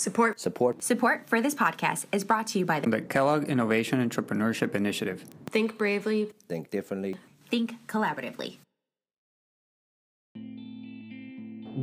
Support. 0.00 0.40
Support. 0.40 0.82
Support 0.82 1.28
for 1.28 1.42
this 1.42 1.54
podcast 1.54 2.06
is 2.10 2.24
brought 2.24 2.46
to 2.48 2.58
you 2.58 2.64
by 2.64 2.80
the 2.80 2.88
The 2.88 3.02
Kellogg 3.02 3.50
Innovation 3.50 4.00
Entrepreneurship 4.00 4.74
Initiative. 4.74 5.26
Think 5.44 5.76
bravely. 5.76 6.32
Think 6.48 6.70
differently. 6.70 7.16
Think 7.50 7.74
Collaboratively. 7.86 8.56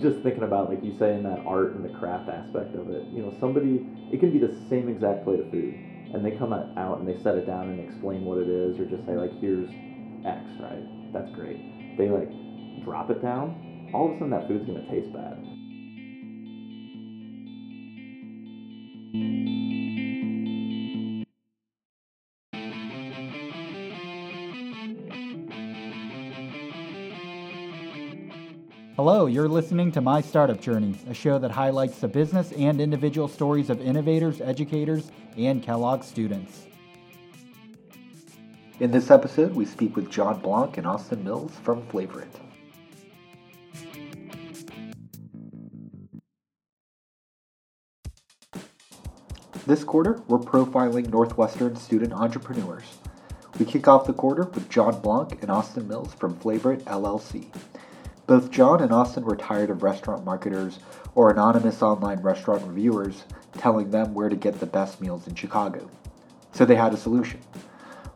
just 0.01 0.21
thinking 0.21 0.43
about 0.43 0.69
like 0.69 0.83
you 0.83 0.95
saying 0.99 1.23
that 1.23 1.39
art 1.45 1.73
and 1.73 1.83
the 1.83 1.97
craft 1.97 2.29
aspect 2.29 2.75
of 2.75 2.89
it 2.91 3.03
you 3.07 3.21
know 3.21 3.33
somebody 3.39 3.83
it 4.11 4.19
can 4.19 4.31
be 4.31 4.37
the 4.37 4.53
same 4.69 4.89
exact 4.89 5.23
plate 5.23 5.39
of 5.39 5.49
food 5.49 5.73
and 6.13 6.23
they 6.23 6.31
come 6.31 6.53
out 6.53 6.77
out 6.77 6.99
and 6.99 7.07
they 7.07 7.17
set 7.23 7.35
it 7.35 7.47
down 7.47 7.69
and 7.69 7.79
explain 7.79 8.23
what 8.23 8.37
it 8.37 8.47
is 8.47 8.77
or 8.77 8.85
just 8.85 9.03
say 9.07 9.13
like 9.13 9.31
here's 9.39 9.69
x 10.23 10.45
right 10.59 10.85
that's 11.13 11.31
great 11.33 11.97
they 11.97 12.09
like 12.09 12.29
drop 12.83 13.09
it 13.09 13.21
down 13.23 13.89
all 13.93 14.09
of 14.09 14.11
a 14.11 14.15
sudden 14.19 14.29
that 14.29 14.47
food's 14.47 14.67
going 14.67 14.77
to 14.77 14.87
taste 14.91 15.11
bad 15.13 15.33
Hello, 28.97 29.27
you're 29.27 29.47
listening 29.47 29.91
to 29.91 30.01
My 30.01 30.21
Startup 30.21 30.59
Journey, 30.59 30.99
a 31.07 31.13
show 31.13 31.37
that 31.39 31.51
highlights 31.51 31.99
the 31.99 32.07
business 32.07 32.51
and 32.53 32.81
individual 32.81 33.27
stories 33.27 33.69
of 33.69 33.79
innovators, 33.79 34.41
educators, 34.41 35.11
and 35.37 35.61
Kellogg 35.63 36.03
students. 36.03 36.65
In 38.79 38.91
this 38.91 39.11
episode, 39.11 39.53
we 39.53 39.65
speak 39.65 39.95
with 39.95 40.09
John 40.09 40.39
Blanc 40.39 40.77
and 40.77 40.87
Austin 40.87 41.23
Mills 41.23 41.53
from 41.63 41.85
Flavorite. 41.87 42.35
This 49.67 49.83
quarter, 49.83 50.21
we're 50.29 50.37
profiling 50.37 51.09
Northwestern 51.09 51.75
student 51.75 52.13
entrepreneurs. 52.13 52.99
We 53.59 53.65
kick 53.65 53.85
off 53.85 54.07
the 54.07 54.13
quarter 54.13 54.43
with 54.43 54.69
John 54.69 55.01
Blanc 55.01 55.37
and 55.41 55.51
Austin 55.51 55.89
Mills 55.89 56.13
from 56.13 56.39
Flavorite 56.39 56.85
LLC. 56.85 57.53
Both 58.27 58.49
John 58.49 58.81
and 58.81 58.93
Austin 58.93 59.25
were 59.25 59.35
tired 59.35 59.69
of 59.69 59.83
restaurant 59.83 60.23
marketers 60.23 60.79
or 61.15 61.29
anonymous 61.29 61.81
online 61.81 62.21
restaurant 62.21 62.65
reviewers 62.65 63.25
telling 63.57 63.91
them 63.91 64.13
where 64.13 64.29
to 64.29 64.37
get 64.37 64.61
the 64.61 64.65
best 64.65 65.01
meals 65.01 65.27
in 65.27 65.35
Chicago. 65.35 65.89
So 66.53 66.63
they 66.63 66.75
had 66.75 66.93
a 66.93 66.97
solution. 66.97 67.41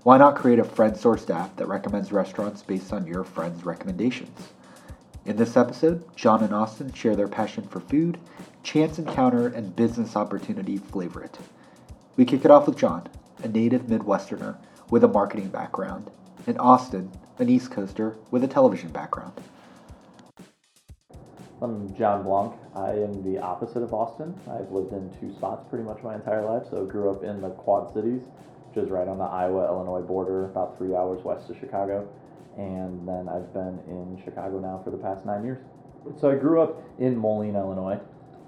Why 0.03 0.17
not 0.17 0.37
create 0.37 0.59
a 0.59 0.63
friend 0.63 0.95
sourced 0.95 1.29
app 1.29 1.57
that 1.57 1.67
recommends 1.67 2.13
restaurants 2.13 2.61
based 2.61 2.93
on 2.93 3.05
your 3.05 3.25
friends' 3.25 3.65
recommendations? 3.65 4.53
In 5.23 5.37
this 5.37 5.55
episode, 5.55 6.03
John 6.15 6.43
and 6.43 6.53
Austin 6.53 6.91
share 6.93 7.15
their 7.15 7.27
passion 7.27 7.67
for 7.67 7.79
food, 7.79 8.17
chance 8.63 8.97
encounter, 8.97 9.47
and 9.47 9.75
business 9.75 10.15
opportunity 10.15 10.77
flavorite. 10.77 11.37
We 12.17 12.25
kick 12.25 12.43
it 12.43 12.49
off 12.49 12.65
with 12.65 12.77
John, 12.77 13.07
a 13.43 13.47
native 13.47 13.83
Midwesterner 13.83 14.57
with 14.89 15.03
a 15.03 15.07
marketing 15.07 15.49
background, 15.49 16.09
and 16.47 16.57
Austin, 16.57 17.11
an 17.37 17.49
East 17.49 17.69
Coaster 17.69 18.17
with 18.31 18.43
a 18.43 18.47
television 18.47 18.89
background. 18.89 19.33
i'm 21.61 21.93
john 21.95 22.23
blanc 22.23 22.53
i 22.75 22.89
am 22.89 23.21
the 23.23 23.37
opposite 23.37 23.83
of 23.83 23.93
austin 23.93 24.33
i've 24.49 24.71
lived 24.71 24.91
in 24.93 25.11
two 25.19 25.31
spots 25.35 25.63
pretty 25.69 25.83
much 25.83 26.01
my 26.01 26.15
entire 26.15 26.43
life 26.43 26.63
so 26.71 26.85
grew 26.85 27.11
up 27.11 27.23
in 27.23 27.39
the 27.39 27.49
quad 27.51 27.93
cities 27.93 28.23
which 28.69 28.83
is 28.83 28.89
right 28.89 29.07
on 29.07 29.19
the 29.19 29.23
iowa 29.23 29.65
illinois 29.67 30.01
border 30.01 30.45
about 30.45 30.75
three 30.77 30.95
hours 30.95 31.23
west 31.23 31.49
of 31.51 31.57
chicago 31.59 32.07
and 32.57 33.07
then 33.07 33.29
I've 33.29 33.53
been 33.53 33.79
in 33.87 34.21
Chicago 34.23 34.59
now 34.59 34.81
for 34.83 34.91
the 34.91 34.97
past 34.97 35.25
nine 35.25 35.43
years. 35.43 35.59
So 36.19 36.31
I 36.31 36.35
grew 36.35 36.61
up 36.61 36.81
in 36.99 37.15
Moline, 37.15 37.55
Illinois. 37.55 37.99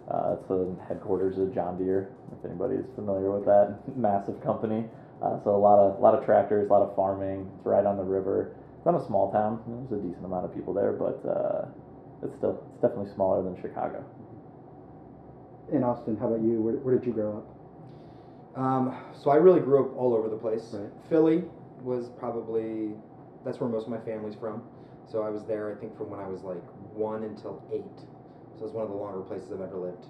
Uh, 0.09 0.35
it's 0.37 0.47
the 0.47 0.75
headquarters 0.87 1.37
of 1.37 1.53
John 1.53 1.77
Deere, 1.77 2.09
if 2.37 2.43
anybody 2.43 2.75
is 2.75 2.85
familiar 2.95 3.31
with 3.31 3.45
that 3.45 3.77
massive 3.95 4.41
company. 4.43 4.85
Uh, 5.23 5.39
so 5.43 5.55
a 5.55 5.57
lot 5.57 5.79
of 5.79 5.99
a 5.99 6.01
lot 6.01 6.13
of 6.13 6.25
tractors, 6.25 6.69
a 6.69 6.73
lot 6.73 6.81
of 6.81 6.95
farming. 6.95 7.49
It's 7.55 7.65
right 7.65 7.85
on 7.85 7.95
the 7.95 8.03
river. 8.03 8.55
It's 8.75 8.85
not 8.85 8.99
a 8.99 9.05
small 9.05 9.31
town. 9.31 9.63
There's 9.89 10.03
a 10.03 10.03
decent 10.03 10.25
amount 10.25 10.43
of 10.43 10.53
people 10.53 10.73
there, 10.73 10.91
but 10.91 11.23
uh, 11.23 11.65
it's 12.21 12.35
still 12.35 12.61
it's 12.73 12.81
definitely 12.81 13.13
smaller 13.13 13.41
than 13.41 13.55
Chicago. 13.61 14.03
In 15.71 15.83
Austin, 15.83 16.17
how 16.17 16.27
about 16.27 16.41
you? 16.41 16.59
Where, 16.59 16.75
where 16.75 16.95
did 16.99 17.07
you 17.07 17.13
grow 17.13 17.37
up? 17.37 18.59
Um, 18.59 18.97
so 19.23 19.31
I 19.31 19.37
really 19.37 19.61
grew 19.61 19.85
up 19.85 19.97
all 19.97 20.13
over 20.13 20.27
the 20.27 20.35
place. 20.35 20.69
Right. 20.73 20.91
Philly 21.09 21.45
was 21.81 22.09
probably 22.19 22.91
that's 23.45 23.59
where 23.59 23.69
most 23.69 23.85
of 23.85 23.89
my 23.89 23.99
family's 23.99 24.35
from. 24.35 24.63
So 25.05 25.23
I 25.23 25.29
was 25.29 25.43
there, 25.45 25.71
I 25.75 25.79
think, 25.79 25.97
from 25.97 26.09
when 26.09 26.19
I 26.19 26.27
was 26.27 26.43
like 26.43 26.63
one 26.93 27.23
until 27.23 27.63
eight. 27.71 27.99
So 28.57 28.65
it's 28.65 28.73
one 28.73 28.83
of 28.83 28.89
the 28.89 28.95
longer 28.95 29.21
places 29.21 29.51
I've 29.51 29.61
ever 29.61 29.77
lived. 29.77 30.05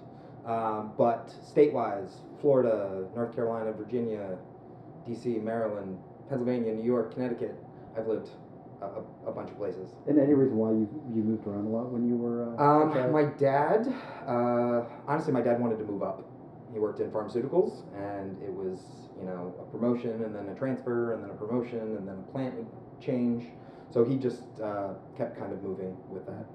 Um, 0.46 0.92
but 0.98 1.32
state-wise, 1.42 2.20
Florida, 2.40 3.08
North 3.14 3.34
Carolina, 3.34 3.72
Virginia, 3.72 4.36
D.C., 5.06 5.38
Maryland, 5.38 5.98
Pennsylvania, 6.28 6.72
New 6.72 6.84
York, 6.84 7.14
Connecticut, 7.14 7.56
I've 7.96 8.06
lived 8.06 8.30
a, 8.82 9.28
a, 9.28 9.32
bunch 9.32 9.50
of 9.50 9.56
places. 9.56 9.90
And 10.06 10.18
any 10.18 10.34
reason 10.34 10.56
why 10.56 10.70
you 10.70 10.88
you 11.14 11.22
moved 11.22 11.46
around 11.46 11.66
a 11.66 11.68
lot 11.68 11.90
when 11.90 12.06
you 12.06 12.16
were? 12.16 12.54
Uh, 12.58 13.06
Um, 13.06 13.12
my 13.12 13.24
dad, 13.24 13.86
uh, 14.26 14.84
honestly, 15.06 15.32
my 15.32 15.40
dad 15.40 15.60
wanted 15.60 15.78
to 15.78 15.84
move 15.84 16.02
up. 16.02 16.28
He 16.72 16.78
worked 16.78 17.00
in 17.00 17.10
pharmaceuticals, 17.10 17.84
and 17.94 18.42
it 18.42 18.52
was, 18.52 18.80
you 19.18 19.24
know, 19.24 19.54
a 19.60 19.64
promotion, 19.70 20.24
and 20.24 20.34
then 20.34 20.48
a 20.48 20.54
transfer, 20.58 21.14
and 21.14 21.22
then 21.22 21.30
a 21.30 21.34
promotion, 21.34 21.96
and 21.96 22.06
then 22.06 22.16
a 22.18 22.32
plant 22.32 22.54
would 22.56 22.66
change. 23.04 23.46
So 23.90 24.04
he 24.04 24.16
just 24.16 24.42
uh, 24.62 24.94
kept 25.16 25.38
kind 25.38 25.52
of 25.52 25.62
moving 25.62 25.96
with 26.08 26.26
that. 26.26 26.46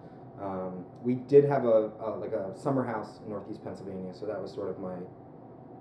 Um, 0.41 0.85
we 1.03 1.15
did 1.15 1.45
have 1.45 1.65
a, 1.65 1.91
a 1.99 2.15
like 2.19 2.31
a 2.31 2.57
summer 2.57 2.83
house 2.85 3.19
in 3.23 3.29
Northeast 3.29 3.63
Pennsylvania, 3.63 4.13
so 4.13 4.25
that 4.25 4.41
was 4.41 4.51
sort 4.53 4.69
of 4.69 4.79
my 4.79 4.95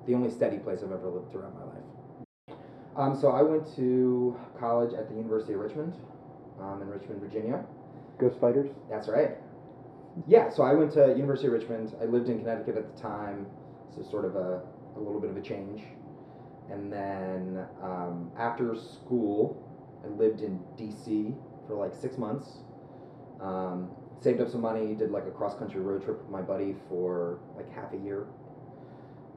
the 0.06 0.14
only 0.14 0.30
steady 0.30 0.58
place 0.58 0.80
I've 0.82 0.92
ever 0.92 1.08
lived 1.08 1.30
throughout 1.30 1.54
my 1.54 1.64
life. 1.64 2.58
Um, 2.96 3.16
so 3.20 3.30
I 3.30 3.42
went 3.42 3.74
to 3.76 4.36
college 4.58 4.94
at 4.94 5.08
the 5.08 5.14
University 5.14 5.52
of 5.52 5.60
Richmond, 5.60 5.94
um, 6.60 6.82
in 6.82 6.88
Richmond, 6.88 7.20
Virginia. 7.20 7.64
Go 8.18 8.30
Spiders. 8.30 8.70
That's 8.90 9.08
right. 9.08 9.36
Yeah, 10.26 10.50
so 10.50 10.64
I 10.64 10.74
went 10.74 10.92
to 10.94 11.14
University 11.16 11.46
of 11.46 11.52
Richmond. 11.52 11.94
I 12.02 12.06
lived 12.06 12.28
in 12.28 12.40
Connecticut 12.40 12.76
at 12.76 12.96
the 12.96 13.00
time, 13.00 13.46
so 13.94 14.02
sort 14.10 14.24
of 14.24 14.34
a, 14.34 14.62
a 14.96 14.98
little 14.98 15.20
bit 15.20 15.30
of 15.30 15.36
a 15.36 15.40
change. 15.42 15.82
And 16.70 16.92
then 16.92 17.64
um, 17.82 18.32
after 18.36 18.74
school, 18.74 19.67
I 20.04 20.08
lived 20.08 20.40
in 20.42 20.60
DC 20.76 21.34
for 21.66 21.74
like 21.74 21.94
six 21.94 22.18
months. 22.18 22.58
Um, 23.40 23.90
saved 24.20 24.40
up 24.40 24.48
some 24.48 24.60
money, 24.60 24.94
did 24.94 25.10
like 25.10 25.26
a 25.26 25.30
cross 25.30 25.56
country 25.56 25.80
road 25.80 26.04
trip 26.04 26.18
with 26.18 26.30
my 26.30 26.42
buddy 26.42 26.74
for 26.88 27.38
like 27.56 27.72
half 27.72 27.92
a 27.92 27.96
year. 27.96 28.26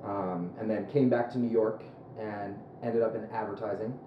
Um, 0.03 0.51
and 0.59 0.69
then 0.69 0.87
came 0.91 1.09
back 1.09 1.31
to 1.33 1.39
New 1.39 1.51
York 1.51 1.83
and 2.19 2.55
ended 2.83 3.03
up 3.03 3.15
in 3.15 3.25
advertising. 3.31 3.97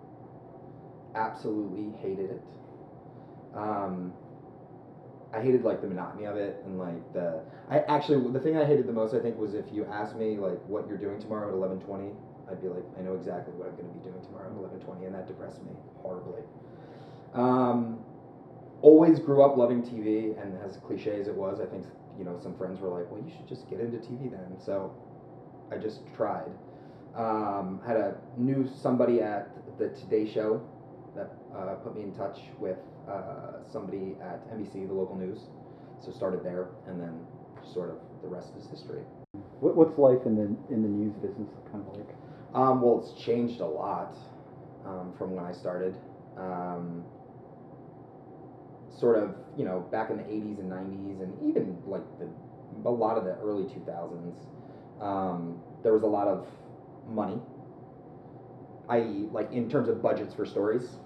Absolutely 1.15 1.97
hated 2.01 2.31
it. 2.31 2.43
Um, 3.55 4.13
I 5.33 5.41
hated 5.41 5.65
like 5.65 5.81
the 5.81 5.89
monotony 5.89 6.27
of 6.27 6.37
it 6.37 6.63
and 6.65 6.79
like 6.79 7.13
the 7.13 7.41
I 7.69 7.81
actually 7.81 8.31
the 8.33 8.39
thing 8.41 8.57
I 8.57 8.65
hated 8.65 8.87
the 8.87 8.93
most 8.93 9.15
I 9.15 9.21
think 9.21 9.37
was 9.37 9.55
if 9.55 9.65
you 9.73 9.85
asked 9.87 10.17
me 10.17 10.37
like 10.37 10.61
what 10.67 10.87
you're 10.87 10.99
doing 10.99 11.21
tomorrow 11.21 11.49
at 11.49 11.55
eleven 11.55 11.81
twenty, 11.81 12.11
I'd 12.51 12.61
be 12.61 12.69
like 12.69 12.85
I 12.99 13.03
know 13.03 13.15
exactly 13.15 13.55
what 13.55 13.69
I'm 13.69 13.77
going 13.77 13.89
to 13.89 13.95
be 13.99 14.05
doing 14.05 14.21
tomorrow 14.25 14.51
at 14.51 14.57
eleven 14.57 14.81
twenty, 14.81 15.07
and 15.07 15.15
that 15.15 15.27
depressed 15.27 15.63
me 15.65 15.73
horribly. 16.03 16.43
Um, 17.35 17.99
always 18.83 19.19
grew 19.19 19.43
up 19.43 19.57
loving 19.57 19.83
TV, 19.83 20.41
and 20.41 20.57
as 20.63 20.77
cliche 20.87 21.21
as 21.21 21.27
it 21.27 21.35
was, 21.35 21.61
I 21.61 21.67
think 21.67 21.87
you 22.19 22.25
know 22.25 22.39
some 22.43 22.57
friends 22.57 22.81
were 22.81 22.89
like, 22.89 23.11
well, 23.11 23.23
you 23.25 23.33
should 23.35 23.49
just 23.49 23.69
get 23.69 23.81
into 23.81 23.99
TV 23.99 24.31
then. 24.31 24.57
So 24.65 24.95
I 25.73 25.79
just 25.79 26.01
tried. 26.17 26.51
Um, 27.17 27.81
had 27.87 27.97
a 27.97 28.17
knew 28.37 28.69
somebody 28.83 29.21
at 29.21 29.51
the 29.79 29.89
Today 29.91 30.31
Show 30.31 30.61
that 31.15 31.31
uh, 31.57 31.75
put 31.77 31.95
me 31.97 32.03
in 32.03 32.13
touch 32.13 32.41
with 32.59 32.79
uh, 33.09 33.63
somebody 33.71 34.17
at 34.21 34.43
NBC, 34.53 34.89
the 34.89 34.95
local 34.95 35.17
news. 35.17 35.39
So 36.01 36.11
started 36.11 36.45
there, 36.45 36.69
and 36.89 37.01
then 37.01 37.15
sort 37.65 37.91
of 37.91 37.97
the 38.23 38.29
rest 38.29 38.51
is 38.59 38.67
history. 38.67 39.03
What, 39.61 39.77
what's 39.77 39.97
life 39.99 40.27
in 40.27 40.37
the 40.37 40.75
in 40.75 40.83
the 40.83 40.89
news 40.89 41.15
business 41.15 41.49
kind 41.71 41.87
of 41.87 41.97
like? 41.97 42.24
Um, 42.55 42.81
well, 42.81 43.01
it's 43.01 43.21
changed 43.21 43.61
a 43.61 43.67
lot 43.67 44.15
um, 44.87 45.13
from 45.19 45.35
when 45.35 45.45
I 45.45 45.53
started. 45.53 45.97
Um, 46.37 47.03
sort 48.89 49.17
of, 49.19 49.35
you 49.57 49.65
know, 49.65 49.81
back 49.91 50.11
in 50.11 50.17
the 50.19 50.23
80s 50.25 50.61
and 50.61 50.71
90s, 50.71 51.21
and 51.23 51.49
even 51.49 51.77
like 51.87 52.03
the, 52.19 52.29
a 52.89 52.91
lot 52.91 53.17
of 53.19 53.25
the 53.25 53.35
early 53.39 53.65
2000s, 53.65 54.35
um, 55.01 55.61
there 55.83 55.93
was 55.93 56.03
a 56.03 56.07
lot 56.07 56.29
of 56.29 56.47
money, 57.09 57.41
i.e., 58.89 59.29
like 59.33 59.51
in 59.53 59.69
terms 59.69 59.89
of 59.89 60.01
budgets 60.01 60.33
for 60.35 60.47
stories. 60.47 60.99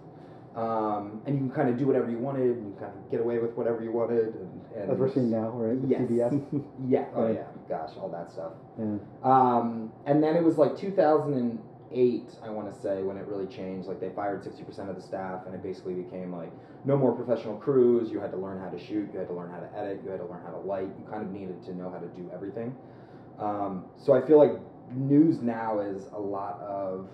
Um, 0.54 1.22
and 1.24 1.34
you 1.36 1.40
can 1.42 1.50
kind 1.50 1.68
of 1.70 1.78
do 1.78 1.86
whatever 1.86 2.10
you 2.10 2.18
wanted, 2.18 2.56
and 2.56 2.66
you 2.66 2.74
kind 2.80 2.92
of 2.92 3.10
get 3.10 3.20
away 3.20 3.38
with 3.38 3.52
whatever 3.56 3.82
you 3.82 3.92
wanted. 3.92 4.34
And, 4.34 4.60
and 4.76 4.90
As 4.90 4.98
we're 4.98 5.12
seeing 5.12 5.30
now, 5.30 5.50
right? 5.50 5.78
With 5.78 5.90
Yes. 5.90 6.02
CBS. 6.02 6.64
yeah, 6.88 7.04
oh 7.14 7.22
Right. 7.24 7.34
yeah, 7.36 7.44
gosh, 7.68 7.90
all 8.00 8.08
that 8.08 8.30
stuff. 8.30 8.52
yeah. 8.78 8.96
Um, 9.22 9.92
and 10.06 10.22
then 10.22 10.36
it 10.36 10.42
was 10.42 10.56
like 10.58 10.76
2008, 10.76 12.22
I 12.42 12.50
want 12.50 12.72
to 12.72 12.80
say, 12.80 13.02
when 13.02 13.16
it 13.16 13.26
really 13.26 13.46
changed. 13.46 13.88
Like 13.88 14.00
they 14.00 14.10
fired 14.10 14.42
60% 14.42 14.88
of 14.88 14.96
the 14.96 15.02
staff, 15.02 15.42
and 15.46 15.54
it 15.54 15.62
basically 15.62 15.94
became 15.94 16.32
like 16.32 16.52
no 16.84 16.96
more 16.96 17.12
professional 17.12 17.56
crews. 17.56 18.10
You 18.10 18.20
had 18.20 18.30
to 18.32 18.36
learn 18.36 18.58
how 18.60 18.68
to 18.68 18.78
shoot, 18.78 19.10
you 19.12 19.18
had 19.18 19.28
to 19.28 19.34
learn 19.34 19.50
how 19.50 19.60
to 19.60 19.68
edit, 19.76 20.00
you 20.04 20.10
had 20.10 20.20
to 20.20 20.26
learn 20.26 20.42
how 20.44 20.52
to 20.52 20.58
light. 20.58 20.88
You 20.98 21.06
kind 21.10 21.22
of 21.22 21.30
needed 21.30 21.62
to 21.64 21.74
know 21.74 21.90
how 21.90 21.98
to 21.98 22.08
do 22.08 22.30
everything. 22.34 22.74
Um, 23.38 23.84
so 23.96 24.14
I 24.14 24.26
feel 24.26 24.38
like 24.38 24.52
news 24.92 25.40
now 25.42 25.80
is 25.80 26.06
a 26.12 26.18
lot 26.18 26.60
of. 26.60 27.08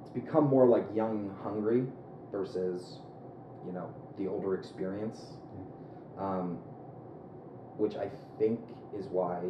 It's 0.00 0.10
become 0.10 0.44
more 0.44 0.66
like 0.66 0.84
young 0.94 1.34
hungry 1.42 1.84
versus, 2.30 2.98
you 3.66 3.72
know, 3.72 3.92
the 4.18 4.26
older 4.28 4.54
experience. 4.54 5.36
Um, 6.18 6.58
which 7.76 7.96
I 7.96 8.08
think 8.38 8.60
is 8.96 9.06
why 9.06 9.40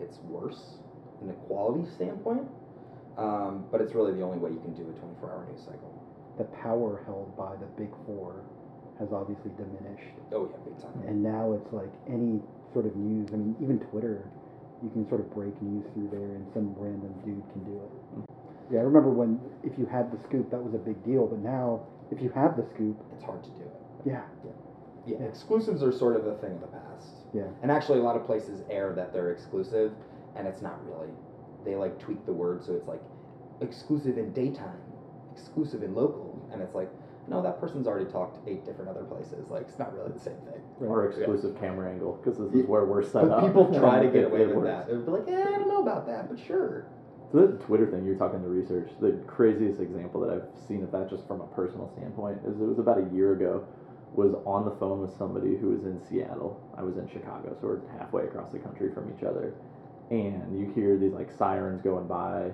it's 0.00 0.18
worse 0.28 0.78
in 1.22 1.30
a 1.30 1.34
quality 1.46 1.88
standpoint. 1.94 2.46
Um, 3.16 3.64
but 3.72 3.80
it's 3.80 3.94
really 3.94 4.12
the 4.12 4.22
only 4.22 4.38
way 4.38 4.50
you 4.50 4.60
can 4.60 4.74
do 4.74 4.82
a 4.88 4.94
24 4.98 5.30
hour 5.30 5.46
news 5.50 5.62
cycle. 5.64 5.90
The 6.38 6.44
power 6.62 7.02
held 7.04 7.36
by 7.36 7.56
the 7.56 7.66
big 7.74 7.90
four 8.06 8.44
has 9.00 9.10
obviously 9.12 9.50
diminished. 9.58 10.14
Oh, 10.30 10.46
yeah, 10.50 10.58
big 10.64 10.78
time. 10.78 10.94
And 11.06 11.22
now 11.22 11.52
it's 11.54 11.72
like 11.72 11.90
any 12.06 12.38
sort 12.72 12.86
of 12.86 12.94
news. 12.94 13.28
I 13.32 13.36
mean, 13.36 13.56
even 13.60 13.78
Twitter, 13.90 14.22
you 14.82 14.90
can 14.90 15.08
sort 15.08 15.20
of 15.20 15.34
break 15.34 15.54
news 15.62 15.82
through 15.94 16.10
there, 16.14 16.34
and 16.38 16.46
some 16.54 16.74
random 16.78 17.10
dude 17.26 17.42
can 17.50 17.64
do 17.66 17.74
it. 17.82 17.90
Yeah, 18.70 18.80
I 18.80 18.82
remember 18.82 19.10
when 19.10 19.40
if 19.64 19.78
you 19.78 19.86
had 19.86 20.12
the 20.14 20.18
scoop, 20.28 20.50
that 20.50 20.62
was 20.62 20.74
a 20.74 20.82
big 20.82 21.02
deal. 21.02 21.26
But 21.26 21.40
now, 21.42 21.86
if 22.14 22.22
you 22.22 22.30
have 22.38 22.54
the 22.56 22.66
scoop, 22.74 22.94
It's 23.14 23.24
hard 23.24 23.42
to 23.42 23.50
do 23.58 23.66
it. 23.66 23.74
yeah, 24.06 24.22
Yeah, 25.06 25.26
exclusives 25.26 25.82
are 25.82 25.90
sort 25.90 26.14
of 26.14 26.26
a 26.26 26.34
thing 26.38 26.52
of 26.54 26.60
the 26.60 26.70
past. 26.70 27.17
Yeah, 27.34 27.42
And 27.62 27.70
actually, 27.70 27.98
a 27.98 28.02
lot 28.02 28.16
of 28.16 28.24
places 28.24 28.62
air 28.70 28.92
that 28.94 29.12
they're 29.12 29.30
exclusive, 29.30 29.92
and 30.36 30.46
it's 30.48 30.62
not 30.62 30.78
really. 30.88 31.10
They 31.64 31.74
like 31.76 31.98
tweak 31.98 32.24
the 32.26 32.32
word 32.32 32.64
so 32.64 32.72
it's 32.74 32.88
like 32.88 33.02
exclusive 33.60 34.16
in 34.18 34.32
daytime, 34.32 34.80
exclusive 35.32 35.82
in 35.82 35.94
local, 35.94 36.48
and 36.52 36.62
it's 36.62 36.74
like, 36.74 36.90
no, 37.28 37.42
that 37.42 37.60
person's 37.60 37.86
already 37.86 38.10
talked 38.10 38.38
eight 38.48 38.64
different 38.64 38.88
other 38.88 39.02
places. 39.04 39.46
Like, 39.50 39.62
it's 39.68 39.78
not 39.78 39.92
really 39.94 40.12
the 40.12 40.18
same 40.20 40.36
thing. 40.50 40.62
right. 40.78 40.88
Or 40.88 41.08
exclusive 41.10 41.58
camera 41.60 41.90
angle, 41.90 42.18
because 42.22 42.38
this 42.38 42.54
is 42.54 42.66
where 42.66 42.86
we're 42.86 43.02
set 43.02 43.28
But 43.28 43.30
up. 43.32 43.44
people 43.46 43.66
try 43.78 44.02
to 44.02 44.08
get 44.12 44.24
away 44.24 44.46
with 44.46 44.56
works. 44.56 44.66
that. 44.68 44.86
They'll 44.88 45.00
be 45.04 45.10
like, 45.10 45.28
eh, 45.28 45.42
I 45.46 45.58
don't 45.58 45.68
know 45.68 45.82
about 45.82 46.06
that, 46.06 46.30
but 46.30 46.38
sure. 46.38 46.86
So 47.30 47.46
the 47.46 47.58
Twitter 47.64 47.86
thing, 47.90 48.06
you're 48.06 48.16
talking 48.16 48.40
to 48.40 48.48
research. 48.48 48.88
The 49.02 49.12
craziest 49.26 49.80
example 49.82 50.22
that 50.22 50.30
I've 50.30 50.48
seen 50.66 50.82
of 50.82 50.90
that, 50.92 51.10
just 51.10 51.26
from 51.28 51.42
a 51.42 51.46
personal 51.48 51.92
standpoint, 51.94 52.38
is 52.46 52.58
it 52.58 52.64
was 52.64 52.78
about 52.78 52.96
a 52.96 53.14
year 53.14 53.34
ago. 53.34 53.66
Was 54.14 54.34
on 54.46 54.64
the 54.64 54.74
phone 54.80 55.00
with 55.00 55.16
somebody 55.16 55.56
who 55.56 55.70
was 55.70 55.84
in 55.84 56.00
Seattle. 56.08 56.60
I 56.76 56.82
was 56.82 56.96
in 56.96 57.08
Chicago, 57.08 57.56
so 57.60 57.68
we're 57.68 57.98
halfway 57.98 58.24
across 58.24 58.50
the 58.52 58.58
country 58.58 58.90
from 58.92 59.12
each 59.16 59.22
other. 59.22 59.54
And 60.10 60.58
you 60.58 60.72
hear 60.74 60.96
these 60.98 61.12
like 61.12 61.30
sirens 61.38 61.82
going 61.82 62.06
by, 62.08 62.50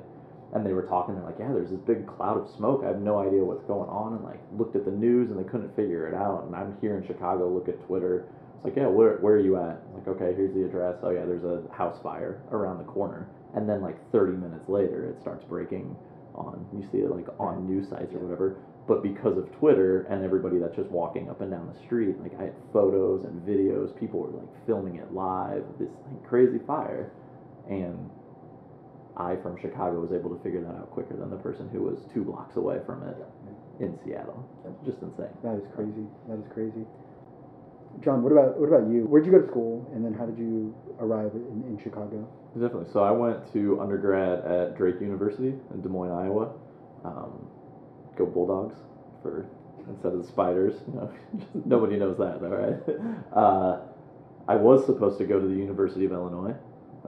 and 0.53 0.67
they 0.67 0.73
were 0.73 0.83
talking. 0.83 1.15
They're 1.15 1.25
like, 1.25 1.39
"Yeah, 1.39 1.53
there's 1.53 1.71
this 1.71 1.81
big 1.81 2.06
cloud 2.06 2.37
of 2.39 2.49
smoke. 2.56 2.83
I 2.85 2.89
have 2.89 3.01
no 3.01 3.19
idea 3.19 3.45
what's 3.45 3.65
going 3.65 3.89
on." 3.89 4.15
And 4.15 4.25
like 4.25 4.41
looked 4.59 4.77
at 4.77 4.85
the 4.85 4.91
news, 4.91 5.31
and 5.31 5.39
they 5.39 5.49
couldn't 5.49 5.75
figure 5.77 6.06
it 6.06 6.15
out. 6.15 6.45
And 6.45 6.55
I'm 6.55 6.77
here 6.81 6.97
in 6.99 7.06
Chicago. 7.06 7.49
Look 7.49 7.69
at 7.69 7.81
Twitter. 7.87 8.27
It's 8.56 8.65
like, 8.65 8.77
"Yeah, 8.77 8.89
where 8.89 9.17
where 9.19 9.35
are 9.35 9.41
you 9.41 9.56
at?" 9.56 9.81
I'm 9.89 9.95
like, 9.95 10.09
okay, 10.09 10.35
here's 10.35 10.55
the 10.55 10.65
address. 10.65 10.97
Oh 11.03 11.11
yeah, 11.11 11.25
there's 11.25 11.45
a 11.45 11.62
house 11.73 11.99
fire 12.03 12.43
around 12.51 12.79
the 12.79 12.85
corner 12.85 13.29
and 13.55 13.69
then 13.69 13.81
like 13.81 13.97
30 14.12 14.37
minutes 14.37 14.69
later 14.69 15.09
it 15.09 15.21
starts 15.21 15.45
breaking 15.45 15.97
on 16.35 16.67
you 16.77 16.87
see 16.91 16.99
it 16.99 17.11
like 17.11 17.27
on 17.39 17.67
news 17.67 17.89
sites 17.89 18.12
or 18.15 18.19
whatever 18.19 18.56
but 18.86 19.02
because 19.02 19.36
of 19.36 19.50
twitter 19.58 20.02
and 20.10 20.25
everybody 20.25 20.58
that's 20.58 20.76
just 20.76 20.90
walking 20.90 21.28
up 21.31 21.40
and 21.40 21.50
down 21.50 21.66
the 21.72 21.86
street 21.86 22.19
like 22.20 22.32
i 22.38 22.44
had 22.44 22.54
photos 22.72 23.25
and 23.25 23.40
videos 23.42 23.98
people 23.98 24.20
were 24.20 24.31
like 24.31 24.66
filming 24.66 24.96
it 24.96 25.12
live 25.12 25.64
this 25.78 25.88
like 26.10 26.25
crazy 26.28 26.58
fire 26.66 27.10
and 27.69 28.10
i 29.16 29.36
from 29.36 29.56
chicago 29.60 30.00
was 30.00 30.12
able 30.12 30.34
to 30.34 30.42
figure 30.42 30.60
that 30.60 30.75
out 30.76 30.90
quicker 30.90 31.16
than 31.16 31.31
the 31.31 31.36
person 31.36 31.69
who 31.72 31.82
was 31.82 31.98
two 32.12 32.25
blocks 32.25 32.56
away 32.56 32.78
from 32.86 33.02
it 33.08 33.16
in 33.81 33.98
seattle 34.04 34.44
just 34.84 34.98
insane 35.02 35.32
That 35.42 35.56
is 35.56 35.66
crazy. 35.75 36.06
That 36.28 36.38
is 36.38 36.48
crazy. 36.52 36.84
John, 38.02 38.22
what 38.22 38.32
about 38.32 38.58
what 38.58 38.69
about 38.69 38.90
you? 38.90 39.06
Where'd 39.06 39.25
you 39.25 39.32
go 39.32 39.40
to 39.40 39.46
school, 39.46 39.86
and 39.94 40.04
then 40.04 40.14
how 40.14 40.26
did 40.26 40.36
you 40.38 40.75
arrive 40.98 41.31
in, 41.34 41.62
in 41.69 41.78
Chicago? 41.82 42.26
Definitely. 42.54 42.90
So 42.92 43.02
I 43.02 43.10
went 43.10 43.52
to 43.52 43.81
undergrad 43.81 44.44
at 44.44 44.76
Drake 44.76 45.00
University 45.00 45.54
in 45.72 45.81
Des 45.81 45.88
Moines, 45.88 46.10
Iowa. 46.10 46.52
Um, 47.04 47.46
go 48.16 48.26
Bulldogs 48.26 48.76
for 49.22 49.46
instead 49.88 50.12
of 50.12 50.22
the 50.22 50.28
Spiders. 50.28 50.75
You 50.88 50.94
know, 50.94 51.12
nobody 51.64 51.96
knows 51.96 52.19
that, 52.19 52.40
though, 52.40 52.49
right? 52.49 52.99
Uh, 53.34 53.81
I 54.46 54.55
was 54.55 54.87
supposed 54.87 55.19
to 55.19 55.25
go 55.25 55.40
to 55.40 55.46
the 55.46 55.55
University 55.55 56.05
of 56.05 56.12
Illinois. 56.12 56.55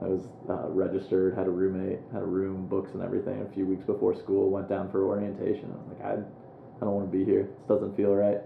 I 0.01 0.05
was 0.05 0.27
uh, 0.49 0.67
registered, 0.69 1.37
had 1.37 1.47
a 1.47 1.49
roommate, 1.49 1.99
had 2.11 2.21
a 2.21 2.25
room, 2.25 2.67
books, 2.67 2.91
and 2.93 3.01
everything. 3.01 3.41
A 3.41 3.53
few 3.53 3.65
weeks 3.65 3.85
before 3.85 4.13
school, 4.13 4.49
went 4.49 4.67
down 4.67 4.91
for 4.91 5.05
orientation. 5.05 5.71
I 5.71 5.77
was 5.77 5.87
like, 5.87 6.01
I, 6.05 6.13
I 6.13 6.79
don't 6.81 6.93
want 6.93 7.11
to 7.11 7.17
be 7.17 7.23
here. 7.23 7.43
This 7.43 7.67
doesn't 7.67 7.95
feel 7.95 8.13
right. 8.13 8.41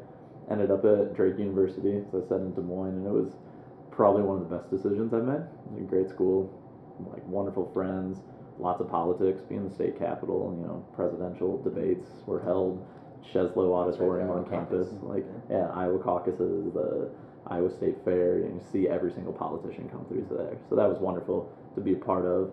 Ended 0.49 0.69
up 0.69 0.85
at 0.85 1.15
Drake 1.15 1.39
University, 1.39 1.97
as 1.97 2.13
I 2.13 2.27
said, 2.27 2.41
in 2.41 2.53
Des 2.53 2.61
Moines, 2.61 2.95
and 2.95 3.07
it 3.07 3.11
was 3.11 3.33
probably 3.89 4.23
one 4.23 4.41
of 4.41 4.49
the 4.49 4.55
best 4.55 4.69
decisions 4.69 5.13
I've 5.13 5.23
made. 5.23 5.41
It 5.41 5.71
was 5.73 5.81
a 5.81 5.89
great 5.89 6.09
school, 6.09 6.51
like 7.11 7.25
wonderful 7.27 7.71
friends, 7.73 8.19
lots 8.59 8.81
of 8.81 8.89
politics, 8.89 9.41
being 9.47 9.67
the 9.67 9.73
state 9.73 9.97
capital, 9.97 10.55
you 10.59 10.65
know, 10.65 10.85
presidential 10.95 11.61
debates 11.61 12.07
were 12.25 12.41
held, 12.41 12.85
Sheslow 13.33 13.73
Auditorium 13.73 14.29
Iowa 14.29 14.39
on 14.39 14.49
campus, 14.49 14.87
caucus. 14.89 15.03
like 15.03 15.25
yeah, 15.49 15.67
Iowa 15.73 15.99
caucuses, 15.99 16.73
the 16.73 17.09
Iowa 17.47 17.69
State 17.75 17.97
Fair, 18.03 18.43
and 18.43 18.55
you 18.55 18.61
see 18.71 18.87
every 18.87 19.11
single 19.11 19.33
politician 19.33 19.89
come 19.89 20.05
through 20.05 20.27
there. 20.29 20.57
So 20.69 20.75
that 20.75 20.87
was 20.89 20.99
wonderful 20.99 21.51
to 21.75 21.81
be 21.81 21.93
a 21.93 21.97
part 21.97 22.25
of. 22.25 22.51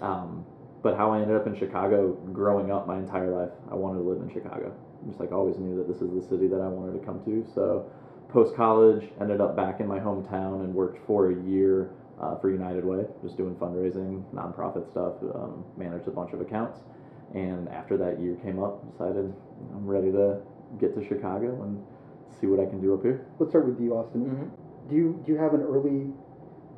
Um, 0.00 0.44
but 0.82 0.96
how 0.96 1.10
I 1.10 1.20
ended 1.20 1.36
up 1.36 1.46
in 1.46 1.58
Chicago, 1.58 2.12
growing 2.32 2.70
up 2.70 2.86
my 2.86 2.98
entire 2.98 3.30
life, 3.30 3.50
I 3.70 3.74
wanted 3.74 3.98
to 3.98 4.08
live 4.08 4.22
in 4.22 4.32
Chicago. 4.32 4.72
Just 5.06 5.20
like 5.20 5.32
always 5.32 5.58
knew 5.58 5.76
that 5.76 5.88
this 5.88 6.00
is 6.00 6.10
the 6.10 6.22
city 6.28 6.46
that 6.48 6.60
I 6.60 6.68
wanted 6.68 6.98
to 6.98 7.04
come 7.04 7.24
to. 7.24 7.46
So 7.54 7.90
post 8.28 8.54
college, 8.54 9.04
ended 9.20 9.40
up 9.40 9.56
back 9.56 9.80
in 9.80 9.86
my 9.86 9.98
hometown 9.98 10.64
and 10.64 10.74
worked 10.74 11.04
for 11.06 11.30
a 11.30 11.42
year 11.44 11.90
uh, 12.20 12.38
for 12.38 12.50
United 12.50 12.84
Way, 12.84 13.04
just 13.22 13.36
doing 13.36 13.54
fundraising, 13.56 14.24
nonprofit 14.34 14.90
stuff, 14.90 15.14
um, 15.34 15.64
managed 15.76 16.08
a 16.08 16.10
bunch 16.10 16.32
of 16.32 16.40
accounts. 16.40 16.78
And 17.34 17.68
after 17.68 17.96
that 17.98 18.20
year 18.20 18.36
came 18.42 18.62
up, 18.62 18.80
decided 18.90 19.32
I'm 19.74 19.86
ready 19.86 20.10
to 20.12 20.40
get 20.80 20.94
to 20.94 21.06
Chicago 21.06 21.62
and 21.62 21.84
see 22.40 22.46
what 22.46 22.60
I 22.60 22.66
can 22.66 22.80
do 22.80 22.94
up 22.94 23.02
here. 23.02 23.26
Let's 23.38 23.52
start 23.52 23.66
with 23.66 23.80
you, 23.80 23.94
Austin. 23.94 24.24
Mm-hmm. 24.24 24.88
Do 24.88 24.96
you 24.96 25.22
do 25.26 25.32
you 25.32 25.38
have 25.38 25.52
an 25.54 25.60
early 25.62 26.12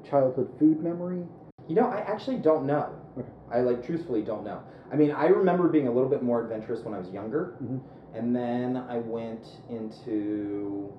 childhood 0.08 0.50
food 0.58 0.82
memory? 0.82 1.24
You 1.68 1.74
know, 1.76 1.86
I 1.86 2.00
actually 2.00 2.38
don't 2.38 2.66
know. 2.66 2.92
Okay. 3.18 3.28
I 3.52 3.60
like 3.60 3.84
truthfully 3.86 4.22
don't 4.22 4.44
know. 4.44 4.60
I 4.92 4.96
mean, 4.96 5.12
I 5.12 5.26
remember 5.26 5.68
being 5.68 5.86
a 5.86 5.92
little 5.92 6.08
bit 6.08 6.22
more 6.22 6.42
adventurous 6.42 6.80
when 6.84 6.94
I 6.94 6.98
was 6.98 7.08
younger, 7.10 7.54
Mhm. 7.62 7.80
and 8.14 8.34
then 8.34 8.76
I 8.76 8.98
went 8.98 9.46
into 9.68 10.92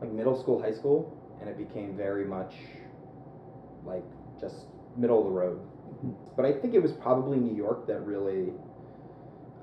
like 0.00 0.10
middle 0.12 0.34
school, 0.40 0.60
high 0.60 0.72
school, 0.72 1.12
and 1.40 1.48
it 1.50 1.58
became 1.58 1.94
very 1.94 2.24
much 2.24 2.54
like 3.84 4.04
just 4.40 4.66
middle 4.96 5.18
of 5.18 5.24
the 5.24 5.30
road. 5.30 5.60
But 6.36 6.46
I 6.46 6.52
think 6.52 6.74
it 6.74 6.82
was 6.82 6.92
probably 6.92 7.38
New 7.38 7.54
York 7.54 7.86
that 7.86 8.00
really, 8.00 8.52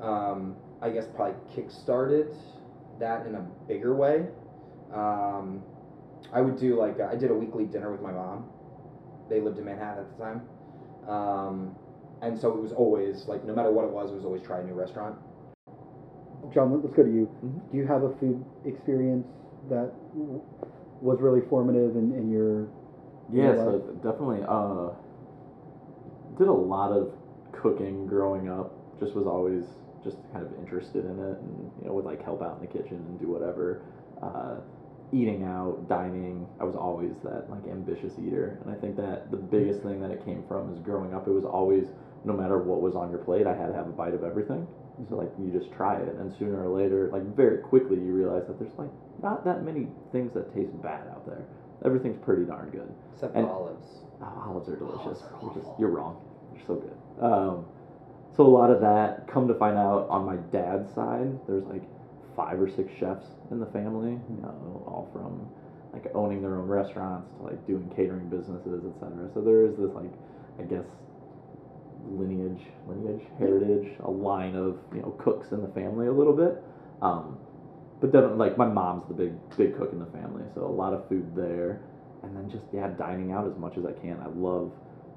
um, 0.01 0.55
I 0.82 0.89
guess, 0.89 1.05
probably 1.15 1.36
kickstarted 1.55 2.34
that 3.00 3.25
in 3.25 3.36
a 3.36 3.41
bigger 3.67 3.96
way. 3.96 4.27
Um, 4.94 5.62
I 6.34 6.41
would 6.41 6.58
do 6.60 6.77
like 6.79 7.00
I 7.01 7.15
did 7.15 7.32
a 7.32 7.34
weekly 7.34 7.65
dinner 7.65 7.91
with 7.91 8.01
my 8.01 8.12
mom. 8.12 8.46
They 9.29 9.39
lived 9.41 9.58
in 9.60 9.65
Manhattan 9.65 10.03
at 10.03 10.17
the 10.17 10.24
time, 10.24 10.41
um, 11.08 11.75
and 12.22 12.39
so 12.39 12.50
it 12.50 12.58
was 12.62 12.72
always 12.72 13.25
like 13.27 13.44
no 13.46 13.53
matter 13.55 13.72
what 13.72 13.86
it 13.86 13.91
was, 13.91 14.12
it 14.12 14.15
was 14.15 14.25
always 14.25 14.41
try 14.41 14.60
a 14.60 14.63
new 14.63 14.74
restaurant. 14.74 15.15
John, 16.53 16.72
let- 16.72 16.84
let's 16.84 16.96
go 16.96 17.03
to 17.03 17.12
you. 17.12 17.27
Mhm. 17.44 17.72
Do 17.72 17.77
you 17.77 17.86
have 17.86 18.03
a 18.03 18.10
food 18.15 18.44
experience 18.65 19.27
that 19.70 19.91
w- 20.17 20.41
was 21.01 21.22
really 21.22 21.41
formative 21.41 21.96
in, 21.96 22.13
in 22.13 22.29
your 22.29 22.67
Yeah, 23.31 23.53
so 23.55 23.79
definitely 24.03 24.43
uh, 24.48 24.89
did 26.38 26.48
a 26.48 26.51
lot 26.51 26.91
of 26.91 27.13
cooking 27.51 28.07
growing 28.07 28.50
up. 28.50 28.74
Just 29.00 29.13
was 29.13 29.27
always 29.27 29.63
just 30.03 30.17
kind 30.33 30.45
of 30.45 30.51
interested 30.59 31.05
in 31.05 31.19
it, 31.19 31.38
and 31.38 31.71
you 31.81 31.88
know 31.88 31.93
would 31.93 32.05
like 32.05 32.24
help 32.24 32.41
out 32.41 32.59
in 32.59 32.67
the 32.67 32.71
kitchen 32.71 32.98
and 32.98 33.19
do 33.19 33.27
whatever. 33.27 33.81
Uh, 34.21 34.55
eating 35.12 35.43
out, 35.43 35.88
dining. 35.89 36.48
I 36.59 36.63
was 36.63 36.75
always 36.75 37.12
that 37.24 37.50
like 37.50 37.65
ambitious 37.67 38.13
eater, 38.19 38.59
and 38.63 38.75
I 38.75 38.77
think 38.79 38.95
that 38.98 39.31
the 39.31 39.38
biggest 39.38 39.81
thing 39.81 40.00
that 40.01 40.12
it 40.12 40.24
came 40.25 40.43
from 40.48 40.74
is 40.74 40.79
growing 40.79 41.13
up. 41.13 41.27
It 41.27 41.31
was 41.31 41.45
always 41.45 41.86
no 42.25 42.33
matter 42.33 42.57
what 42.57 42.81
was 42.81 42.95
on 42.95 43.09
your 43.09 43.19
plate, 43.19 43.48
I 43.48 43.55
had 43.55 43.67
to 43.67 43.74
have 43.74 43.88
a 43.88 43.91
bite 43.95 44.13
of 44.13 44.24
everything. 44.24 44.67
So 45.07 45.15
like 45.15 45.31
you 45.39 45.50
just 45.51 45.71
try 45.74 45.98
it, 45.98 46.15
and 46.15 46.33
sooner 46.38 46.69
or 46.69 46.75
later, 46.75 47.09
like 47.12 47.24
very 47.36 47.59
quickly, 47.59 47.98
you 47.98 48.13
realize 48.13 48.45
that 48.48 48.59
there's 48.59 48.77
like 48.77 48.91
not 49.24 49.45
that 49.45 49.63
many 49.63 49.88
things 50.12 50.33
that 50.33 50.53
taste 50.53 50.75
bad 50.81 51.07
out 51.07 51.25
there. 51.25 51.45
Everything's 51.86 52.17
pretty 52.17 52.45
darn 52.45 52.69
good. 52.69 52.91
Except 53.13 53.36
And- 53.36 53.48
olives. 53.48 53.86
Oh, 54.21 54.43
olives 54.48 54.67
are 54.69 54.75
delicious. 54.75 55.05
Olives 55.05 55.21
are 55.24 55.39
You're, 55.41 55.53
just, 55.63 55.79
you're 55.79 55.89
wrong. 55.89 56.17
They're 56.53 56.65
so 56.67 56.75
good. 56.75 57.24
Um, 57.24 57.65
so 58.36 58.45
a 58.45 58.48
lot 58.48 58.69
of 58.69 58.81
that. 58.81 59.27
Come 59.27 59.48
to 59.48 59.53
find 59.53 59.77
out, 59.77 60.07
on 60.09 60.25
my 60.25 60.36
dad's 60.51 60.91
side, 60.93 61.39
there's 61.48 61.63
like 61.65 61.83
five 62.36 62.59
or 62.59 62.69
six 62.69 62.91
chefs 63.00 63.25
in 63.51 63.59
the 63.59 63.65
family. 63.67 64.12
You 64.12 64.41
know, 64.41 64.83
all 64.86 65.09
from 65.13 65.48
like 65.93 66.12
owning 66.15 66.41
their 66.41 66.55
own 66.55 66.67
restaurants 66.67 67.29
to 67.38 67.43
like 67.43 67.65
doing 67.65 67.89
catering 67.95 68.29
businesses, 68.29 68.83
etc. 68.86 69.29
So 69.33 69.41
there 69.41 69.63
is 69.65 69.75
this 69.77 69.91
like, 69.95 70.12
I 70.59 70.63
guess, 70.63 70.86
lineage, 72.07 72.62
lineage, 72.88 73.25
heritage, 73.38 73.88
a 74.03 74.09
line 74.12 74.55
of 74.55 74.79
you 74.93 75.01
know 75.01 75.12
cooks 75.17 75.51
in 75.51 75.62
the 75.62 75.67
family 75.69 76.07
a 76.07 76.12
little 76.12 76.33
bit. 76.36 76.62
Um, 77.01 77.38
but 78.01 78.12
definitely, 78.12 78.38
like 78.39 78.58
my 78.58 78.68
mom's 78.68 79.08
the 79.08 79.13
big 79.13 79.34
big 79.58 79.77
cook 79.77 79.91
in 79.94 80.00
the 80.00 80.06
family, 80.08 80.44
so 80.56 80.65
a 80.65 80.68
lot 80.68 80.94
of 80.94 81.08
food 81.10 81.36
there. 81.36 81.82
and 82.24 82.36
then 82.36 82.50
just 82.50 82.65
yeah, 82.74 82.88
dining 82.98 83.32
out 83.32 83.48
as 83.48 83.58
much 83.58 83.77
as 83.77 83.86
I 83.86 83.94
can. 83.94 84.20
I 84.22 84.27
love 84.27 84.72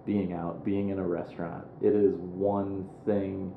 being 0.07 0.33
out, 0.33 0.65
being 0.65 0.91
in 0.91 0.99
a 0.99 1.07
restaurant. 1.07 1.65
It 1.81 1.95
is 1.95 2.15
one 2.17 2.89
thing 3.07 3.55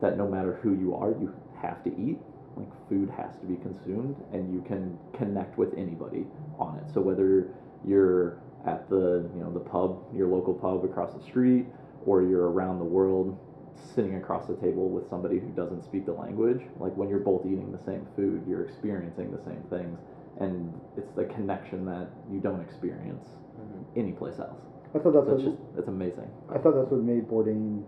that 0.00 0.16
no 0.16 0.28
matter 0.28 0.58
who 0.62 0.74
you 0.74 0.94
are, 0.94 1.10
you 1.10 1.34
have 1.60 1.82
to 1.84 1.90
eat. 1.90 2.18
Like 2.56 2.68
food 2.88 3.10
has 3.16 3.36
to 3.40 3.46
be 3.46 3.56
consumed, 3.56 4.16
and 4.32 4.52
you 4.52 4.62
can 4.62 4.98
connect 5.16 5.56
with 5.58 5.72
anybody 5.76 6.26
on 6.58 6.78
it. 6.78 6.84
So 6.92 7.00
whether 7.00 7.48
you're 7.86 8.38
at 8.66 8.88
the 8.90 9.28
you 9.34 9.40
know 9.40 9.50
the 9.52 9.60
pub, 9.60 10.02
your 10.14 10.28
local 10.28 10.54
pub 10.54 10.84
across 10.84 11.14
the 11.14 11.22
street, 11.22 11.66
or 12.06 12.22
you're 12.22 12.50
around 12.50 12.78
the 12.78 12.84
world 12.84 13.38
sitting 13.76 14.16
across 14.16 14.46
the 14.46 14.54
table 14.56 14.88
with 14.88 15.08
somebody 15.08 15.38
who 15.38 15.48
doesn't 15.48 15.82
speak 15.84 16.06
the 16.06 16.12
language, 16.12 16.60
like 16.78 16.96
when 16.96 17.08
you're 17.08 17.18
both 17.20 17.44
eating 17.46 17.70
the 17.72 17.78
same 17.84 18.06
food, 18.16 18.42
you're 18.48 18.64
experiencing 18.64 19.30
the 19.30 19.42
same 19.42 19.62
things, 19.70 19.98
and 20.40 20.72
it's 20.96 21.12
the 21.12 21.24
connection 21.24 21.84
that 21.86 22.08
you 22.30 22.40
don't 22.40 22.60
experience 22.60 23.26
Mhm. 23.58 23.98
anyplace 23.98 24.38
else. 24.38 24.60
I 24.94 24.98
thought 24.98 25.12
that's 25.12 25.26
So 25.26 25.34
it's 25.34 25.44
what, 25.44 25.52
just 25.56 25.78
it's 25.78 25.88
amazing. 25.88 26.28
I 26.50 26.58
thought 26.58 26.74
that's 26.74 26.90
what 26.90 27.02
made 27.02 27.28
Bourdain 27.28 27.82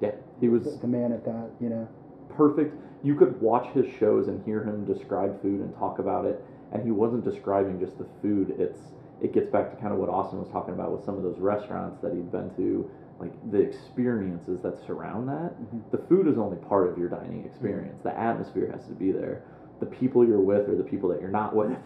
Yeah, 0.00 0.12
he 0.40 0.48
was 0.48 0.64
the, 0.64 0.80
the 0.82 0.86
man 0.86 1.12
at 1.12 1.24
that. 1.24 1.50
You 1.60 1.70
know. 1.70 1.88
perfect. 2.28 2.74
You 3.02 3.14
could 3.16 3.40
watch 3.40 3.66
his 3.68 3.86
shows 3.98 4.28
and 4.28 4.44
hear 4.44 4.62
him 4.62 4.84
describe 4.84 5.40
food 5.42 5.60
and 5.60 5.74
talk 5.76 5.98
about 5.98 6.24
it, 6.24 6.40
and 6.72 6.82
he 6.84 6.90
wasn't 6.92 7.24
describing 7.24 7.78
just 7.80 7.98
the 7.98 8.06
food. 8.22 8.54
It's 8.58 8.80
it 9.20 9.32
gets 9.32 9.48
back 9.50 9.70
to 9.70 9.76
kind 9.76 9.92
of 9.92 9.98
what 9.98 10.08
Austin 10.08 10.38
was 10.38 10.48
talking 10.48 10.74
about 10.74 10.92
with 10.92 11.04
some 11.04 11.16
of 11.16 11.24
those 11.24 11.38
restaurants 11.40 12.00
that 12.02 12.12
he'd 12.12 12.30
been 12.30 12.50
to, 12.54 12.88
like 13.18 13.32
the 13.50 13.58
experiences 13.58 14.60
that 14.62 14.78
surround 14.86 15.28
that. 15.28 15.52
Mhm. 15.60 15.90
The 15.90 15.98
food 15.98 16.28
is 16.28 16.38
only 16.38 16.56
part 16.56 16.88
of 16.88 16.96
your 16.98 17.08
dining 17.08 17.44
experience. 17.44 18.00
The 18.02 18.16
atmosphere 18.16 18.70
has 18.72 18.86
to 18.86 18.94
be 18.94 19.10
there. 19.12 19.42
The 19.80 19.86
people 19.86 20.24
you're 20.24 20.40
with 20.40 20.68
or 20.68 20.76
the 20.76 20.84
people 20.84 21.08
that 21.10 21.20
you're 21.20 21.30
not 21.30 21.54
with, 21.62 21.76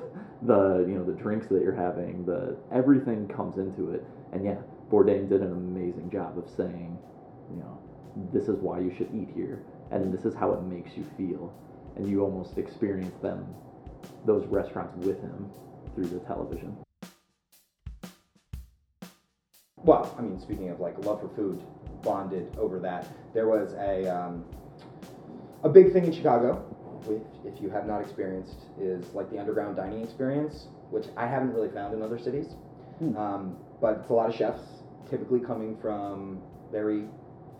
the 0.42 0.84
you 0.86 0.94
know 0.94 1.04
the 1.04 1.12
drinks 1.12 1.46
that 1.48 1.62
you're 1.62 1.74
having, 1.74 2.24
the 2.26 2.56
everything 2.70 3.28
comes 3.28 3.58
into 3.58 3.92
it. 3.92 4.04
And 4.32 4.44
yeah, 4.44 4.58
Bourdain 4.90 5.28
did 5.28 5.40
an 5.40 5.52
amazing 5.52 6.10
job 6.10 6.36
of 6.38 6.48
saying, 6.48 6.98
you 7.50 7.56
know, 7.58 7.78
this 8.32 8.48
is 8.48 8.58
why 8.60 8.78
you 8.80 8.92
should 8.96 9.08
eat 9.14 9.28
here, 9.34 9.62
and 9.90 10.12
this 10.12 10.24
is 10.24 10.34
how 10.34 10.52
it 10.52 10.62
makes 10.62 10.96
you 10.96 11.04
feel, 11.16 11.52
and 11.96 12.08
you 12.08 12.22
almost 12.22 12.58
experience 12.58 13.16
them, 13.22 13.46
those 14.26 14.46
restaurants 14.46 14.94
with 15.06 15.20
him 15.20 15.50
through 15.94 16.08
the 16.08 16.20
television. 16.20 16.76
Well, 19.84 20.14
I 20.18 20.22
mean, 20.22 20.40
speaking 20.40 20.70
of 20.70 20.80
like 20.80 20.98
love 21.04 21.20
for 21.20 21.28
food, 21.34 21.62
bonded 22.02 22.54
over 22.58 22.78
that. 22.80 23.06
There 23.34 23.48
was 23.48 23.74
a 23.74 24.06
um, 24.14 24.44
a 25.62 25.68
big 25.68 25.92
thing 25.92 26.04
in 26.04 26.12
Chicago, 26.12 26.56
which 27.06 27.22
if 27.44 27.60
you 27.60 27.70
have 27.70 27.86
not 27.86 28.00
experienced, 28.00 28.66
is 28.80 29.04
like 29.14 29.30
the 29.30 29.38
underground 29.38 29.76
dining 29.76 30.02
experience, 30.02 30.66
which 30.90 31.06
I 31.16 31.26
haven't 31.26 31.52
really 31.52 31.70
found 31.70 31.94
in 31.94 32.02
other 32.02 32.18
cities. 32.18 32.54
Hmm. 32.98 33.16
Um, 33.16 33.56
but 33.80 33.98
it's 34.00 34.10
a 34.10 34.12
lot 34.12 34.28
of 34.28 34.36
chefs, 34.36 34.62
typically 35.10 35.40
coming 35.40 35.76
from 35.80 36.40
very 36.70 37.04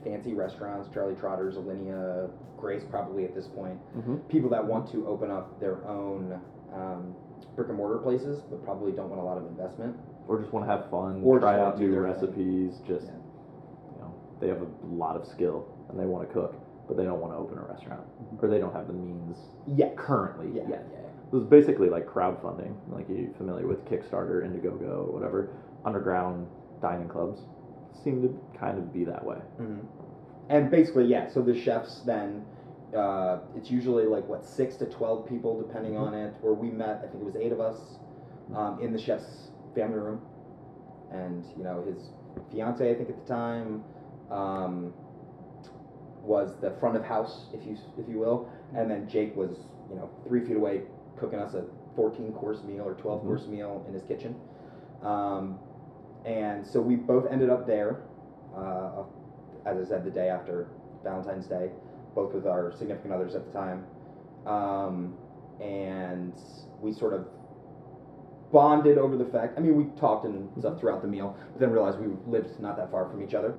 fancy 0.04 0.34
restaurants, 0.34 0.88
Charlie 0.92 1.14
Trotter's, 1.14 1.56
Alinea, 1.56 2.30
Grace, 2.56 2.82
probably 2.88 3.24
at 3.24 3.34
this 3.34 3.46
point. 3.46 3.78
Mm-hmm. 3.96 4.16
People 4.28 4.50
that 4.50 4.64
want 4.64 4.90
to 4.92 5.06
open 5.06 5.30
up 5.30 5.58
their 5.60 5.84
own 5.86 6.40
um, 6.72 7.11
brick 7.56 7.68
and 7.68 7.76
mortar 7.76 7.98
places, 7.98 8.40
but 8.50 8.62
probably 8.64 8.92
don't 8.92 9.08
want 9.10 9.20
a 9.20 9.24
lot 9.24 9.38
of 9.38 9.46
investment. 9.46 9.96
Or 10.28 10.38
just 10.40 10.52
want 10.52 10.66
to 10.66 10.70
have 10.70 10.88
fun, 10.90 11.20
Or 11.24 11.38
try 11.40 11.58
out 11.60 11.78
new 11.78 11.94
recipes. 11.98 12.80
Just 12.86 13.06
Yeah. 13.06 13.12
you 13.96 14.00
know, 14.02 14.14
they 14.40 14.48
have 14.48 14.62
a 14.62 14.66
lot 14.94 15.16
of 15.16 15.26
skill 15.26 15.66
and 15.88 15.98
they 15.98 16.06
want 16.06 16.26
to 16.26 16.32
cook, 16.32 16.54
but 16.88 16.96
they 16.96 17.04
don't 17.04 17.20
want 17.20 17.32
to 17.32 17.38
open 17.38 17.58
a 17.58 17.62
restaurant, 17.62 18.02
or 18.40 18.48
they 18.48 18.58
don't 18.58 18.72
have 18.72 18.86
the 18.86 18.92
means 18.92 19.36
Yeah. 19.66 19.90
currently 19.96 20.48
Yeah. 20.48 20.62
yet. 20.62 20.68
yeah, 20.70 20.76
yeah. 20.92 20.98
It 21.32 21.34
was 21.34 21.44
basically 21.44 21.88
like 21.88 22.06
crowdfunding. 22.06 22.74
Like 22.90 23.08
you 23.08 23.32
familiar 23.38 23.66
with 23.66 23.84
Kickstarter, 23.86 24.42
Indiegogo, 24.44 25.12
whatever. 25.12 25.48
Underground 25.84 26.46
dining 26.80 27.08
clubs 27.08 27.40
seem 28.04 28.22
to 28.22 28.38
kind 28.58 28.78
of 28.78 28.92
be 28.92 29.04
that 29.04 29.24
way. 29.24 29.38
hmm 29.58 29.78
And 30.48 30.70
basically, 30.70 31.04
yeah. 31.06 31.28
So 31.28 31.40
the 31.42 31.54
chefs 31.58 32.02
then, 32.02 32.44
uh, 32.96 33.38
it's 33.56 33.70
usually 33.70 34.04
like 34.04 34.26
what 34.28 34.44
six 34.44 34.76
to 34.76 34.86
twelve 34.86 35.28
people, 35.28 35.60
depending 35.60 35.96
on 35.96 36.14
it. 36.14 36.34
Where 36.40 36.54
we 36.54 36.70
met, 36.70 36.98
I 36.98 37.08
think 37.08 37.22
it 37.22 37.24
was 37.24 37.36
eight 37.36 37.52
of 37.52 37.60
us, 37.60 37.78
um, 38.54 38.80
in 38.82 38.92
the 38.92 38.98
chef's 38.98 39.50
family 39.74 39.98
room, 39.98 40.20
and 41.10 41.44
you 41.56 41.64
know 41.64 41.82
his 41.82 42.10
fiance, 42.50 42.90
I 42.90 42.94
think 42.94 43.08
at 43.10 43.26
the 43.26 43.32
time, 43.32 43.82
um, 44.30 44.92
was 46.22 46.56
the 46.60 46.72
front 46.80 46.96
of 46.96 47.04
house, 47.04 47.46
if 47.54 47.66
you 47.66 47.76
if 47.98 48.08
you 48.08 48.18
will, 48.18 48.50
and 48.76 48.90
then 48.90 49.08
Jake 49.08 49.34
was 49.36 49.56
you 49.88 49.96
know 49.96 50.10
three 50.26 50.44
feet 50.44 50.56
away 50.56 50.82
cooking 51.18 51.38
us 51.38 51.54
a 51.54 51.64
fourteen 51.94 52.32
course 52.32 52.62
meal 52.64 52.82
or 52.82 52.94
12 52.94 53.22
course 53.22 53.46
meal 53.46 53.84
in 53.88 53.94
his 53.94 54.02
kitchen. 54.02 54.34
Um, 55.02 55.58
and 56.24 56.66
so 56.66 56.80
we 56.80 56.96
both 56.96 57.26
ended 57.30 57.50
up 57.50 57.66
there, 57.66 58.02
uh, 58.56 59.02
as 59.66 59.84
I 59.84 59.88
said, 59.88 60.04
the 60.04 60.10
day 60.10 60.28
after 60.28 60.68
Valentine's 61.02 61.46
Day, 61.46 61.70
both 62.14 62.34
with 62.34 62.46
our 62.46 62.72
significant 62.78 63.12
others 63.12 63.34
at 63.34 63.44
the 63.46 63.52
time. 63.52 63.84
Um, 64.46 65.14
and 65.60 66.32
we 66.80 66.92
sort 66.92 67.12
of 67.14 67.26
bonded 68.52 68.98
over 68.98 69.16
the 69.16 69.24
fact, 69.24 69.58
I 69.58 69.60
mean, 69.60 69.76
we 69.76 69.84
talked 69.98 70.26
and 70.26 70.48
stuff 70.58 70.78
throughout 70.78 71.00
the 71.02 71.08
meal, 71.08 71.36
but 71.52 71.60
then 71.60 71.70
realized 71.70 71.98
we 71.98 72.08
lived 72.26 72.60
not 72.60 72.76
that 72.76 72.90
far 72.90 73.08
from 73.08 73.22
each 73.22 73.34
other. 73.34 73.54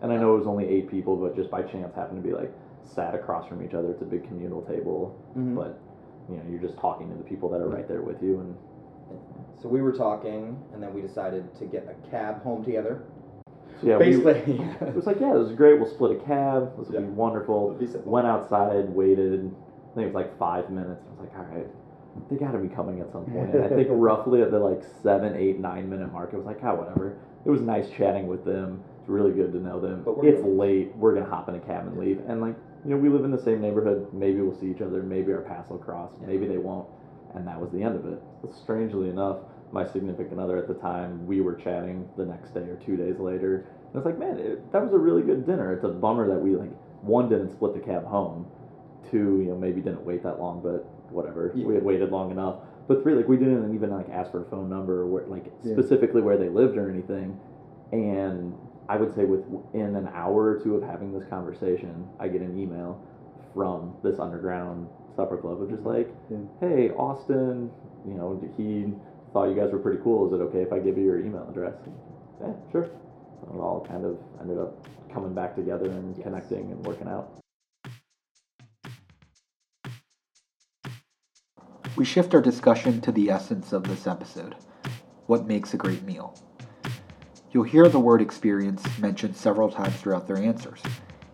And 0.00 0.12
I 0.12 0.16
know 0.16 0.34
it 0.34 0.38
was 0.38 0.46
only 0.46 0.66
eight 0.68 0.88
people, 0.90 1.16
but 1.16 1.36
just 1.36 1.50
by 1.50 1.62
chance 1.62 1.94
happened 1.94 2.22
to 2.22 2.26
be 2.28 2.34
like 2.34 2.52
sat 2.84 3.14
across 3.14 3.46
from 3.48 3.62
each 3.64 3.74
other. 3.74 3.90
It's 3.90 4.00
a 4.02 4.06
big 4.06 4.26
communal 4.26 4.62
table, 4.62 5.14
Mhm. 5.36 5.54
but 5.56 5.78
you 6.30 6.36
know 6.36 6.42
you're 6.48 6.60
just 6.60 6.78
talking 6.78 7.10
to 7.10 7.16
the 7.16 7.24
people 7.24 7.48
that 7.50 7.60
are 7.60 7.68
right 7.68 7.86
there 7.88 8.02
with 8.02 8.22
you, 8.22 8.40
and 8.40 8.54
So 9.60 9.68
we 9.68 9.82
were 9.82 9.92
talking, 9.92 10.56
and 10.72 10.80
then 10.80 10.94
we 10.94 11.00
decided 11.00 11.52
to 11.56 11.64
get 11.64 11.88
a 11.88 12.08
cab 12.10 12.42
home 12.42 12.62
together. 12.62 13.02
So 13.80 13.86
yeah, 13.86 13.96
we- 13.98 14.06
it 14.16 14.94
was 14.94 15.06
like 15.06 15.20
yeah, 15.20 15.34
it 15.34 15.38
was 15.38 15.52
great. 15.52 15.78
We'll 15.80 15.90
split 15.90 16.12
a 16.20 16.24
cab. 16.24 16.76
This 16.78 16.88
will 16.88 16.94
Yeah. 16.94 17.00
be 17.00 17.06
wonderful. 17.06 17.74
Be. 17.74 17.86
Went 18.04 18.26
outside, 18.26 18.88
waited. 18.90 19.54
I 19.90 19.94
think 19.94 20.04
it 20.04 20.06
was 20.06 20.14
like 20.14 20.38
five 20.38 20.70
minutes. 20.70 21.02
I 21.06 21.10
was 21.10 21.20
like, 21.20 21.38
all 21.38 21.44
right, 21.54 21.66
they 22.30 22.36
got 22.36 22.52
to 22.52 22.58
be 22.58 22.68
coming 22.68 23.00
at 23.00 23.10
some 23.12 23.24
point. 23.26 23.54
And 23.54 23.64
I 23.64 23.68
think 23.68 23.88
roughly 23.90 24.42
at 24.42 24.50
the 24.50 24.58
like 24.58 24.82
seven, 25.02 25.34
eight, 25.36 25.58
nine 25.60 25.88
minute 25.88 26.12
mark, 26.12 26.32
it 26.32 26.36
was 26.36 26.46
like, 26.46 26.62
oh, 26.62 26.74
whatever. 26.74 27.16
It 27.46 27.50
was 27.50 27.60
nice 27.60 27.88
chatting 27.90 28.26
with 28.26 28.44
them. 28.44 28.82
It's 29.00 29.08
really 29.08 29.32
good 29.32 29.52
to 29.52 29.58
know 29.58 29.80
them. 29.80 30.02
But 30.04 30.16
it's 30.24 30.40
gonna- 30.40 30.52
late. 30.54 30.94
We're 30.96 31.14
gonna 31.14 31.30
hop 31.30 31.48
in 31.48 31.54
a 31.54 31.60
cab 31.60 31.86
and 31.86 31.98
leave. 31.98 32.20
And 32.28 32.40
like, 32.40 32.56
you 32.84 32.90
know, 32.90 32.96
we 32.96 33.08
live 33.08 33.24
in 33.24 33.30
the 33.30 33.42
same 33.42 33.60
neighborhood. 33.60 34.06
Maybe 34.12 34.40
we'll 34.40 34.58
see 34.58 34.70
each 34.70 34.82
other. 34.82 35.02
Maybe 35.02 35.32
our 35.32 35.40
paths 35.40 35.70
will 35.70 35.78
cross. 35.78 36.10
Maybe 36.26 36.46
they 36.46 36.58
won't. 36.58 36.86
And 37.34 37.46
that 37.46 37.60
was 37.60 37.70
the 37.72 37.82
end 37.82 37.96
of 37.96 38.06
it. 38.06 38.20
But 38.42 38.54
strangely 38.54 39.08
enough, 39.10 39.38
my 39.72 39.86
significant 39.86 40.40
other 40.40 40.56
at 40.56 40.68
the 40.68 40.74
time, 40.74 41.26
we 41.26 41.40
were 41.40 41.54
chatting 41.54 42.08
the 42.16 42.24
next 42.24 42.54
day 42.54 42.60
or 42.60 42.76
two 42.84 42.96
days 42.96 43.18
later. 43.18 43.66
And 43.88 43.96
it's 43.96 44.06
like, 44.06 44.18
man, 44.18 44.38
it, 44.38 44.72
that 44.72 44.82
was 44.82 44.92
a 44.92 44.98
really 44.98 45.22
good 45.22 45.46
dinner. 45.46 45.72
It's 45.72 45.84
a 45.84 45.88
bummer 45.88 46.28
that 46.28 46.40
we 46.40 46.56
like 46.56 46.70
one 47.02 47.28
didn't 47.28 47.50
split 47.50 47.74
the 47.74 47.80
cab 47.80 48.06
home, 48.06 48.46
two, 49.10 49.40
you 49.42 49.50
know, 49.50 49.56
maybe 49.56 49.80
didn't 49.80 50.04
wait 50.04 50.22
that 50.22 50.40
long, 50.40 50.60
but 50.62 50.84
whatever. 51.12 51.52
Yeah. 51.54 51.66
We 51.66 51.74
had 51.74 51.84
waited 51.84 52.10
long 52.10 52.30
enough. 52.30 52.56
But 52.86 53.02
three, 53.02 53.14
like 53.14 53.28
we 53.28 53.36
didn't 53.36 53.74
even 53.74 53.90
like 53.90 54.08
ask 54.10 54.30
for 54.30 54.42
a 54.46 54.50
phone 54.50 54.68
number 54.68 55.02
or 55.02 55.06
where, 55.06 55.26
like 55.26 55.52
Yeah. 55.62 55.74
specifically 55.74 56.22
where 56.22 56.38
they 56.38 56.48
lived 56.48 56.76
or 56.76 56.90
anything. 56.90 57.38
And 57.92 58.54
I 58.88 58.96
would 58.96 59.14
say 59.14 59.24
within 59.24 59.96
an 59.96 60.08
hour 60.14 60.44
or 60.44 60.60
two 60.60 60.74
of 60.74 60.82
having 60.82 61.12
this 61.12 61.28
conversation, 61.28 62.08
I 62.18 62.28
get 62.28 62.40
an 62.40 62.58
email 62.58 63.00
from 63.54 63.94
this 64.02 64.18
underground 64.18 64.88
supper 65.16 65.36
club 65.36 65.60
of 65.62 65.68
just 65.68 65.82
mm-hmm. 65.82 65.88
like, 65.88 66.14
Yeah. 66.30 66.38
hey, 66.60 66.90
Austin, 66.90 67.70
you 68.06 68.14
know, 68.14 68.40
he 68.56 68.92
thought 69.32 69.48
you 69.48 69.54
guys 69.54 69.72
were 69.72 69.78
pretty 69.78 70.00
cool. 70.02 70.26
Is 70.26 70.40
it 70.40 70.42
okay 70.44 70.62
if 70.62 70.72
I 70.72 70.78
give 70.78 70.96
you 70.96 71.04
your 71.04 71.18
email 71.18 71.46
address? 71.48 71.74
Yeah, 72.40 72.52
sure. 72.72 72.86
So 73.40 73.54
it 73.54 73.60
all 73.60 73.86
kind 73.86 74.04
of 74.04 74.18
ended 74.40 74.58
up 74.58 74.86
coming 75.12 75.34
back 75.34 75.54
together 75.54 75.90
and 75.90 76.16
Yes. 76.16 76.24
connecting 76.24 76.72
and 76.72 76.84
working 76.86 77.08
out. 77.08 77.38
We 81.96 82.04
shift 82.04 82.34
our 82.34 82.40
discussion 82.40 83.00
to 83.00 83.12
the 83.12 83.30
essence 83.30 83.72
of 83.72 83.84
this 83.84 84.06
episode 84.06 84.54
what 85.26 85.46
makes 85.46 85.74
a 85.74 85.76
great 85.76 86.04
meal. 86.04 86.34
You'll 87.50 87.64
hear 87.64 87.88
the 87.88 87.98
word 87.98 88.22
experience 88.22 88.82
mentioned 88.98 89.36
several 89.36 89.70
times 89.70 89.96
throughout 89.96 90.26
their 90.26 90.38
answers, 90.38 90.80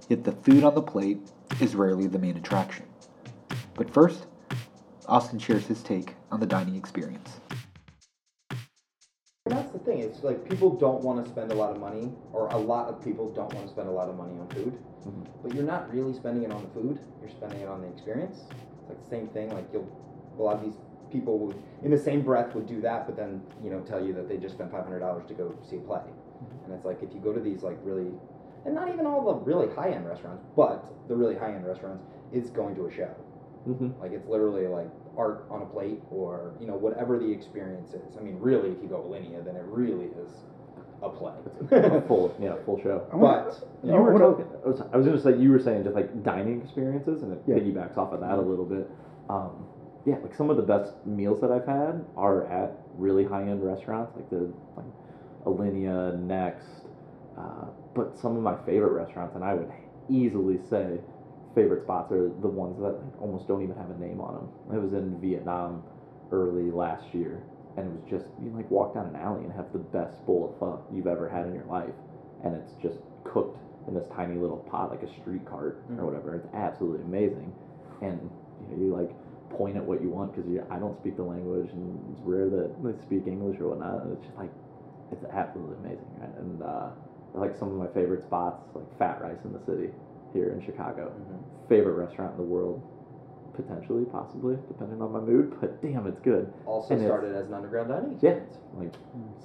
yet 0.09 0.25
the 0.25 0.33
food 0.33 0.65
on 0.65 0.75
the 0.75 0.83
plate 0.83 1.21
is 1.61 1.75
rarely 1.75 2.07
the 2.07 2.19
main 2.19 2.37
attraction. 2.37 2.87
But 3.75 3.91
first, 3.93 4.27
Austin 5.07 5.39
shares 5.39 5.67
his 5.67 5.83
take 5.83 6.15
on 6.31 6.41
the 6.41 6.47
dining 6.47 6.77
experience. 6.77 7.41
The 9.75 9.81
thing. 9.81 9.99
It's 9.99 10.23
like 10.23 10.49
people 10.49 10.71
don't 10.71 11.03
want 11.03 11.23
to 11.25 11.29
spend 11.31 11.51
a 11.51 11.55
lot 11.55 11.71
of 11.73 11.81
money, 11.81 12.13
or 12.33 12.47
a 12.49 12.57
lot 12.57 12.87
of 12.89 13.03
people 13.03 13.29
don't 13.31 13.53
want 13.53 13.67
to 13.67 13.73
spend 13.73 13.89
a 13.89 13.93
lot 13.93 14.09
of 14.09 14.17
money 14.17 14.33
on 14.39 14.47
food. 14.49 14.73
Mhm. 15.05 15.27
But 15.43 15.53
you're 15.53 15.65
not 15.65 15.93
really 15.93 16.15
spending 16.15 16.45
it 16.45 16.53
on 16.53 16.63
the 16.63 16.69
food. 16.69 17.01
You're 17.21 17.31
spending 17.31 17.61
it 17.61 17.69
on 17.69 17.83
the 17.83 17.89
experience. 17.89 18.47
It's 18.81 18.89
like 18.89 19.03
the 19.03 19.11
same 19.11 19.27
thing. 19.29 19.51
Like 19.53 19.67
you'll, 19.73 19.89
a 20.39 20.43
lot 20.43 20.55
of 20.57 20.63
these 20.63 20.79
people 21.11 21.39
would, 21.39 21.57
in 21.83 21.91
the 21.91 21.99
same 21.99 22.23
breath, 22.23 22.55
would 22.55 22.67
do 22.67 22.81
that, 22.83 23.07
but 23.07 23.17
then 23.17 23.43
you 23.65 23.71
know 23.71 23.81
tell 23.81 24.03
you 24.05 24.13
that 24.15 24.29
they 24.29 24.37
just 24.37 24.55
spent 24.55 24.71
five 24.71 24.85
hundred 24.85 25.01
dollars 25.01 25.25
to 25.27 25.35
go 25.35 25.53
see 25.69 25.77
a 25.77 25.81
play. 25.81 26.03
And 26.65 26.73
it's 26.73 26.85
like 26.85 27.03
if 27.03 27.13
you 27.13 27.21
go 27.21 27.33
to 27.33 27.41
these 27.41 27.63
like 27.65 27.79
really, 27.83 28.13
and 28.65 28.75
not 28.77 28.89
even 28.89 29.07
all 29.07 29.23
the 29.25 29.35
really 29.35 29.75
high 29.75 29.91
end 29.91 30.07
restaurants, 30.07 30.45
but 30.55 30.85
the 31.09 31.17
really 31.17 31.35
high 31.35 31.53
end 31.53 31.67
restaurants, 31.67 32.05
it's 32.33 32.49
going 32.51 32.77
to 32.77 32.87
a 32.87 32.91
show. 32.93 33.11
Mhm. 33.67 33.99
Like 34.01 34.13
it's 34.13 34.29
literally 34.29 34.69
like 34.69 34.91
art 35.17 35.47
on 35.51 35.63
a 35.63 35.67
plate, 35.67 36.01
or 36.11 36.53
you 36.61 36.67
know 36.67 36.75
whatever 36.77 37.19
the 37.19 37.31
experience 37.31 37.91
is. 37.95 38.17
I 38.19 38.23
mean, 38.23 38.39
really, 38.41 38.71
if 38.71 38.83
you 38.83 38.89
go 38.89 38.99
Alinea, 39.03 39.45
then 39.45 39.57
it 39.57 39.65
really 39.67 40.07
is 40.07 40.31
a 41.03 41.09
play. 41.09 41.35
A 41.73 42.01
full, 42.03 42.35
yeah, 42.41 42.55
full 42.65 42.81
show. 42.83 43.07
I 43.13 43.17
wanna- 43.17 43.45
but 43.45 43.69
You 43.89 43.95
I 43.95 43.99
were 43.99 44.19
talking. 44.19 44.47
I 44.65 44.69
was, 44.69 44.81
I 44.93 44.97
was 44.97 45.07
going 45.07 45.17
to 45.19 45.23
say 45.23 45.37
you 45.37 45.51
were 45.51 45.59
saying 45.61 45.85
just 45.85 45.95
like 45.95 46.23
dining 46.23 46.63
experiences, 46.63 47.23
and 47.23 47.33
it 47.33 47.43
Yeah. 47.47 47.57
piggybacks 47.57 47.97
off 47.99 48.13
of 48.13 48.21
that 48.21 48.39
a 48.39 48.41
little 48.41 48.65
bit. 48.65 48.91
Um, 49.29 49.67
yeah, 50.07 50.17
like 50.23 50.35
some 50.35 50.51
of 50.51 50.57
the 50.57 50.63
best 50.63 50.93
meals 51.07 51.41
that 51.41 51.51
I've 51.51 51.67
had 51.67 52.05
are 52.17 52.45
at 52.47 52.73
really 52.97 53.25
high 53.25 53.43
end 53.43 53.63
restaurants, 53.65 54.15
like 54.17 54.29
the 54.31 54.51
like 54.77 54.87
Alinea, 55.45 56.19
Next. 56.21 56.87
Uh, 57.37 57.67
but 57.95 58.17
some 58.17 58.37
of 58.37 58.43
my 58.43 58.57
favorite 58.65 58.93
restaurants, 58.93 59.35
and 59.35 59.45
I 59.45 59.55
would 59.55 59.71
easily 60.09 60.59
say 60.71 60.99
favorite 61.55 61.83
spots 61.83 62.13
are 62.13 62.31
the 62.41 62.49
ones 62.49 62.77
that 62.81 62.95
like, 62.95 63.21
almost 63.21 63.47
don't 63.49 63.63
even 63.63 63.77
have 63.77 63.91
a 63.91 63.99
name 63.99 64.21
on 64.21 64.35
them. 64.35 64.49
I 64.73 64.79
was 64.79 64.93
in 64.93 65.19
Vietnam 65.21 65.83
early 66.33 66.71
last 66.71 67.15
year, 67.15 67.43
and 67.77 67.87
it 67.87 67.93
was 67.93 68.03
just 68.11 68.27
you 68.43 68.51
like 68.51 68.71
walk 68.71 68.95
down 68.95 69.07
an 69.07 69.17
alley 69.17 69.45
and 69.45 69.53
have 69.53 69.73
the 69.73 69.79
best 69.79 70.25
bowl 70.27 70.51
of 70.53 70.59
pho 70.59 70.83
you've 70.93 71.07
ever 71.07 71.29
had 71.29 71.47
in 71.47 71.55
your 71.55 71.67
life, 71.67 71.95
and 72.45 72.55
it's 72.55 72.75
just 72.83 72.99
cooked 73.25 73.59
in 73.87 73.95
this 73.95 74.07
tiny 74.15 74.37
little 74.37 74.57
pot 74.59 74.91
like 74.91 75.03
a 75.03 75.09
street 75.21 75.45
cart 75.45 75.79
Mhm. 75.91 76.01
or 76.01 76.07
whatever. 76.07 76.35
It's 76.35 76.49
absolutely 76.55 77.03
amazing, 77.03 77.53
and 78.03 78.19
you, 78.61 78.77
know, 78.77 78.83
you 78.83 78.93
like 78.93 79.11
point 79.51 79.77
at 79.77 79.85
what 79.85 80.03
you 80.03 80.11
want 80.11 80.35
because 80.35 80.51
I 80.71 80.79
don't 80.79 80.97
speak 80.97 81.17
the 81.17 81.23
language, 81.23 81.71
and 81.73 81.99
it's 82.13 82.21
rare 82.23 82.49
that 82.49 82.83
they 82.83 82.93
speak 83.03 83.27
English 83.27 83.61
or 83.61 83.69
whatnot. 83.69 84.03
And 84.03 84.13
it's 84.13 84.25
just 84.25 84.37
like 84.37 84.51
it's 85.13 85.25
absolutely 85.31 85.77
amazing, 85.77 86.11
right? 86.19 86.37
And 86.39 86.63
uh, 86.63 86.89
like 87.35 87.55
some 87.57 87.69
of 87.71 87.77
my 87.77 87.87
favorite 87.89 88.23
spots, 88.23 88.65
like 88.75 88.99
Fat 88.99 89.21
Rice 89.21 89.45
in 89.45 89.53
the 89.53 89.61
city 89.61 89.91
here 90.35 90.51
in 90.51 90.61
Chicago. 90.61 91.11
Mhm. 91.17 91.69
Favorite 91.69 91.95
restaurant 91.95 92.33
in 92.33 92.37
the 92.37 92.43
world, 92.53 92.83
potentially, 93.55 94.05
possibly, 94.07 94.59
depending 94.69 95.01
on 95.01 95.13
my 95.13 95.21
mood. 95.21 95.55
But 95.61 95.81
damn, 95.83 96.07
it's 96.07 96.21
good. 96.21 96.53
also 96.67 96.93
And 96.95 97.03
started 97.03 97.35
as 97.35 97.47
an 97.49 97.55
underground 97.55 97.89
dining 97.89 98.19
Yeah, 98.21 98.33
experience. 98.33 98.59
like 98.77 98.95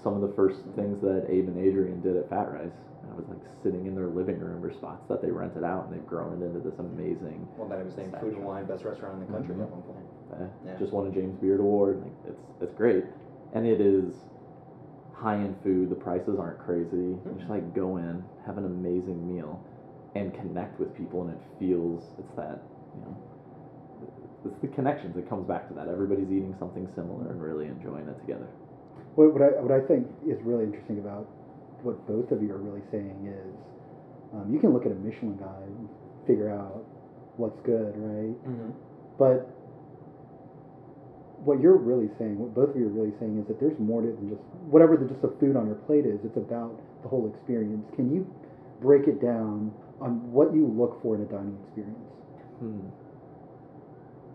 some 0.03 0.15
of 0.15 0.21
the 0.21 0.35
first 0.35 0.59
things 0.75 0.99
that 1.01 1.25
Abe 1.29 1.47
and 1.47 1.57
Adrienne 1.57 2.01
did 2.01 2.17
at 2.17 2.27
Fat 2.29 2.51
Rice. 2.51 2.73
I 3.09 3.15
was 3.15 3.27
like 3.29 3.39
sitting 3.63 3.85
in 3.87 3.95
their 3.95 4.07
living 4.07 4.39
room 4.39 4.63
or 4.63 4.71
spots 4.71 5.07
that 5.07 5.21
they 5.21 5.31
rented 5.31 5.63
out, 5.63 5.85
and 5.85 5.93
they've 5.93 6.05
grown 6.05 6.41
it 6.41 6.45
into 6.45 6.59
this 6.59 6.77
amazing. 6.79 7.47
Well, 7.57 7.67
that 7.69 7.79
it 7.79 7.85
was 7.85 7.97
named 7.97 8.15
Food 8.19 8.33
and 8.35 8.43
Wine 8.45 8.65
Best 8.65 8.83
Restaurant 8.85 9.15
in 9.15 9.25
the 9.25 9.31
country 9.31 9.55
Mhm. 9.55 9.63
at 9.63 9.71
one 9.71 9.81
point. 9.81 10.49
Yeah. 10.65 10.75
Just 10.77 10.93
won 10.93 11.07
a 11.07 11.11
James 11.11 11.35
Beard 11.39 11.59
Award. 11.59 12.01
Like 12.03 12.11
it's 12.27 12.41
it's 12.61 12.73
great, 12.73 13.05
and 13.53 13.65
it 13.65 13.81
is 13.81 14.13
high 15.13 15.37
end 15.37 15.55
food. 15.63 15.89
The 15.89 15.95
prices 15.95 16.37
aren't 16.39 16.59
crazy. 16.59 17.17
You 17.25 17.33
just 17.37 17.49
like 17.49 17.73
go 17.73 17.97
in, 17.97 18.23
have 18.45 18.57
an 18.59 18.65
amazing 18.65 19.27
meal, 19.27 19.59
and 20.15 20.33
connect 20.33 20.79
with 20.79 20.95
people, 20.97 21.21
and 21.23 21.31
it 21.31 21.41
feels 21.59 22.03
it's 22.17 22.35
that 22.35 22.61
you 22.95 23.01
know. 23.01 23.17
It's 24.45 24.55
the 24.61 24.71
connections. 24.71 25.17
It 25.17 25.27
comes 25.27 25.45
back 25.47 25.67
to 25.67 25.73
that. 25.75 25.89
Everybody's 25.89 26.31
eating 26.31 26.55
something 26.59 26.87
similar 26.95 27.29
and 27.29 27.43
really 27.43 27.67
enjoying 27.67 28.07
it 28.07 28.15
together. 28.23 28.47
What, 29.19 29.35
what, 29.35 29.43
I, 29.43 29.59
what 29.59 29.75
I 29.75 29.83
think 29.83 30.07
is 30.23 30.39
really 30.47 30.63
interesting 30.63 30.99
about 30.99 31.27
what 31.83 31.99
both 32.07 32.31
of 32.31 32.39
you 32.39 32.55
are 32.55 32.63
really 32.63 32.83
saying 32.87 33.27
is 33.27 33.51
um, 34.31 34.47
you 34.47 34.59
can 34.59 34.71
look 34.71 34.85
at 34.85 34.91
a 34.91 34.99
Michelin 35.03 35.35
guide 35.35 35.67
and 35.67 35.89
figure 36.23 36.47
out 36.47 36.87
what's 37.35 37.59
good, 37.67 37.91
right? 37.99 38.35
Mm-hmm. 38.47 38.71
But 39.19 39.51
what 41.43 41.59
you're 41.59 41.79
really 41.79 42.11
saying, 42.19 42.37
what 42.39 42.53
both 42.53 42.71
of 42.71 42.77
you 42.79 42.87
are 42.87 42.95
really 42.95 43.15
saying, 43.19 43.39
is 43.39 43.47
that 43.47 43.59
there's 43.59 43.77
more 43.79 44.03
to 44.03 44.07
it 44.11 44.15
than 44.19 44.29
just 44.29 44.43
whatever 44.71 44.95
the 44.95 45.07
just 45.07 45.23
the 45.23 45.35
food 45.39 45.55
on 45.55 45.67
your 45.67 45.79
plate 45.87 46.05
is. 46.05 46.19
It's 46.23 46.37
about 46.37 46.75
the 47.01 47.07
whole 47.07 47.31
experience. 47.31 47.87
Can 47.95 48.11
you 48.11 48.27
break 48.79 49.07
it 49.07 49.19
down 49.19 49.71
on 50.01 50.31
what 50.31 50.53
you 50.53 50.65
look 50.65 51.01
for 51.01 51.15
in 51.15 51.21
a 51.21 51.25
dining 51.25 51.57
experience? 51.63 51.97
Hmm. 52.59 52.79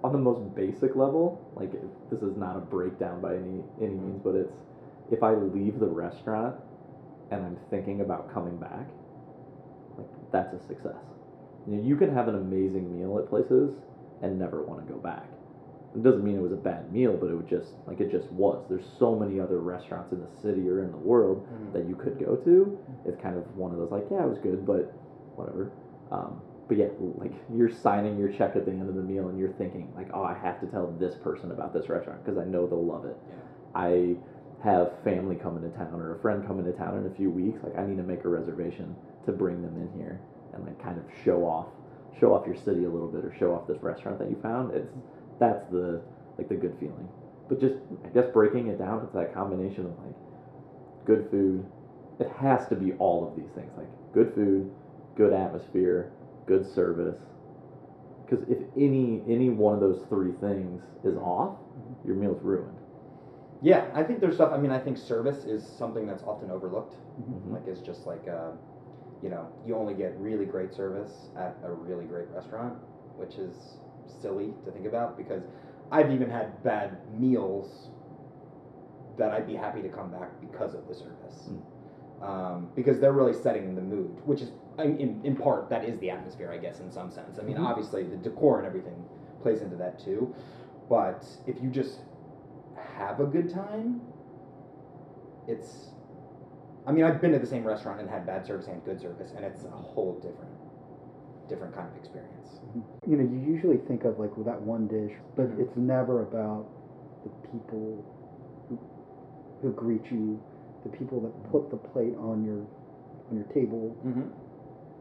On 0.04 0.12
the 0.12 0.18
most 0.18 0.54
basic 0.54 0.96
level, 0.96 1.40
like 1.56 1.72
this 2.10 2.20
is 2.20 2.36
not 2.36 2.56
a 2.56 2.60
breakdown 2.60 3.20
by 3.20 3.36
any 3.36 3.62
any 3.80 3.94
means, 3.94 4.20
but 4.22 4.34
it's 4.34 4.52
if 5.10 5.22
I 5.22 5.34
leave 5.34 5.80
the 5.80 5.86
restaurant 5.86 6.56
and 7.30 7.44
I'm 7.44 7.56
thinking 7.70 8.00
about 8.02 8.32
coming 8.32 8.56
back, 8.58 8.86
like 9.96 10.06
that's 10.30 10.52
a 10.52 10.60
success. 10.66 11.02
You, 11.66 11.76
know, 11.76 11.82
you 11.82 11.96
can 11.96 12.12
have 12.14 12.28
an 12.28 12.34
amazing 12.34 12.98
meal 12.98 13.18
at 13.18 13.28
places 13.30 13.74
and 14.20 14.38
never 14.38 14.62
want 14.62 14.86
to 14.86 14.92
go 14.92 14.98
back. 14.98 15.26
It 15.94 16.02
doesn't 16.02 16.24
mean 16.24 16.36
it 16.36 16.42
was 16.42 16.52
a 16.52 16.56
bad 16.56 16.92
meal, 16.92 17.16
but 17.16 17.30
it 17.30 17.34
would 17.34 17.48
just 17.48 17.70
like 17.86 18.00
it 18.00 18.10
just 18.10 18.30
was. 18.32 18.62
There's 18.68 18.84
so 18.98 19.14
many 19.14 19.40
other 19.40 19.60
restaurants 19.60 20.12
in 20.12 20.20
the 20.20 20.28
city 20.42 20.68
or 20.68 20.80
in 20.82 20.90
the 20.90 20.98
world 20.98 21.46
Mhm. 21.46 21.72
that 21.72 21.84
you 21.88 21.94
could 21.94 22.18
go 22.18 22.36
to. 22.36 22.78
It's 23.06 23.16
kind 23.22 23.38
of 23.38 23.56
one 23.56 23.72
of 23.72 23.78
those 23.78 23.90
like, 23.90 24.04
yeah, 24.10 24.24
it 24.24 24.28
was 24.28 24.38
good, 24.38 24.66
but 24.66 24.92
whatever. 25.36 25.72
Um, 26.10 26.40
but 26.68 26.78
yeah, 26.78 26.86
like 27.16 27.32
you're 27.54 27.70
signing 27.70 28.18
your 28.18 28.28
check 28.28 28.56
at 28.56 28.64
the 28.64 28.72
end 28.72 28.88
of 28.88 28.94
the 28.94 29.02
meal 29.02 29.28
and 29.28 29.38
you're 29.38 29.52
thinking 29.52 29.92
like, 29.94 30.08
oh, 30.14 30.22
I 30.22 30.34
have 30.42 30.60
to 30.60 30.66
tell 30.66 30.90
this 30.98 31.14
person 31.16 31.50
about 31.50 31.74
this 31.74 31.88
restaurant 31.88 32.24
because 32.24 32.38
I 32.38 32.44
know 32.44 32.66
they'll 32.66 32.84
love 32.84 33.04
it. 33.04 33.16
Yeah. 33.28 33.36
I 33.74 34.16
have 34.64 34.92
family 35.04 35.36
coming 35.36 35.62
to 35.62 35.76
town 35.76 36.00
or 36.00 36.16
a 36.16 36.20
friend 36.20 36.46
coming 36.46 36.64
to 36.64 36.72
town 36.72 36.98
in 36.98 37.10
a 37.10 37.14
few 37.14 37.30
weeks. 37.30 37.58
Like 37.62 37.76
I 37.78 37.86
need 37.86 37.98
to 37.98 38.02
make 38.02 38.24
a 38.24 38.28
reservation 38.28 38.96
to 39.26 39.32
bring 39.32 39.60
them 39.60 39.76
in 39.76 39.90
here 39.98 40.20
and 40.54 40.64
like 40.64 40.82
kind 40.82 40.98
of 40.98 41.04
show 41.24 41.44
off, 41.44 41.68
show 42.18 42.32
off 42.32 42.46
your 42.46 42.56
city 42.56 42.84
a 42.84 42.88
little 42.88 43.08
bit 43.08 43.24
or 43.24 43.34
show 43.38 43.52
off 43.54 43.66
this 43.66 43.82
restaurant 43.82 44.18
that 44.20 44.30
you 44.30 44.38
found. 44.42 44.74
It's 44.74 44.90
that's 45.38 45.64
the 45.70 46.00
like 46.38 46.48
the 46.48 46.54
good 46.54 46.76
feeling. 46.80 47.08
But 47.48 47.60
just 47.60 47.74
I 48.04 48.08
guess 48.08 48.24
breaking 48.32 48.68
it 48.68 48.78
down, 48.78 49.02
it's 49.04 49.12
that 49.12 49.34
combination 49.34 49.84
of 49.84 49.92
like 50.00 50.16
good 51.04 51.28
food. 51.30 51.66
It 52.18 52.30
has 52.40 52.66
to 52.68 52.74
be 52.74 52.92
all 52.94 53.28
of 53.28 53.36
these 53.36 53.50
things 53.54 53.70
like 53.76 53.88
good 54.14 54.32
food, 54.34 54.70
good 55.16 55.32
atmosphere, 55.32 56.12
good 56.46 56.66
service. 56.66 57.20
Because 58.24 58.44
if 58.48 58.58
any 58.76 59.22
any 59.28 59.50
one 59.50 59.74
of 59.74 59.80
those 59.80 60.02
three 60.08 60.32
things 60.40 60.82
is 61.04 61.16
off, 61.16 61.56
your 62.04 62.16
meal's 62.16 62.42
ruined. 62.42 62.76
Yeah, 63.62 63.86
I 63.94 64.02
think 64.02 64.20
there's 64.20 64.34
stuff. 64.34 64.52
I 64.52 64.58
mean, 64.58 64.70
I 64.70 64.78
think 64.78 64.98
service 64.98 65.44
is 65.44 65.66
something 65.66 66.06
that's 66.06 66.22
often 66.24 66.50
overlooked. 66.50 66.96
Mhm. 67.20 67.52
Like, 67.52 67.66
it's 67.66 67.80
just 67.80 68.06
like, 68.06 68.26
uh, 68.28 68.52
you 69.22 69.30
know, 69.30 69.46
you 69.66 69.74
only 69.76 69.94
get 69.94 70.18
really 70.18 70.44
great 70.44 70.72
service 70.72 71.30
at 71.36 71.56
a 71.64 71.72
really 71.72 72.04
great 72.04 72.28
restaurant, 72.34 72.74
which 73.16 73.38
is 73.38 73.78
silly 74.06 74.54
to 74.64 74.70
think 74.70 74.86
about 74.86 75.16
because 75.16 75.42
I've 75.90 76.10
even 76.10 76.28
had 76.28 76.62
bad 76.62 76.98
meals 77.18 77.90
that 79.16 79.30
I'd 79.30 79.46
be 79.46 79.54
happy 79.54 79.80
to 79.82 79.88
come 79.88 80.10
back 80.10 80.38
because 80.40 80.74
of 80.74 80.86
the 80.88 80.94
service. 80.94 81.50
Um, 82.20 82.68
because 82.74 83.00
they're 83.00 83.12
really 83.12 83.34
setting 83.34 83.74
the 83.74 83.82
mood, 83.82 84.10
which 84.26 84.40
is, 84.40 84.50
I 84.78 84.86
mean, 84.86 84.98
in, 84.98 85.20
in 85.24 85.36
part, 85.36 85.68
that 85.70 85.84
is 85.84 85.98
the 86.00 86.10
atmosphere, 86.10 86.50
I 86.50 86.58
guess, 86.58 86.80
in 86.80 86.90
some 86.90 87.10
sense. 87.10 87.38
I 87.38 87.42
mean, 87.42 87.56
Mhm. 87.56 87.66
obviously, 87.66 88.02
the 88.04 88.16
decor 88.16 88.58
and 88.58 88.66
everything 88.66 88.94
plays 89.40 89.62
into 89.62 89.76
that 89.76 89.98
too. 89.98 90.34
But 90.88 91.24
if 91.46 91.62
you 91.62 91.70
just 91.70 92.00
have 92.76 93.20
a 93.20 93.26
good 93.26 93.48
time, 93.50 94.00
it's. 95.46 95.90
I 96.86 96.92
mean, 96.92 97.04
I've 97.04 97.20
been 97.20 97.32
to 97.32 97.38
the 97.38 97.46
same 97.46 97.64
restaurant 97.64 98.00
and 98.00 98.10
had 98.10 98.26
bad 98.26 98.44
service 98.44 98.68
and 98.68 98.84
good 98.84 99.00
service, 99.00 99.32
and 99.36 99.44
it's 99.44 99.64
a 99.64 99.68
whole 99.70 100.14
different, 100.16 100.52
different 101.48 101.74
kind 101.74 101.88
of 101.88 101.96
experience. 101.96 102.60
You 103.06 103.16
know, 103.16 103.22
you 103.24 103.38
usually 103.38 103.78
think 103.78 104.04
of 104.04 104.18
like 104.18 104.32
that 104.44 104.60
one 104.60 104.86
dish, 104.86 105.12
but 105.34 105.46
Mhm. 105.48 105.60
it's 105.60 105.76
never 105.76 106.22
about 106.22 106.66
the 107.22 107.30
people 107.48 108.04
who, 108.68 108.78
who 109.62 109.72
greet 109.72 110.10
you, 110.10 110.38
the 110.82 110.90
people 110.90 111.20
that 111.20 111.50
put 111.50 111.70
the 111.70 111.76
plate 111.78 112.14
on 112.18 112.44
your 112.44 112.60
on 113.30 113.36
your 113.38 113.46
table, 113.46 113.96
Mm-hmm. 114.04 114.28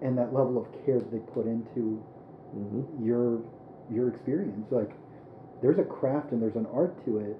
And 0.04 0.18
that 0.18 0.34
level 0.34 0.60
of 0.60 0.68
care 0.86 1.00
that 1.00 1.12
they 1.12 1.20
put 1.20 1.48
into 1.48 2.02
Mm-hmm. 2.56 3.06
your 3.06 3.42
your 3.92 4.10
experience. 4.10 4.72
Like 4.72 4.92
there's 5.62 5.80
a 5.80 5.84
craft 5.84 6.34
and 6.34 6.42
there's 6.42 6.56
an 6.56 6.68
art 6.68 7.04
to 7.06 7.18
it, 7.18 7.36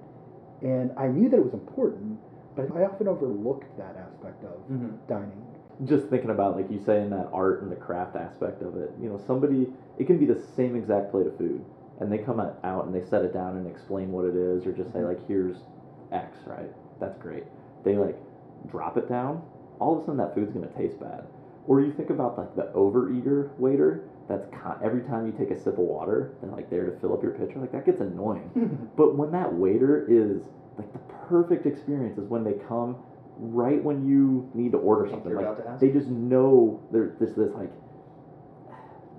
and 0.62 0.90
I 0.96 1.06
knew 1.06 1.28
that 1.28 1.36
it 1.36 1.44
was 1.44 1.54
important, 1.54 2.18
but 2.56 2.70
I 2.76 2.84
often 2.84 3.06
overlooked 3.08 3.76
that 3.78 3.96
aspect 3.96 4.42
of 4.44 4.58
Mm-hmm. 4.72 4.90
dining. 5.06 5.44
just 5.84 6.08
thinking 6.08 6.30
about 6.30 6.56
like 6.56 6.70
you 6.70 6.78
saying 6.78 7.10
that 7.10 7.28
art 7.32 7.62
and 7.62 7.70
the 7.70 7.76
craft 7.76 8.16
aspect 8.16 8.62
of 8.62 8.76
it 8.76 8.90
you 9.00 9.08
know 9.08 9.18
somebody 9.26 9.68
it 9.98 10.06
can 10.06 10.18
be 10.18 10.26
the 10.26 10.34
same 10.56 10.74
exact 10.76 11.10
plate 11.12 11.26
of 11.26 11.36
food 11.36 11.64
and 12.00 12.10
they 12.10 12.18
come 12.18 12.40
out 12.40 12.84
and 12.86 12.94
they 12.94 13.00
set 13.00 13.22
it 13.24 13.32
down 13.32 13.56
and 13.56 13.66
explain 13.68 14.10
what 14.12 14.24
it 14.24 14.34
is 14.36 14.66
or 14.66 14.72
just 14.72 14.92
say 14.92 15.04
like 15.04 15.24
here's 15.28 15.58
x 16.12 16.38
right 16.46 16.72
that's 17.00 17.16
great 17.18 17.44
they 17.84 17.96
like 17.96 18.16
drop 18.68 18.96
it 18.96 19.08
down 19.08 19.40
all 19.80 19.92
of 19.92 19.98
a 19.98 20.02
sudden 20.02 20.16
that 20.16 20.34
food's 20.34 20.52
going 20.52 20.66
to 20.68 20.74
taste 20.74 20.98
bad 21.00 21.24
or 21.66 21.80
you 21.80 21.92
think 21.92 22.10
about 22.10 22.38
like 22.38 22.54
the 22.56 22.70
overeater 22.74 23.56
waiter 23.58 24.04
that's 24.28 24.46
con- 24.54 24.78
every 24.82 25.02
time 25.02 25.26
you 25.26 25.32
take 25.32 25.50
a 25.50 25.58
sip 25.58 25.74
of 25.74 25.78
water 25.78 26.32
they're 26.40 26.50
like 26.50 26.70
there 26.70 26.84
to 26.86 26.98
fill 27.00 27.12
up 27.12 27.22
your 27.22 27.32
pitcher 27.32 27.58
like 27.58 27.72
that 27.72 27.84
gets 27.84 28.00
annoying 28.00 28.88
but 28.96 29.16
when 29.16 29.30
that 29.30 29.52
waiter 29.52 30.06
is 30.08 30.42
like 30.78 30.92
the 30.92 30.98
perfect 31.28 31.66
experience 31.66 32.18
is 32.18 32.28
when 32.28 32.44
they 32.44 32.54
come 32.68 32.96
right 33.38 33.82
when 33.82 34.06
you 34.06 34.48
need 34.54 34.72
to 34.72 34.78
order 34.78 35.08
something. 35.10 35.34
Like 35.34 35.46
about 35.46 35.62
to 35.62 35.68
ask? 35.68 35.80
they 35.80 35.90
just 35.90 36.08
know 36.08 36.80
there's 36.90 37.18
this 37.18 37.32
this 37.32 37.52
like 37.54 37.70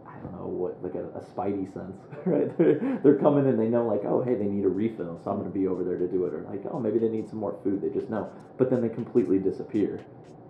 I 0.07 0.17
don't 0.19 0.33
know 0.33 0.47
what 0.47 0.81
like 0.83 0.95
a, 0.95 1.05
a 1.09 1.21
spidey 1.21 1.71
sense, 1.73 1.97
right? 2.25 2.55
They're, 2.57 2.99
they're 3.03 3.19
coming 3.19 3.47
and 3.47 3.59
they 3.59 3.67
know 3.67 3.85
like 3.85 4.05
oh 4.05 4.21
hey 4.23 4.35
they 4.35 4.45
need 4.45 4.65
a 4.65 4.69
refill 4.69 5.19
so 5.23 5.31
I'm 5.31 5.37
gonna 5.37 5.49
be 5.49 5.67
over 5.67 5.83
there 5.83 5.97
to 5.97 6.07
do 6.07 6.25
it 6.25 6.33
or 6.33 6.41
like 6.43 6.63
oh 6.71 6.79
maybe 6.79 6.99
they 6.99 7.09
need 7.09 7.29
some 7.29 7.39
more 7.39 7.59
food 7.63 7.81
they 7.81 7.89
just 7.89 8.09
know 8.09 8.31
but 8.57 8.69
then 8.69 8.81
they 8.81 8.89
completely 8.89 9.39
disappear 9.39 10.03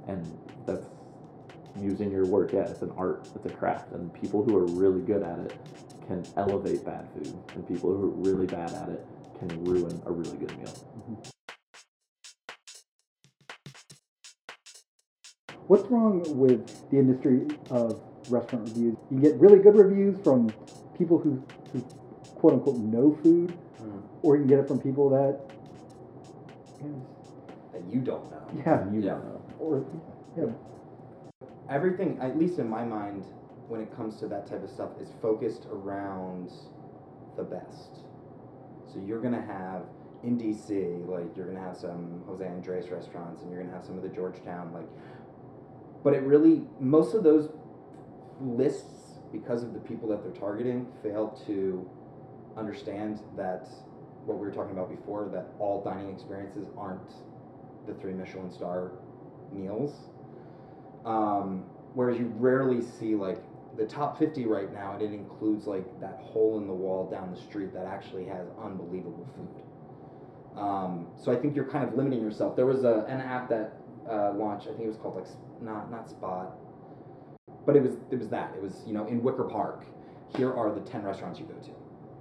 and 0.08 0.24
that's 0.66 0.86
using 1.80 2.12
your 2.12 2.26
work. 2.26 2.54
Yeah, 2.54 2.62
it's 2.62 2.82
an 2.82 2.92
art, 2.98 3.28
it's 3.36 3.46
a 3.46 3.50
craft, 3.50 3.92
and 3.94 4.14
people 4.14 4.44
who 4.44 4.56
are 4.58 4.66
really 4.66 5.02
good 5.02 5.24
at 5.24 5.40
it 5.40 5.54
can 6.08 6.24
elevate 6.38 6.86
bad 6.86 7.08
food, 7.14 7.34
and 7.56 7.68
people 7.68 7.96
who 7.96 8.04
are 8.04 8.32
really 8.32 8.46
bad 8.48 8.72
at 8.74 8.90
it 8.90 9.06
can 9.40 9.64
ruin 9.66 10.02
a 10.06 10.12
really 10.12 10.38
good 10.38 10.58
meal. 10.58 10.74
What's 15.68 15.90
wrong 15.90 16.22
with 16.38 16.90
the 16.92 16.98
industry 17.00 17.48
of 17.72 18.00
restaurant 18.30 18.70
reviews? 18.70 18.96
You 19.10 19.20
get 19.20 19.36
really 19.36 19.60
good 19.60 19.76
reviews 19.76 20.20
from 20.24 20.54
people 20.98 21.18
who, 21.18 21.44
who 21.74 21.82
quote 22.36 22.54
unquote 22.54 22.78
know 22.78 23.18
food, 23.24 23.54
Mm. 23.82 24.02
or 24.22 24.36
you 24.38 24.44
can 24.44 24.50
get 24.50 24.60
it 24.60 24.68
from 24.70 24.80
people 24.80 25.10
that, 25.10 25.38
you 26.82 26.88
know, 26.90 27.02
That 27.74 27.84
you 27.94 28.00
don't 28.00 28.32
know. 28.32 28.38
yeah, 28.66 28.90
You 28.92 29.02
Yeah. 29.02 29.12
don't 29.16 29.26
know. 29.26 29.42
or 29.60 29.86
yeah, 30.38 30.46
everything, 31.70 32.18
at 32.22 32.38
least 32.38 32.60
in 32.60 32.70
my 32.70 32.84
mind, 32.84 33.26
when 33.68 33.82
it 33.82 33.96
comes 33.96 34.18
to 34.18 34.28
that 34.28 34.48
type 34.48 34.64
of 34.64 34.70
stuff, 34.70 34.92
is 35.02 35.10
focused 35.22 35.68
around 35.72 36.52
the 37.38 37.44
best. 37.44 38.02
So 38.92 39.00
you're 39.00 39.22
gonna 39.22 39.42
have 39.42 39.84
in 40.24 40.38
DC, 40.38 41.06
like 41.08 41.36
you're 41.36 41.48
gonna 41.48 41.66
have 41.66 41.78
some 41.78 42.24
Jose 42.28 42.46
Andres 42.46 42.90
restaurants, 42.90 43.42
and 43.42 43.52
you're 43.52 43.62
gonna 43.62 43.76
have 43.76 43.86
some 43.86 43.98
of 43.98 44.04
the 44.04 44.10
Georgetown, 44.10 44.74
like. 44.74 44.88
But 46.04 46.14
it 46.14 46.22
really, 46.22 46.68
most 46.80 47.16
of 47.16 47.24
those 47.24 47.50
lists, 48.40 49.20
because 49.32 49.64
of 49.64 49.74
the 49.74 49.80
people 49.80 50.08
that 50.10 50.24
they're 50.24 50.40
targeting, 50.40 50.88
fail 51.02 51.30
to 51.48 51.90
understand 52.58 53.22
that 53.36 53.68
what 54.26 54.38
we 54.38 54.48
were 54.48 54.54
talking 54.54 54.72
about 54.72 54.90
before, 54.90 55.30
that 55.34 55.48
all 55.60 55.84
dining 55.84 56.12
experiences 56.14 56.68
aren't 56.78 57.12
the 57.88 57.94
three 57.96 58.14
Michelin 58.14 58.52
star 58.52 58.92
meals. 59.52 60.10
Um, 61.06 61.64
whereas 61.94 62.18
you 62.20 62.34
rarely 62.38 62.82
see 62.82 63.16
like 63.16 63.42
the 63.78 63.86
top 63.86 64.18
50 64.18 64.46
right 64.46 64.74
now, 64.74 64.94
and 64.94 65.02
it 65.02 65.14
includes 65.14 65.68
like 65.68 65.86
that 66.02 66.20
hole 66.22 66.58
in 66.58 66.68
the 66.68 66.74
wall 66.74 67.10
down 67.10 67.32
the 67.32 67.40
street 67.40 67.74
that 67.74 67.86
actually 67.86 68.26
has 68.26 68.48
unbelievable 68.62 69.28
food. 69.36 70.60
Um, 70.60 71.08
so 71.22 71.32
I 71.32 71.36
think 71.36 71.56
you're 71.56 71.66
kind 71.70 71.88
of 71.88 71.96
limiting 71.96 72.22
yourself. 72.22 72.56
There 72.56 72.66
was 72.66 72.84
a, 72.86 73.06
an 73.08 73.22
app 73.22 73.50
that 73.50 73.74
uh, 74.10 74.32
launched, 74.34 74.68
I 74.68 74.72
think 74.72 74.84
it 74.86 74.88
was 74.88 74.98
called 74.98 75.16
like 75.16 75.26
not 75.62 75.92
not 75.92 76.10
Spot, 76.10 76.56
but 77.66 77.76
it 77.76 77.84
was 77.84 77.96
it 78.12 78.18
was 78.20 78.30
that 78.30 78.54
it 78.56 78.62
was 78.62 78.84
you 78.88 78.94
know 78.94 79.06
in 79.08 79.22
Wicker 79.22 79.44
Park. 79.44 79.86
Here 80.38 80.54
are 80.54 80.72
the 80.74 80.82
10 80.82 81.04
restaurants 81.04 81.40
you 81.40 81.46
go 81.46 81.54
to, 81.54 81.72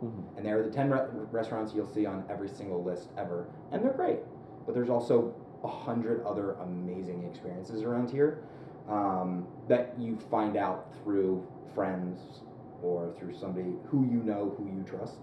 Mhm. 0.07 0.37
and 0.37 0.47
there 0.47 0.59
are 0.59 0.63
the 0.63 0.71
10 0.71 0.91
re- 0.91 1.07
restaurants 1.33 1.75
you'll 1.75 1.87
see 1.89 2.07
on 2.07 2.25
every 2.29 2.49
single 2.49 2.83
list 2.83 3.09
ever, 3.17 3.47
and 3.73 3.83
they're 3.83 3.93
great. 3.93 4.19
But 4.67 4.75
there's 4.75 4.91
also 4.91 5.35
a 5.63 5.69
hundred 5.69 6.25
other 6.25 6.53
amazing 6.55 7.25
experiences 7.25 7.83
around 7.83 8.11
here 8.11 8.39
um, 8.89 9.47
that 9.69 9.95
you 9.99 10.19
find 10.31 10.57
out 10.57 10.95
through 11.03 11.47
friends 11.75 12.43
or 12.83 13.13
through 13.19 13.35
somebody 13.35 13.75
who 13.87 14.05
you 14.05 14.23
know, 14.23 14.55
who 14.59 14.67
you 14.67 14.85
trust. 14.89 15.19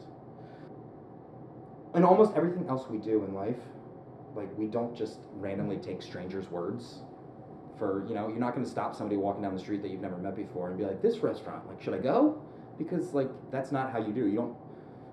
And 1.93 2.06
almost 2.06 2.34
everything 2.36 2.67
else 2.67 2.88
we 2.89 2.97
do 2.97 3.24
in 3.24 3.34
life, 3.34 3.60
like 4.36 4.47
we 4.58 4.65
don't 4.65 4.95
just 4.95 5.19
randomly 5.36 5.78
take 5.78 6.02
strangers' 6.02 6.50
words. 6.50 7.02
For 7.78 8.06
you 8.08 8.15
know, 8.15 8.28
you're 8.28 8.39
not 8.39 8.54
going 8.54 8.63
to 8.63 8.69
stop 8.69 8.95
somebody 8.95 9.17
walking 9.17 9.41
down 9.43 9.54
the 9.54 9.60
street 9.60 9.82
that 9.82 9.89
you've 9.91 10.02
never 10.02 10.17
met 10.17 10.36
before 10.36 10.69
and 10.69 10.78
be 10.78 10.86
like, 10.86 11.02
"This 11.02 11.17
restaurant, 11.17 11.67
like, 11.67 11.82
should 11.82 11.93
I 11.93 11.97
go?" 11.97 12.41
Because 12.78 13.13
like 13.13 13.30
that's 13.52 13.71
not 13.71 13.91
how 13.91 14.00
you 14.00 14.13
do. 14.13 14.28
You 14.28 14.36
don't. 14.38 14.56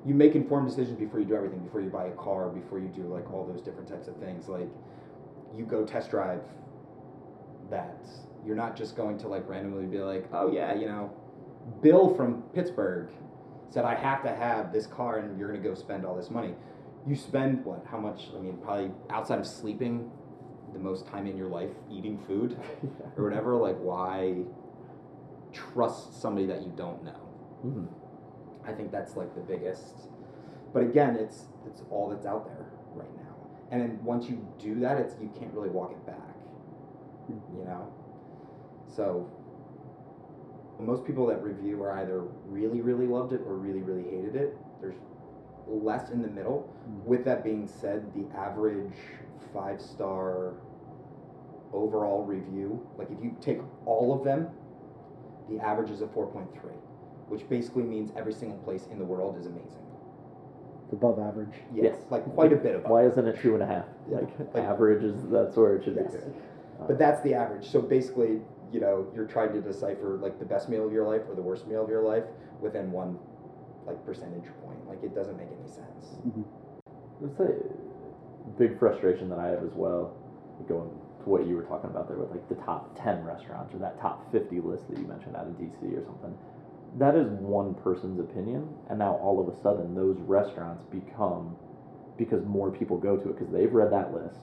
You 0.06 0.14
make 0.14 0.36
informed 0.36 0.68
decisions 0.68 0.98
before 0.98 1.18
you 1.18 1.26
do 1.26 1.34
everything. 1.34 1.58
Before 1.60 1.80
you 1.80 1.90
buy 1.90 2.06
a 2.06 2.12
car, 2.12 2.48
before 2.48 2.78
you 2.78 2.88
do 2.88 3.02
like 3.02 3.32
all 3.32 3.46
those 3.46 3.62
different 3.62 3.88
types 3.88 4.06
of 4.06 4.16
things. 4.18 4.48
Like, 4.48 4.68
you 5.56 5.64
go 5.64 5.84
test 5.84 6.10
drive 6.10 6.42
that. 7.70 8.06
You're 8.44 8.56
not 8.56 8.76
just 8.76 8.96
going 8.96 9.18
to 9.18 9.28
like 9.28 9.48
randomly 9.48 9.86
be 9.86 9.98
like, 9.98 10.28
"Oh 10.32 10.50
yeah, 10.52 10.74
you 10.74 10.86
know, 10.86 11.10
Bill 11.82 12.14
from 12.14 12.42
Pittsburgh 12.54 13.08
said 13.70 13.84
I 13.84 13.94
have 13.94 14.22
to 14.22 14.34
have 14.34 14.72
this 14.72 14.86
car 14.86 15.18
and 15.18 15.38
you're 15.38 15.48
going 15.48 15.62
to 15.62 15.68
go 15.68 15.74
spend 15.74 16.06
all 16.06 16.16
this 16.16 16.30
money. 16.30 16.54
You 17.06 17.14
spend 17.16 17.64
what? 17.64 17.84
How 17.90 17.98
much? 17.98 18.28
I 18.36 18.40
mean, 18.40 18.58
probably 18.58 18.90
outside 19.10 19.38
of 19.38 19.46
sleeping, 19.46 20.10
the 20.72 20.78
most 20.78 21.06
time 21.06 21.26
in 21.26 21.36
your 21.36 21.48
life 21.48 21.70
eating 21.90 22.18
food 22.26 22.58
or 23.16 23.24
whatever. 23.24 23.56
Like, 23.56 23.76
why 23.78 24.44
trust 25.52 26.20
somebody 26.20 26.46
that 26.46 26.62
you 26.62 26.72
don't 26.76 27.02
know? 27.04 27.28
Mhm. 27.64 27.88
I 28.64 28.72
think 28.72 28.90
that's 28.92 29.16
like 29.16 29.34
the 29.34 29.40
biggest. 29.40 30.08
But 30.72 30.82
again, 30.82 31.16
it's 31.16 31.46
it's 31.66 31.82
all 31.90 32.08
that's 32.10 32.26
out 32.26 32.46
there 32.46 32.66
right 32.94 33.14
now. 33.16 33.34
And 33.70 33.80
then 33.80 34.04
once 34.04 34.28
you 34.28 34.46
do 34.58 34.78
that, 34.80 34.98
it's 34.98 35.14
you 35.20 35.30
can't 35.38 35.52
really 35.54 35.70
walk 35.70 35.92
it 35.92 36.06
back. 36.06 36.27
Mm-hmm. 37.30 37.58
You 37.58 37.64
know. 37.64 37.92
So 38.94 39.30
most 40.80 41.04
people 41.04 41.26
that 41.26 41.42
review 41.42 41.82
are 41.82 41.92
either 41.98 42.22
really 42.46 42.80
really 42.80 43.06
loved 43.06 43.32
it 43.32 43.40
or 43.46 43.54
really 43.56 43.82
really 43.82 44.04
hated 44.04 44.36
it. 44.36 44.56
There's 44.80 44.94
less 45.66 46.10
in 46.10 46.22
the 46.22 46.28
middle. 46.28 46.72
Mm-hmm. 46.88 47.08
With 47.08 47.24
that 47.24 47.44
being 47.44 47.66
said, 47.68 48.12
the 48.14 48.26
average 48.36 48.94
five 49.52 49.80
star 49.80 50.54
overall 51.72 52.24
review, 52.24 52.86
like 52.96 53.08
if 53.10 53.22
you 53.22 53.36
take 53.40 53.58
all 53.84 54.16
of 54.16 54.24
them, 54.24 54.48
the 55.50 55.58
average 55.58 55.90
is 55.90 56.00
a 56.00 56.06
4.3, 56.06 56.46
which 57.28 57.46
basically 57.48 57.82
means 57.82 58.10
every 58.16 58.32
single 58.32 58.56
place 58.58 58.86
in 58.90 58.98
the 58.98 59.04
world 59.04 59.36
is 59.38 59.46
amazing. 59.46 59.84
above 60.92 61.18
average. 61.18 61.52
Yes, 61.74 61.84
Yes. 61.84 61.96
like 62.08 62.24
quite 62.34 62.50
a 62.52 62.56
bit 62.56 62.74
of 62.74 62.84
Why 62.84 63.04
isn't 63.04 63.26
it 63.26 63.38
two 63.40 63.52
and 63.52 63.62
a 63.62 63.66
half? 63.66 63.84
Yeah. 64.10 64.20
Like, 64.20 64.54
Like- 64.54 64.64
average 64.64 65.04
is 65.04 65.28
that's 65.28 65.54
where 65.56 65.76
it 65.76 65.84
should 65.84 65.96
Yes. 65.96 66.14
be. 66.16 66.20
But 66.86 66.98
that's 66.98 67.20
the 67.22 67.34
average. 67.34 67.68
So 67.68 67.80
basically, 67.80 68.40
you 68.72 68.80
know, 68.80 69.10
you're 69.14 69.26
trying 69.26 69.52
to 69.52 69.60
decipher 69.60 70.18
like 70.22 70.38
the 70.38 70.44
best 70.44 70.68
meal 70.68 70.86
of 70.86 70.92
your 70.92 71.06
life 71.06 71.22
or 71.28 71.34
the 71.34 71.42
worst 71.42 71.66
meal 71.66 71.82
of 71.82 71.88
your 71.88 72.02
life 72.02 72.24
within 72.60 72.92
one 72.92 73.18
like 73.86 74.04
percentage 74.04 74.48
point. 74.62 74.86
Like 74.86 75.02
it 75.02 75.14
doesn't 75.14 75.36
make 75.36 75.48
any 75.58 75.68
sense. 75.68 76.18
Mm-hmm. 76.26 76.42
It's 77.24 77.40
a 77.40 78.58
big 78.58 78.78
frustration 78.78 79.28
that 79.30 79.38
I 79.38 79.48
have 79.48 79.64
as 79.64 79.72
well, 79.74 80.14
going 80.68 80.88
to 80.88 81.24
what 81.24 81.46
you 81.46 81.56
were 81.56 81.64
talking 81.64 81.90
about 81.90 82.08
there 82.08 82.16
with 82.16 82.30
like 82.30 82.48
the 82.48 82.54
top 82.64 82.96
10 83.02 83.24
restaurants 83.24 83.74
or 83.74 83.78
that 83.78 84.00
top 84.00 84.30
50 84.32 84.60
list 84.60 84.88
that 84.88 84.98
you 84.98 85.06
mentioned 85.06 85.36
out 85.36 85.46
of 85.46 85.54
DC 85.54 85.82
or 85.96 86.04
something. 86.04 86.36
That 86.96 87.16
is 87.16 87.28
one 87.28 87.74
person's 87.74 88.18
opinion, 88.18 88.68
and 88.88 88.98
now 88.98 89.16
all 89.16 89.40
of 89.40 89.52
a 89.52 89.62
sudden 89.62 89.94
those 89.94 90.16
restaurants 90.20 90.84
become, 90.90 91.56
because 92.16 92.44
more 92.46 92.70
people 92.70 92.96
go 92.96 93.16
to 93.16 93.30
it 93.30 93.38
because 93.38 93.52
they've 93.52 93.72
read 93.72 93.92
that 93.92 94.14
list, 94.14 94.38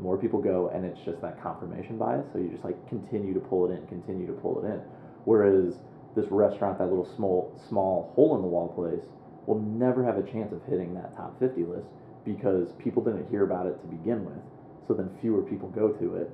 more 0.00 0.16
people 0.16 0.40
go, 0.40 0.70
and 0.74 0.84
it's 0.84 1.00
just 1.04 1.20
that 1.22 1.42
confirmation 1.42 1.98
bias. 1.98 2.26
So 2.32 2.38
you 2.38 2.48
just 2.48 2.64
like 2.64 2.76
continue 2.88 3.34
to 3.34 3.40
pull 3.40 3.70
it 3.70 3.74
in, 3.74 3.86
continue 3.86 4.26
to 4.26 4.32
pull 4.32 4.64
it 4.64 4.68
in. 4.68 4.80
Whereas 5.24 5.74
this 6.16 6.26
restaurant, 6.30 6.78
that 6.78 6.88
little 6.88 7.08
small 7.16 7.54
small 7.68 8.12
hole 8.14 8.36
in 8.36 8.42
the 8.42 8.48
wall 8.48 8.68
place, 8.68 9.04
will 9.46 9.60
never 9.60 10.04
have 10.04 10.16
a 10.16 10.22
chance 10.22 10.52
of 10.52 10.60
hitting 10.68 10.94
that 10.94 11.16
top 11.16 11.38
50 11.38 11.64
list 11.64 11.86
because 12.24 12.72
people 12.78 13.02
didn't 13.02 13.28
hear 13.30 13.44
about 13.44 13.66
it 13.66 13.80
to 13.80 13.86
begin 13.86 14.24
with. 14.24 14.40
So 14.88 14.94
then 14.94 15.10
fewer 15.20 15.42
people 15.42 15.68
go 15.68 15.88
to 15.88 16.16
it, 16.16 16.30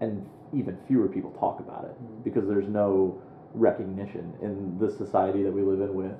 and 0.00 0.26
even 0.52 0.76
fewer 0.88 1.08
people 1.08 1.30
talk 1.38 1.60
about 1.60 1.84
it 1.84 2.24
because 2.24 2.48
there's 2.48 2.68
no 2.68 3.20
recognition 3.54 4.32
in 4.42 4.78
the 4.78 4.90
society 4.90 5.42
that 5.42 5.52
we 5.52 5.62
live 5.62 5.80
in 5.80 5.94
with 5.94 6.12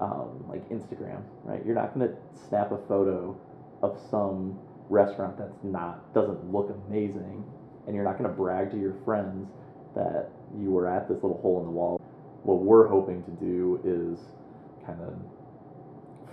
um, 0.00 0.44
like 0.48 0.68
Instagram, 0.70 1.22
right? 1.44 1.64
You're 1.64 1.74
not 1.74 1.94
going 1.94 2.08
to 2.08 2.14
snap 2.48 2.72
a 2.72 2.78
photo 2.88 3.36
of 3.82 3.98
some 4.10 4.58
restaurant 4.90 5.38
that's 5.38 5.56
not 5.62 6.12
doesn't 6.12 6.52
look 6.52 6.74
amazing, 6.86 7.44
and 7.86 7.94
you're 7.94 8.04
not 8.04 8.18
going 8.18 8.28
to 8.28 8.36
brag 8.36 8.70
to 8.72 8.78
your 8.78 8.94
friends 9.04 9.48
that 9.94 10.28
you 10.58 10.70
were 10.70 10.86
at 10.86 11.08
this 11.08 11.16
little 11.22 11.40
hole 11.40 11.60
in 11.60 11.66
the 11.66 11.70
wall. 11.70 12.00
What 12.42 12.58
we're 12.58 12.88
hoping 12.88 13.22
to 13.24 13.30
do 13.32 13.80
is 13.84 14.18
kind 14.86 15.00
of 15.00 15.14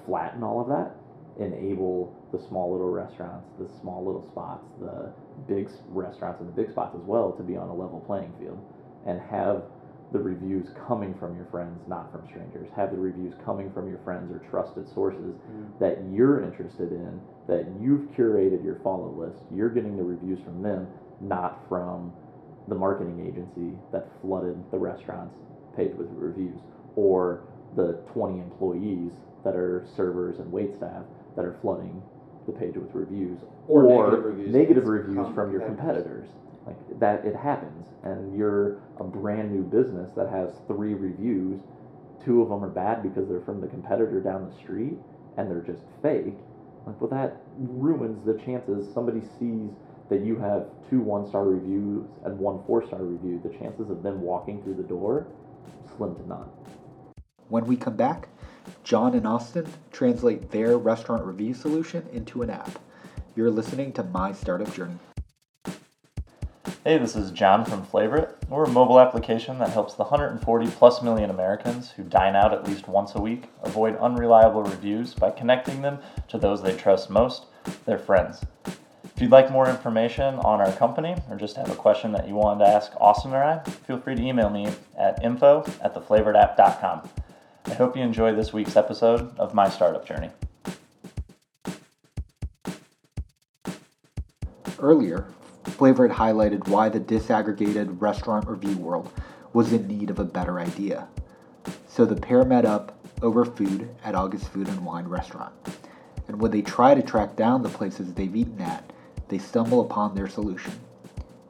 flatten 0.06 0.43
all 0.43 0.62
of 0.62 0.67
that, 0.70 0.96
enable 1.39 2.15
the 2.32 2.39
small 2.48 2.72
little 2.72 2.89
restaurants, 2.89 3.48
the 3.60 3.70
small 3.82 4.04
little 4.04 4.28
spots, 4.32 4.65
the 4.82 5.13
big 5.48 5.70
restaurants 5.89 6.41
and 6.41 6.50
the 6.50 6.54
big 6.54 6.72
spots 6.72 6.96
as 6.96 7.06
well 7.06 7.32
to 7.34 7.43
be 7.43 7.56
on 7.56 7.70
a 7.70 7.74
level 7.74 8.04
playing 8.08 8.34
field 8.39 8.60
and 9.06 9.22
have 9.22 9.63
the 10.13 10.20
reviews 10.20 10.67
coming 10.88 11.13
from 11.20 11.36
your 11.36 11.46
friends, 11.52 11.82
not 11.88 12.12
from 12.12 12.26
strangers. 12.28 12.70
Have 12.76 12.91
the 12.91 12.98
reviews 12.98 13.34
coming 13.43 13.72
from 13.74 13.89
your 13.89 14.00
friends 14.06 14.32
or 14.32 14.39
trusted 14.50 14.88
sources 14.93 15.36
mm. 15.52 15.80
that 15.80 16.00
you're 16.12 16.43
interested 16.43 16.91
in, 16.91 17.20
that 17.48 17.67
you've 17.82 18.10
curated 18.12 18.63
your 18.63 18.80
follow 18.84 19.12
list. 19.12 19.43
You're 19.54 19.70
getting 19.70 19.98
the 19.98 20.04
reviews 20.04 20.39
from 20.46 20.63
them, 20.63 20.88
not 21.20 21.62
from 21.67 22.13
the 22.67 22.76
marketing 22.76 23.26
agency 23.26 23.78
that 23.91 24.08
flooded 24.22 24.56
the 24.72 24.78
restaurant's 24.78 25.36
page 25.76 25.93
with 25.98 26.08
reviews 26.12 26.60
or 26.96 27.43
the 27.76 27.93
20 28.13 28.39
employees 28.39 29.12
that 29.43 29.56
are 29.56 29.86
servers 29.96 30.39
and 30.39 30.52
wait 30.52 30.76
staff 30.76 31.04
that 31.36 31.46
are 31.46 31.58
flooding 31.62 32.02
the 32.46 32.54
page 32.54 32.76
with 32.76 32.89
reviews 32.93 33.39
Or 33.67 33.84
negative 33.84 34.24
reviews 34.24 34.54
negative 34.54 34.84
from 34.84 34.93
reviews 34.93 35.36
from 35.36 35.52
your 35.52 35.62
competitors. 35.62 36.28
competitors 36.28 36.46
like 36.67 36.99
that 36.99 37.25
it 37.25 37.36
happens 37.36 37.88
and 38.03 38.38
you're 38.38 38.80
a 38.99 39.03
brand 39.03 39.51
new 39.51 39.63
business 39.63 40.12
that 40.15 40.30
has 40.30 40.51
three 40.67 40.93
reviews 40.93 41.60
two 42.23 42.41
of 42.41 42.49
them 42.49 42.63
are 42.63 42.69
bad 42.69 43.01
because 43.01 43.27
they're 43.27 43.41
from 43.41 43.62
the 43.62 43.67
competitor 43.67 44.19
down 44.19 44.49
the 44.49 44.56
street 44.58 44.97
and 45.38 45.49
they're 45.49 45.62
just 45.62 45.84
fake 46.01 46.36
like 46.86 46.99
well 47.01 47.10
that 47.10 47.41
ruins 47.58 48.23
the 48.25 48.34
chances 48.43 48.93
somebody 48.93 49.21
sees 49.39 49.71
that 50.10 50.21
you 50.21 50.38
have 50.38 50.67
two 50.89 51.01
one 51.01 51.27
star 51.27 51.45
reviews 51.45 52.06
and 52.25 52.38
one 52.38 52.63
four 52.65 52.86
star 52.86 53.03
review, 53.03 53.41
the 53.43 53.58
chances 53.58 53.89
of 53.89 54.03
them 54.03 54.21
walking 54.21 54.62
through 54.63 54.75
the 54.75 54.84
door 54.84 55.27
slim 55.97 56.15
to 56.15 56.27
none. 56.27 56.49
When 57.49 57.65
we 57.65 57.75
come 57.77 57.95
back, 57.95 58.30
John 58.84 59.13
and 59.13 59.27
Austin 59.27 59.67
translate 59.91 60.51
their 60.51 60.77
restaurant 60.77 61.23
review 61.23 61.53
solution 61.53 62.08
into 62.12 62.41
an 62.41 62.49
app. 62.49 62.80
You're 63.36 63.51
listening 63.51 63.93
to 63.93 64.03
My 64.03 64.34
Startup 64.34 64.73
Journey. 64.73 64.97
Hey, 66.88 66.97
this 66.97 67.17
is 67.17 67.32
John 67.32 67.65
from 67.65 67.84
Flavorite. 67.84 68.38
We're 68.47 68.63
a 68.63 68.69
mobile 68.69 69.02
application 69.02 69.60
that 69.60 69.71
helps 69.71 69.95
the 69.95 70.04
140 70.04 70.67
plus 70.67 71.02
million 71.02 71.30
Americans 71.30 71.91
who 71.91 72.04
dine 72.04 72.34
out 72.34 72.54
at 72.54 72.65
least 72.65 72.88
once 72.88 73.13
a 73.13 73.19
week 73.19 73.50
avoid 73.63 73.97
unreliable 73.97 74.63
reviews 74.63 75.13
by 75.13 75.32
connecting 75.32 75.82
them 75.82 76.00
to 76.30 76.38
those 76.38 76.63
they 76.63 76.78
trust 76.78 77.10
most, 77.10 77.47
their 77.86 77.97
friends. 77.97 78.41
If 79.04 79.21
you'd 79.21 79.32
like 79.32 79.52
more 79.52 79.67
information 79.67 80.36
on 80.36 80.62
our 80.62 80.71
company 80.71 81.17
or 81.30 81.36
just 81.36 81.58
have 81.58 81.69
a 81.69 81.76
question 81.76 82.13
that 82.13 82.26
you 82.26 82.36
wanted 82.36 82.63
to 82.63 82.71
ask 82.71 82.93
Austin 83.02 83.34
or 83.34 83.43
I, 83.43 83.62
feel 83.86 84.00
free 84.00 84.15
to 84.15 84.21
email 84.21 84.50
me 84.50 84.69
at 84.97 85.21
info 85.21 85.65
at 85.82 85.93
theflavoritapp.com. 85.93 87.10
I 87.65 87.73
hope 87.73 87.97
you 87.97 88.02
enjoy 88.02 88.34
this 88.34 88.54
week's 88.54 88.78
episode 88.78 89.38
of 89.38 89.54
My 89.54 89.67
Startup 89.69 90.08
Journey. 90.08 90.30
Earlier, 94.80 95.28
Flavorite 95.71 96.12
highlighted 96.12 96.67
why 96.67 96.89
the 96.89 96.99
disaggregated 96.99 98.01
restaurant 98.01 98.47
review 98.47 98.77
world 98.77 99.12
was 99.53 99.73
in 99.73 99.88
need 99.88 100.10
of 100.10 100.19
a 100.19 100.25
better 100.25 100.60
idea. 100.60 101.08
So 101.88 102.06
the 102.06 102.15
pair 102.15 102.43
met 102.43 102.65
up 102.65 102.97
over 103.21 103.45
food 103.45 103.89
at 104.03 104.15
August 104.15 104.49
Food 104.49 104.67
and 104.67 104.86
Wine 104.86 105.08
Restaurant. 105.08 105.53
And 106.27 106.41
when 106.41 106.51
they 106.51 106.62
try 106.62 106.93
to 106.93 107.01
track 107.01 107.36
down 107.36 107.63
the 107.63 107.69
places 107.69 108.13
they've 108.13 108.36
eaten 108.36 108.62
at, 108.62 108.91
they 109.27 109.38
stumble 109.38 109.82
upon 109.82 110.15
their 110.15 110.27
solution. 110.27 110.73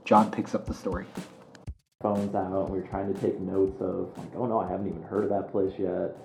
John 0.06 0.32
picks 0.32 0.56
up 0.56 0.65
the 0.65 0.73
story. 0.73 1.06
Phones 2.01 2.36
out, 2.36 2.69
we 2.69 2.80
are 2.80 2.88
trying 2.88 3.13
to 3.13 3.19
take 3.19 3.39
notes 3.39 3.82
of 3.82 4.15
like, 4.17 4.36
oh 4.36 4.45
no, 4.45 4.60
I 4.60 4.69
haven't 4.69 4.88
even 4.88 5.03
heard 5.03 5.23
of 5.23 5.30
that 5.30 5.51
place 5.51 5.73
yet. 5.77 6.15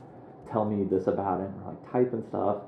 Tell 0.51 0.65
me 0.65 0.85
this 0.85 1.07
about 1.07 1.41
it. 1.41 1.45
And 1.45 1.63
we're 1.63 1.71
like 1.71 1.93
typing 1.93 2.25
stuff, 2.29 2.59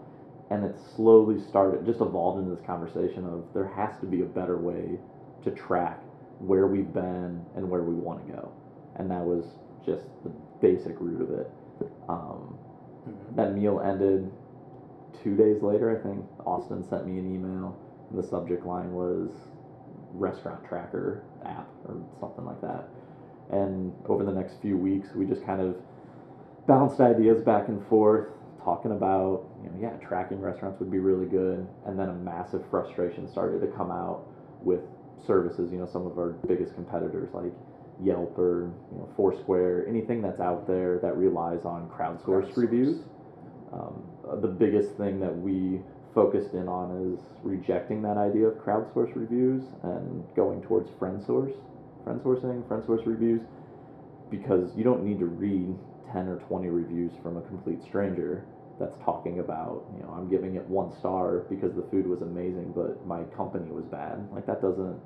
and 0.51 0.65
it 0.65 0.77
slowly 0.97 1.41
started, 1.41 1.85
just 1.87 2.01
evolved 2.01 2.39
into 2.39 2.55
this 2.55 2.65
conversation 2.65 3.25
of 3.27 3.45
there 3.55 3.67
has 3.67 3.99
to 4.01 4.07
be 4.07 4.23
a 4.23 4.27
better 4.27 4.59
way 4.59 4.99
to 5.45 5.51
track 5.51 6.01
where 6.39 6.67
we've 6.67 6.93
been 6.93 7.45
and 7.57 7.69
where 7.69 7.83
we 7.83 7.95
want 7.95 8.27
to 8.27 8.33
go, 8.33 8.53
and 8.97 9.11
that 9.11 9.25
was 9.25 9.45
just 9.87 10.05
the 10.25 10.31
basic 10.61 11.01
root 11.01 11.21
of 11.23 11.31
it. 11.31 11.51
Um, 12.09 12.59
That 13.37 13.55
meal 13.55 13.81
ended 13.81 14.31
two 15.23 15.37
days 15.37 15.63
later. 15.63 15.91
I 15.91 16.03
think 16.03 16.25
Austin 16.47 16.83
sent 16.89 17.07
me 17.07 17.19
an 17.19 17.35
email, 17.35 17.77
and 18.11 18.19
the 18.19 18.27
subject 18.27 18.65
line 18.67 18.93
was 18.93 19.31
restaurant 20.13 20.65
tracker 20.65 21.23
app 21.45 21.69
or 21.87 21.97
something 22.21 22.45
like 22.45 22.61
that. 22.61 22.89
And 23.51 23.93
over 24.07 24.25
the 24.25 24.33
next 24.33 24.61
few 24.63 24.77
weeks, 24.77 25.09
we 25.15 25.27
just 25.27 25.45
kind 25.45 25.61
of 25.61 25.77
bounced 26.67 27.01
ideas 27.01 27.43
back 27.43 27.69
and 27.69 27.85
forth, 27.89 28.29
talking 28.63 28.93
about, 28.93 29.45
you 29.65 29.71
know, 29.71 29.77
yeah, 29.81 30.07
tracking 30.07 30.41
restaurants 30.41 30.79
would 30.81 30.91
be 30.91 30.99
really 30.99 31.27
good. 31.27 31.67
And 31.87 31.99
then 31.99 32.11
a 32.11 32.15
massive 32.15 32.63
frustration 32.71 33.27
started 33.31 33.61
to 33.61 33.67
come 33.69 33.91
out 33.91 34.27
with 34.63 34.81
services, 35.27 35.73
you 35.73 35.79
know, 35.79 35.89
some 35.91 36.07
of 36.07 36.19
our 36.19 36.31
biggest 36.47 36.75
competitors 36.75 37.31
like 37.33 37.53
Yelp 38.03 38.37
or, 38.39 38.73
you 38.93 38.99
know, 38.99 39.09
Foursquare, 39.17 39.87
anything 39.89 40.21
that's 40.21 40.41
out 40.41 40.67
there 40.67 40.99
that 40.99 41.17
relies 41.17 41.65
on 41.65 41.89
crowdsourced 41.89 42.57
reviews. 42.57 43.03
Um, 43.73 44.03
the 44.41 44.49
biggest 44.49 44.97
thing 44.97 45.19
that 45.21 45.35
we 45.35 45.81
focused 46.15 46.55
in 46.55 46.69
on 46.69 47.15
is 47.15 47.21
rejecting 47.43 48.03
that 48.03 48.17
idea 48.17 48.47
of 48.47 48.55
crowdsourced 48.55 49.17
reviews 49.17 49.65
and 49.83 50.25
going 50.37 50.63
towards 50.63 50.91
friend 50.99 51.23
source, 51.25 51.53
friend 52.05 52.21
sourcing, 52.21 52.67
friend 52.69 52.85
source 52.85 53.03
reviews, 53.07 53.41
because 54.31 54.71
you 54.77 54.85
don't 54.85 55.05
need 55.05 55.19
to 55.19 55.27
read 55.27 55.75
10 56.13 56.29
or 56.29 56.37
20 56.49 56.69
reviews 56.69 57.13
from 57.23 57.37
a 57.37 57.43
complete 57.43 57.83
stranger 57.83 58.45
that's 58.79 58.97
talking 59.05 59.39
about, 59.41 59.85
you 59.97 60.03
know, 60.03 60.11
I'm 60.11 60.29
giving 60.29 60.57
it 60.57 60.67
one 60.69 60.93
star 60.93 61.41
because 61.51 61.75
the 61.75 61.85
food 61.91 62.07
was 62.07 62.23
amazing, 62.23 62.73
but 62.75 63.07
my 63.07 63.25
company 63.37 63.71
was 63.71 63.85
bad. 63.87 64.19
Like 64.33 64.47
that 64.47 64.61
doesn't 64.63 64.99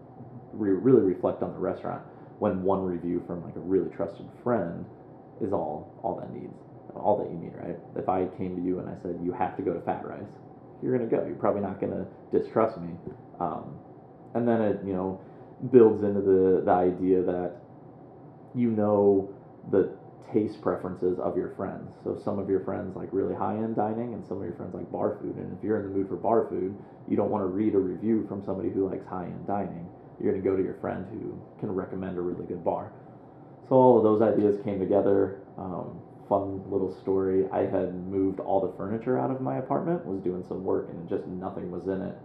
re- 0.52 0.72
really 0.72 1.02
reflect 1.02 1.42
on 1.42 1.52
the 1.52 1.59
restaurant 1.59 2.02
when 2.38 2.62
one 2.62 2.85
review 2.85 3.22
from 3.26 3.42
like 3.44 3.57
a 3.57 3.61
really 3.61 3.90
trusted 3.90 4.26
friend 4.42 4.87
is 5.40 5.52
all 5.52 5.88
all 6.02 6.14
that 6.14 6.33
needs 6.33 6.54
all 6.96 7.16
that 7.16 7.31
you 7.31 7.37
need 7.38 7.52
right? 7.54 7.76
If 7.96 8.09
i 8.09 8.26
came 8.26 8.57
to 8.57 8.62
you 8.62 8.78
and 8.81 8.88
i 8.88 8.96
said 9.02 9.16
you 9.22 9.33
have 9.33 9.57
to 9.57 9.62
go 9.62 9.72
to 9.72 9.81
fat 9.81 10.04
rice 10.04 10.26
you're 10.83 10.98
to 10.98 11.07
go. 11.07 11.24
You're 11.24 11.37
probably 11.37 11.61
not 11.62 11.81
to 11.92 12.07
distrust 12.33 12.78
me. 12.78 12.90
Um, 13.40 13.64
and 14.35 14.46
then 14.46 14.61
it 14.61 14.78
you 14.85 14.92
know 14.92 15.18
builds 15.72 16.02
into 16.04 16.20
the 16.20 16.62
the 16.64 16.70
idea 16.72 17.22
that 17.22 17.52
you 18.54 18.70
know 18.70 19.28
the 19.70 19.88
taste 20.33 20.61
preferences 20.61 21.18
of 21.18 21.37
your 21.37 21.54
friends 21.57 21.88
so 22.04 22.20
some 22.24 22.38
of 22.38 22.48
your 22.48 22.61
friends 22.61 22.96
like 22.96 23.09
really 23.12 23.35
high 23.35 23.57
end 23.57 23.76
dining 23.76 24.14
and 24.14 24.26
some 24.26 24.38
of 24.38 24.44
your 24.44 24.54
friends 24.54 24.74
like 24.74 24.90
bar 24.92 25.18
food 25.20 25.37
and 25.37 25.57
if 25.57 25.64
you're 25.64 25.78
in 25.78 25.85
the 25.85 25.96
mood 25.96 26.09
for 26.09 26.16
bar 26.16 26.46
food 26.48 26.76
you 27.09 27.16
don't 27.16 27.31
want 27.31 27.42
to 27.42 27.46
read 27.46 27.74
a 27.74 27.78
review 27.78 28.26
from 28.28 28.44
somebody 28.44 28.68
who 28.70 28.88
likes 28.88 29.07
high 29.07 29.24
end 29.24 29.46
dining 29.46 29.88
you're 30.20 30.33
going 30.33 30.42
to 30.42 30.50
go 30.50 30.57
to 30.57 30.62
your 30.62 30.74
friend 30.74 31.07
who 31.11 31.38
can 31.61 31.74
recommend 31.74 32.18
a 32.18 32.20
really 32.20 32.46
good 32.46 32.64
bar. 32.64 32.92
So 33.68 33.76
all 33.76 33.98
of 33.98 34.02
those 34.02 34.22
ideas 34.22 34.59
came 34.64 34.78
together. 34.81 35.40
Um, 35.57 36.00
fun 36.28 36.62
little 36.70 36.94
story. 37.00 37.46
I 37.52 37.61
had 37.61 37.94
moved 37.94 38.40
all 38.40 38.61
the 38.61 38.76
furniture 38.76 39.18
out 39.18 39.31
of 39.31 39.40
my 39.40 39.59
apartment, 39.59 40.04
was 40.04 40.20
doing 40.20 40.44
some 40.48 40.64
work, 40.64 40.88
and 40.90 41.09
just 41.09 41.26
nothing 41.26 41.70
was 41.70 41.87
in 41.87 42.02
it. 42.02 42.16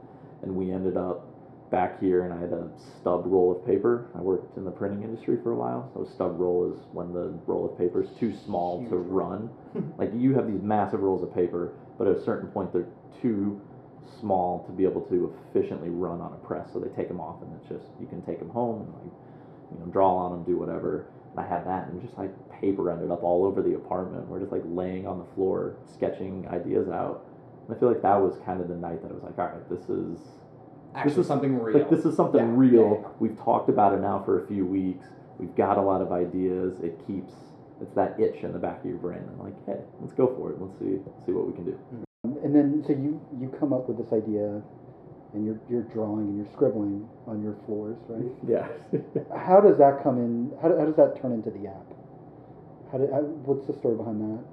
And 0.41 0.55
we 0.55 0.71
ended 0.71 0.97
up 0.97 1.27
back 1.73 1.99
here, 1.99 2.23
and 2.23 2.31
I 2.31 2.39
had 2.39 2.53
a 2.53 2.69
stub 3.01 3.23
roll 3.25 3.51
of 3.51 3.65
paper. 3.65 4.05
I 4.13 4.21
worked 4.21 4.57
in 4.57 4.63
the 4.63 4.69
printing 4.69 5.01
industry 5.01 5.39
for 5.41 5.53
a 5.53 5.55
while, 5.55 5.89
so 5.95 6.03
a 6.03 6.07
stub 6.13 6.39
roll 6.39 6.71
is 6.71 6.79
when 6.91 7.11
the 7.11 7.33
roll 7.47 7.65
of 7.65 7.75
paper 7.79 8.03
is 8.03 8.09
too 8.19 8.31
small 8.45 8.87
to 8.89 8.95
run. 8.95 9.49
like 9.97 10.11
you 10.15 10.35
have 10.35 10.45
these 10.45 10.61
massive 10.61 11.01
rolls 11.01 11.23
of 11.23 11.33
paper, 11.33 11.73
but 11.97 12.07
at 12.07 12.15
a 12.15 12.23
certain 12.23 12.47
point 12.49 12.71
they're 12.71 12.93
too 13.23 13.59
small 14.21 14.63
to 14.67 14.71
be 14.71 14.83
able 14.83 15.01
to 15.01 15.33
efficiently 15.49 15.89
run 15.89 16.21
on 16.21 16.31
a 16.33 16.45
press. 16.45 16.69
So 16.71 16.79
they 16.79 16.89
take 16.89 17.07
them 17.07 17.19
off, 17.19 17.41
and 17.41 17.51
it's 17.59 17.67
just 17.67 17.89
you 17.99 18.05
can 18.05 18.21
take 18.21 18.37
them 18.37 18.49
home 18.49 18.81
and 18.81 18.93
like 18.93 19.13
you 19.73 19.79
know 19.79 19.91
draw 19.91 20.15
on 20.15 20.31
them, 20.31 20.43
do 20.43 20.59
whatever. 20.59 21.07
And 21.31 21.43
I 21.43 21.49
had 21.49 21.65
that, 21.65 21.87
and 21.87 21.99
just 22.03 22.15
like 22.19 22.29
paper 22.61 22.91
ended 22.91 23.09
up 23.09 23.23
all 23.23 23.45
over 23.45 23.63
the 23.63 23.73
apartment. 23.73 24.27
We're 24.27 24.41
just 24.41 24.51
like 24.51 24.63
laying 24.65 25.07
on 25.07 25.17
the 25.17 25.25
floor, 25.33 25.75
sketching 25.91 26.47
ideas 26.49 26.87
out. 26.87 27.25
And 27.65 27.75
I 27.75 27.79
feel 27.79 27.89
like 27.89 28.03
that 28.03 28.21
was 28.21 28.37
kind 28.45 28.61
of 28.61 28.67
the 28.67 28.75
night 28.75 29.01
that 29.01 29.09
I 29.09 29.13
was 29.15 29.23
like, 29.23 29.39
all 29.39 29.47
right, 29.47 29.69
this 29.71 29.89
is 29.89 30.19
Actually, 30.95 31.09
this 31.11 31.17
is 31.19 31.27
something 31.27 31.59
real. 31.59 31.77
like 31.79 31.89
this 31.89 32.05
is 32.05 32.15
something 32.15 32.39
Yeah, 32.39 32.53
real. 32.55 32.73
yeah, 32.73 33.01
yeah. 33.01 33.07
We've 33.19 33.37
talked 33.39 33.69
about 33.69 33.93
it 33.93 34.01
now 34.01 34.21
for 34.23 34.43
a 34.43 34.47
few 34.47 34.65
weeks. 34.65 35.07
We've 35.39 35.55
got 35.55 35.77
a 35.77 35.81
lot 35.81 36.01
of 36.01 36.11
ideas. 36.11 36.79
It 36.81 37.01
keeps 37.07 37.33
it's 37.81 37.93
that 37.95 38.19
itch 38.19 38.43
in 38.43 38.53
the 38.53 38.59
back 38.59 38.79
of 38.79 38.85
your 38.85 38.97
brain. 38.97 39.21
I'm 39.27 39.39
like, 39.43 39.65
hey, 39.65 39.81
let's 39.99 40.13
go 40.13 40.27
for 40.37 40.51
it. 40.51 40.61
Let's 40.61 40.77
see 40.79 40.99
see 41.25 41.31
what 41.31 41.47
we 41.47 41.53
can 41.53 41.65
do. 41.65 41.71
Mm-hmm. 41.71 42.45
And 42.45 42.55
then, 42.55 42.83
so 42.85 42.93
you 42.93 43.19
you 43.39 43.49
come 43.59 43.73
up 43.73 43.89
with 43.89 43.97
this 43.97 44.13
idea, 44.13 44.61
and 45.33 45.45
you're 45.45 45.59
you're 45.69 45.83
drawing 45.91 46.27
and 46.29 46.37
you're 46.37 46.51
scribbling 46.53 47.09
on 47.27 47.43
your 47.43 47.55
floors, 47.65 47.97
right? 48.07 48.31
Yeah. 48.47 48.67
How 49.35 49.59
does 49.59 49.77
that 49.79 50.03
come 50.03 50.17
in? 50.17 50.51
How, 50.61 50.69
how 50.77 50.85
does 50.85 50.95
that 50.95 51.19
turn 51.21 51.33
into 51.33 51.49
the 51.49 51.67
app? 51.67 51.89
How 52.91 52.97
did? 52.99 53.11
How, 53.11 53.21
what's 53.43 53.67
the 53.67 53.73
story 53.73 53.97
behind 53.97 54.21
that? 54.21 54.43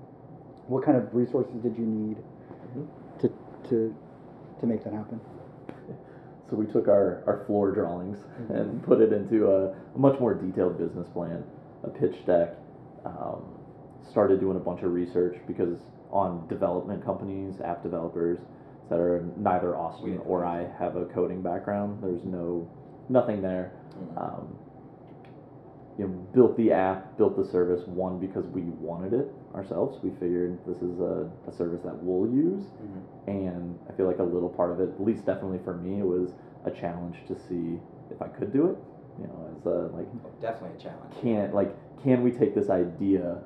What 0.66 0.85
kind 0.85 0.96
of 0.96 1.14
resources 1.14 1.55
did 1.62 1.76
you 1.76 1.87
need 1.87 2.16
mm-hmm. 2.16 2.85
to 3.20 3.29
to 3.68 3.94
to 4.61 4.66
make 4.66 4.83
that 4.85 4.92
happen? 4.92 5.20
So 6.51 6.57
we 6.57 6.67
took 6.67 6.89
our, 6.89 7.23
our 7.27 7.45
floor 7.47 7.71
drawings 7.71 8.19
and 8.49 8.83
put 8.83 9.01
it 9.01 9.13
into 9.13 9.47
a, 9.47 9.69
a 9.95 9.99
much 9.99 10.19
more 10.19 10.35
detailed 10.35 10.79
business 10.79 11.07
plan, 11.13 11.45
a 11.85 11.91
pitch 11.91 12.27
deck. 12.27 12.57
Um, 13.05 13.45
started 14.11 14.41
doing 14.41 14.57
a 14.57 14.61
bunch 14.61 14.83
of 14.83 14.93
research 14.93 15.37
because 15.47 15.79
on 16.11 16.47
development 16.49 17.05
companies, 17.05 17.55
app 17.65 17.83
developers 17.83 18.39
that 18.89 18.99
are 18.99 19.25
neither 19.37 19.77
Austin 19.77 20.19
or 20.27 20.45
I 20.45 20.67
have 20.79 20.97
a 20.97 21.05
coding 21.07 21.41
background. 21.41 22.03
There's 22.03 22.25
no 22.25 22.69
nothing 23.09 23.41
there. 23.41 23.73
Um, 24.17 24.59
you 26.01 26.07
know, 26.07 26.15
built 26.33 26.57
the 26.57 26.73
app, 26.73 27.19
built 27.19 27.37
the 27.37 27.45
service. 27.45 27.87
One 27.87 28.19
because 28.19 28.47
we 28.47 28.63
wanted 28.63 29.13
it 29.13 29.29
ourselves. 29.55 29.99
We 30.03 30.09
figured 30.19 30.59
this 30.67 30.79
is 30.79 30.99
a, 30.99 31.29
a 31.47 31.53
service 31.53 31.83
that 31.85 31.93
we'll 32.01 32.33
use, 32.33 32.65
mm-hmm. 32.65 33.31
and 33.31 33.79
I 33.87 33.93
feel 33.93 34.07
like 34.07 34.19
a 34.19 34.25
little 34.25 34.49
part 34.49 34.73
of 34.73 34.81
it, 34.81 34.89
at 34.89 35.05
least 35.05 35.27
definitely 35.27 35.61
for 35.63 35.77
me, 35.77 36.01
it 36.01 36.07
was 36.07 36.33
a 36.65 36.71
challenge 36.71 37.17
to 37.29 37.37
see 37.37 37.77
if 38.11 38.23
I 38.23 38.29
could 38.29 38.51
do 38.51 38.71
it. 38.71 38.77
You 39.21 39.27
know, 39.27 39.53
as 39.53 39.67
a 39.67 39.95
like 39.95 40.07
oh, 40.25 40.33
Definitely 40.41 40.79
a 40.79 40.83
challenge. 40.83 41.13
can 41.21 41.53
like 41.53 41.69
can 42.03 42.23
we 42.23 42.31
take 42.31 42.55
this 42.55 42.71
idea 42.71 43.37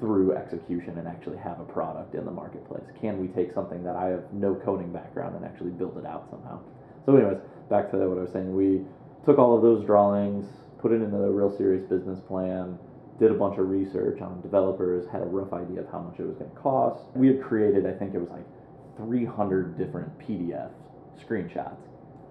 through 0.00 0.34
execution 0.34 0.98
and 0.98 1.06
actually 1.06 1.38
have 1.38 1.60
a 1.60 1.64
product 1.70 2.16
in 2.16 2.24
the 2.24 2.32
marketplace? 2.32 2.82
Can 3.00 3.20
we 3.20 3.28
take 3.28 3.54
something 3.54 3.84
that 3.84 3.94
I 3.94 4.06
have 4.06 4.24
no 4.32 4.56
coding 4.56 4.90
background 4.92 5.36
and 5.36 5.44
actually 5.44 5.70
build 5.70 5.98
it 5.98 6.04
out 6.06 6.26
somehow? 6.30 6.58
So, 7.06 7.14
anyways, 7.14 7.38
back 7.68 7.92
to 7.92 7.96
what 7.98 8.18
I 8.18 8.22
was 8.22 8.32
saying. 8.32 8.56
We 8.56 8.82
took 9.24 9.38
all 9.38 9.54
of 9.54 9.62
those 9.62 9.84
drawings, 9.86 10.46
put 10.80 10.92
it 10.92 11.02
into 11.02 11.16
a 11.16 11.30
real 11.30 11.54
serious 11.56 11.84
business 11.84 12.20
plan, 12.20 12.78
did 13.18 13.30
a 13.30 13.34
bunch 13.34 13.58
of 13.58 13.68
research 13.68 14.20
on 14.20 14.40
developers, 14.40 15.06
had 15.12 15.22
a 15.22 15.26
rough 15.26 15.52
idea 15.52 15.80
of 15.80 15.90
how 15.90 16.00
much 16.00 16.18
it 16.18 16.26
was 16.26 16.36
going 16.36 16.50
to 16.50 16.56
cost. 16.56 17.04
We 17.14 17.26
had 17.28 17.42
created, 17.42 17.86
I 17.86 17.92
think 17.92 18.14
it 18.14 18.18
was 18.18 18.30
like 18.30 18.46
300 18.96 19.76
different 19.78 20.18
PDF 20.18 20.70
screenshots 21.22 21.76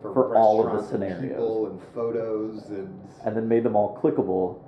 for, 0.01 0.13
For 0.13 0.35
all 0.35 0.59
of 0.65 0.71
the 0.71 0.77
restaurants 0.77 0.91
and 0.91 1.03
scenarios. 1.03 1.29
people 1.29 1.67
and 1.67 1.81
photos 1.93 2.65
and 2.69 2.99
and 3.25 3.35
then 3.35 3.47
made 3.47 3.63
them 3.63 3.75
all 3.75 3.99
clickable 4.01 4.61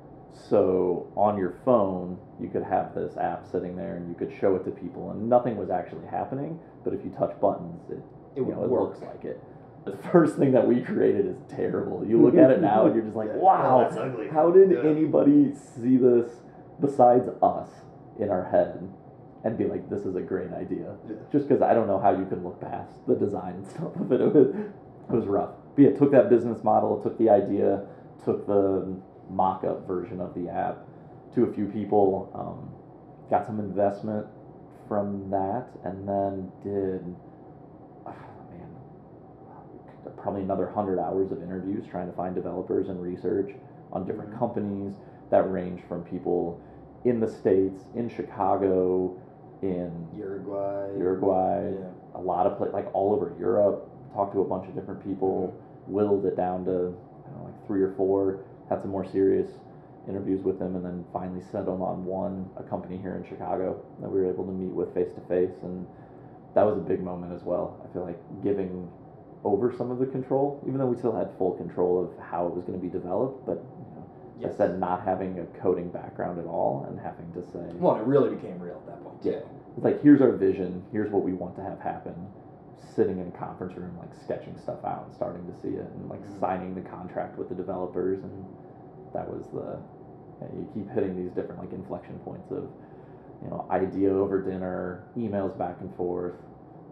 so 0.50 1.12
on 1.15 1.38
your 1.38 1.56
phone 1.65 2.17
you 2.39 2.50
could 2.50 2.63
have 2.63 2.94
this 2.96 3.17
app 3.17 3.46
sitting 3.52 3.76
there 3.76 3.96
and 3.96 4.08
you 4.10 4.15
could 4.15 4.32
show 4.39 4.56
it 4.56 4.63
to 4.65 4.72
people 4.72 5.12
and 5.12 5.30
nothing 5.30 5.58
was 5.58 5.70
actually 5.70 6.06
happening 6.08 6.58
but 6.84 6.94
if 6.94 7.04
you 7.04 7.12
touch 7.12 7.39
buttons 7.41 7.82
it, 7.89 8.00
It 8.36 8.41
you 8.41 8.46
know, 8.46 8.63
it 8.63 8.70
looks 8.70 9.02
like 9.02 9.24
it 9.26 9.41
the 9.86 9.98
first 10.12 10.38
thing 10.38 10.52
that 10.52 10.67
we 10.67 10.82
created 10.82 11.26
is 11.26 11.38
terrible 11.50 12.06
you 12.06 12.22
look 12.22 12.36
at 12.36 12.52
it 12.52 12.62
now 12.62 12.86
and 12.86 12.96
you're 12.96 13.04
just 13.04 13.15
like 13.15 13.30
Yeah. 13.34 13.38
wow 13.38 13.78
Oh, 13.80 13.84
that's 13.84 13.98
ugly. 13.98 14.28
how 14.28 14.52
did 14.52 14.72
Yeah. 14.72 14.84
anybody 14.89 15.54
see 15.56 15.98
this 15.98 16.30
besides 16.80 17.28
us 17.41 17.70
in 18.20 18.30
our 18.30 18.46
head 18.50 18.88
and 19.44 19.58
be 19.58 19.65
like 19.65 19.89
this 19.89 20.06
is 20.06 20.15
a 20.15 20.22
great 20.22 20.52
idea 20.54 20.96
Yeah. 21.10 21.15
just 21.32 21.48
because 21.48 21.62
i 21.63 21.74
don't 21.74 21.88
know 21.88 22.00
how 22.00 22.12
you 22.12 22.26
can 22.26 22.44
look 22.44 22.62
past 22.62 22.94
the 23.08 23.15
design 23.15 23.56
and 23.56 23.67
stuff 23.74 23.96
of 23.96 24.12
it 24.12 24.22
it 24.22 24.34
was, 24.34 24.48
it 24.56 25.12
was 25.15 25.26
rough 25.26 25.52
but 25.76 25.82
yeah 25.84 25.91
took 25.98 26.12
that 26.12 26.30
business 26.30 26.63
model 26.63 27.02
took 27.02 27.17
the 27.17 27.30
idea 27.30 27.82
took 28.24 28.46
the 28.46 28.86
mock-up 29.32 29.88
version 29.88 30.20
of 30.22 30.34
the 30.36 30.48
app 30.50 30.78
to 31.34 31.46
a 31.46 31.54
few 31.54 31.65
people 31.67 32.30
um, 32.36 32.70
got 33.30 33.46
some 33.48 33.60
investment 33.60 34.28
from 34.88 35.30
that 35.32 35.65
and 35.86 36.08
then 36.08 36.52
did 36.63 37.15
probably 40.22 40.42
another 40.42 40.66
100 40.66 41.00
hours 41.00 41.32
of 41.32 41.42
interviews 41.42 41.86
trying 41.90 42.08
to 42.08 42.14
find 42.16 42.36
developers 42.36 42.90
and 42.90 43.02
research 43.02 43.52
on 43.92 44.06
different 44.06 44.32
Mhm. 44.32 44.38
companies 44.40 45.00
that 45.30 45.52
range 45.52 45.82
from 45.82 46.04
people 46.04 46.58
in 47.06 47.20
the 47.20 47.28
states 47.28 47.86
in 47.96 48.08
chicago 48.08 49.12
in 49.62 49.92
Uruguay. 50.16 50.90
uruguay 50.98 51.74
Yeah. 51.74 51.88
a 52.16 52.22
lot 52.22 52.46
of 52.46 52.58
pla- 52.58 52.68
like 52.74 52.90
all 52.94 53.14
over 53.14 53.34
europe 53.40 53.88
talked 54.14 54.34
to 54.34 54.42
a 54.42 54.46
bunch 54.46 54.68
of 54.68 54.76
different 54.76 55.00
people 55.04 55.54
whittled 55.88 56.26
it 56.26 56.36
down 56.36 56.66
to 56.66 56.72
I 56.72 57.30
don't 57.30 57.40
know, 57.40 57.46
like 57.46 57.66
three 57.66 57.82
or 57.82 57.90
four 57.92 58.38
had 58.70 58.82
some 58.82 58.92
more 58.92 59.06
serious 59.06 59.60
interviews 60.08 60.44
with 60.44 60.60
them 60.60 60.76
and 60.76 60.84
then 60.86 61.04
finally 61.14 61.42
settled 61.42 61.82
on 61.82 62.06
one 62.06 62.50
a 62.58 62.64
company 62.64 62.98
here 62.98 63.16
in 63.16 63.24
chicago 63.24 63.80
that 64.02 64.12
we 64.12 64.20
were 64.20 64.28
able 64.28 64.46
to 64.46 64.52
meet 64.52 64.72
with 64.72 64.94
face 64.94 65.14
to 65.14 65.22
face 65.22 65.62
and 65.64 65.86
that 66.54 66.64
was 66.64 66.78
a 66.78 66.82
big 66.82 67.02
moment 67.04 67.32
as 67.34 67.44
well 67.44 67.78
i 67.84 67.94
feel 67.94 68.04
like 68.04 68.20
giving 68.44 68.88
over 69.43 69.73
some 69.75 69.89
of 69.91 69.99
the 69.99 70.06
control 70.06 70.60
even 70.67 70.77
though 70.77 70.86
we 70.86 70.95
still 70.97 71.15
had 71.15 71.30
full 71.38 71.54
control 71.54 72.04
of 72.04 72.23
how 72.23 72.45
it 72.47 72.54
was 72.54 72.63
going 72.63 72.80
to 72.80 72.84
be 72.86 72.91
developed 72.91 73.45
but 73.45 73.56
you 73.56 73.95
know, 73.95 74.06
Yes. 74.39 74.54
i 74.54 74.58
said 74.58 74.80
not 74.80 75.04
having 75.04 75.39
a 75.39 75.45
coding 75.62 75.89
background 75.89 76.39
at 76.39 76.45
all 76.45 76.86
and 76.89 76.99
having 76.99 77.32
to 77.34 77.43
say 77.51 77.63
Well, 77.75 77.95
it 77.95 78.04
really 78.04 78.36
became 78.36 78.60
real 78.60 78.75
at 78.75 78.86
that 78.88 79.04
point. 79.04 79.17
Yeah. 79.23 79.39
too. 79.39 79.45
it's 79.77 79.86
like 79.86 80.01
here's 80.01 80.21
our 80.21 80.32
vision 80.32 80.84
here's 80.91 81.12
what 81.12 81.23
we 81.23 81.34
want 81.34 81.56
to 81.56 81.63
have 81.63 81.80
happen 81.80 82.15
sitting 82.95 83.19
in 83.19 83.27
a 83.27 83.32
conference 83.32 83.75
room 83.77 83.95
like 83.99 84.13
sketching 84.23 84.58
stuff 84.58 84.84
out 84.86 85.06
and 85.06 85.13
starting 85.15 85.45
to 85.51 85.54
see 85.62 85.69
it 85.69 85.86
and 85.95 86.10
like 86.10 86.21
Mhm. 86.23 86.39
signing 86.39 86.75
the 86.75 86.82
contract 86.82 87.38
with 87.38 87.49
the 87.49 87.56
developers 87.56 88.19
and 88.23 88.45
that 89.13 89.27
was 89.32 89.47
the 89.49 89.77
you 90.56 90.67
keep 90.73 90.89
hitting 90.89 91.15
these 91.15 91.32
different 91.32 91.62
like 91.62 91.71
inflection 91.71 92.17
points 92.25 92.49
of 92.51 92.67
you 93.43 93.49
know 93.49 93.65
idea 93.69 94.10
over 94.12 94.41
dinner 94.41 95.04
emails 95.15 95.56
back 95.58 95.77
and 95.82 95.93
forth 95.95 96.34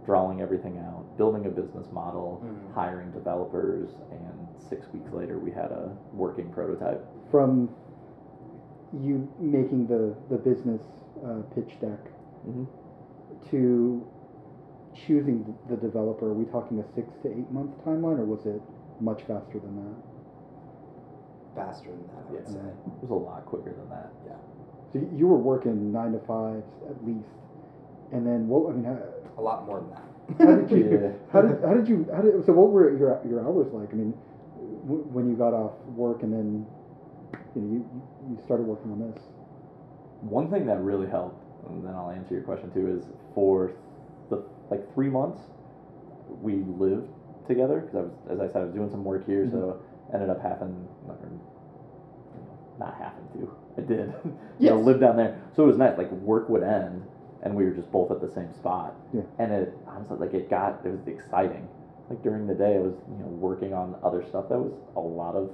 drawing 0.05 0.41
everything 0.41 0.77
out 0.77 1.05
building 1.17 1.45
a 1.45 1.49
business 1.49 1.91
model 1.91 2.41
Mhm. 2.43 2.73
hiring 2.73 3.11
developers 3.11 3.89
and 4.11 4.47
six 4.57 4.91
weeks 4.93 5.11
later 5.13 5.37
we 5.39 5.51
had 5.51 5.71
a 5.71 5.91
working 6.13 6.49
prototype 6.49 7.05
From 7.29 7.69
you 8.93 9.27
making 9.39 9.87
the 9.87 10.15
the 10.29 10.37
business 10.37 10.81
uh, 11.23 11.41
pitch 11.53 11.79
deck 11.79 11.99
mm-hmm. 12.47 12.63
to 13.51 14.03
choosing 14.93 15.55
the 15.69 15.77
developer, 15.77 16.27
are 16.27 16.33
we 16.33 16.45
talking 16.45 16.79
a 16.79 16.83
six 16.95 17.07
to 17.21 17.29
eight 17.29 17.49
month 17.51 17.71
timeline, 17.85 18.17
or 18.19 18.25
was 18.25 18.45
it 18.45 18.61
much 18.99 19.21
faster 19.23 19.59
than 19.59 19.75
that? 19.77 19.95
Faster 21.55 21.89
than 21.91 22.01
that, 22.07 22.27
I 22.27 22.31
would 22.31 22.41
Yeah. 22.41 22.49
say. 22.53 22.69
it 22.87 23.01
was 23.01 23.11
a 23.11 23.15
lot 23.15 23.45
quicker 23.45 23.71
than 23.73 23.89
that 23.89 24.11
Yeah. 24.25 24.35
So 24.91 24.99
you 25.15 25.27
were 25.27 25.37
working 25.37 25.91
nine 25.91 26.13
to 26.13 26.19
five 26.19 26.63
at 26.89 27.05
least, 27.05 27.29
and 28.11 28.25
then 28.25 28.47
what? 28.49 28.71
I 28.71 28.73
mean, 28.73 28.85
how, 28.85 28.97
A 29.39 29.41
lot 29.41 29.65
more 29.65 29.79
than 29.79 29.89
that. 29.95 30.45
how 30.45 30.55
did 30.59 30.71
you? 30.77 30.99
Yeah. 30.99 31.11
How 31.31 31.41
did 31.41 31.63
how 31.63 31.73
did 31.73 31.87
you? 31.87 32.05
How 32.13 32.21
did, 32.21 32.45
so 32.45 32.51
what 32.51 32.71
were 32.71 32.91
your 32.91 33.21
your 33.25 33.39
hours 33.39 33.71
like? 33.71 33.87
I 33.93 33.95
mean, 33.95 34.13
w- 34.83 35.07
when 35.15 35.29
you 35.29 35.35
got 35.35 35.53
off 35.53 35.79
work 35.95 36.23
and 36.23 36.33
then 36.33 36.67
you 37.55 37.61
know 37.61 37.71
you 37.71 38.03
you 38.29 38.39
started 38.43 38.67
working 38.67 38.91
on 38.91 38.99
this. 38.99 39.21
One 40.19 40.51
thing 40.51 40.65
that 40.65 40.81
really 40.83 41.07
helped, 41.07 41.39
and 41.69 41.85
then 41.85 41.95
I'll 41.95 42.11
answer 42.11 42.35
your 42.35 42.43
question 42.43 42.69
too, 42.73 42.99
is 42.99 43.05
for 43.33 43.71
the 44.29 44.43
like 44.69 44.93
three 44.93 45.09
months, 45.09 45.39
we 46.41 46.55
lived 46.77 47.07
together 47.47 47.79
because 47.79 47.95
I 47.95 48.01
was, 48.01 48.11
as 48.29 48.39
I 48.39 48.47
said, 48.51 48.61
I 48.61 48.65
was 48.65 48.73
doing 48.73 48.91
some 48.91 49.05
work 49.05 49.25
here, 49.25 49.47
so 49.49 49.57
mm-hmm. 49.57 50.15
ended 50.15 50.29
up 50.29 50.41
having, 50.43 50.75
or, 51.07 51.17
not 52.77 52.95
having 52.99 53.25
to, 53.39 53.55
I 53.77 53.81
did, 53.87 54.13
you 54.59 54.69
know, 54.69 54.79
live 54.89 54.99
down 54.99 55.15
there. 55.17 55.41
So 55.55 55.63
it 55.63 55.67
was 55.67 55.77
nice. 55.77 55.97
Like 55.97 56.11
work 56.11 56.49
would 56.49 56.63
end, 56.63 57.03
and 57.43 57.55
we 57.55 57.63
were 57.65 57.71
just 57.71 57.91
both 57.91 58.11
at 58.11 58.21
the 58.21 58.31
same 58.33 58.53
spot. 58.53 58.95
Yeah. 59.13 59.21
And 59.39 59.51
it 59.51 59.73
honestly, 59.87 60.17
like 60.17 60.33
it 60.33 60.49
got, 60.49 60.85
it 60.85 60.89
was 60.89 61.07
exciting. 61.07 61.67
Like 62.09 62.21
during 62.23 62.47
the 62.47 62.55
day, 62.55 62.75
I 62.75 62.79
was, 62.79 62.95
you 63.09 63.17
know, 63.19 63.27
working 63.27 63.73
on 63.73 63.95
other 64.03 64.23
stuff 64.27 64.49
that 64.49 64.57
was 64.57 64.73
a 64.95 64.99
lot 64.99 65.35
of 65.35 65.51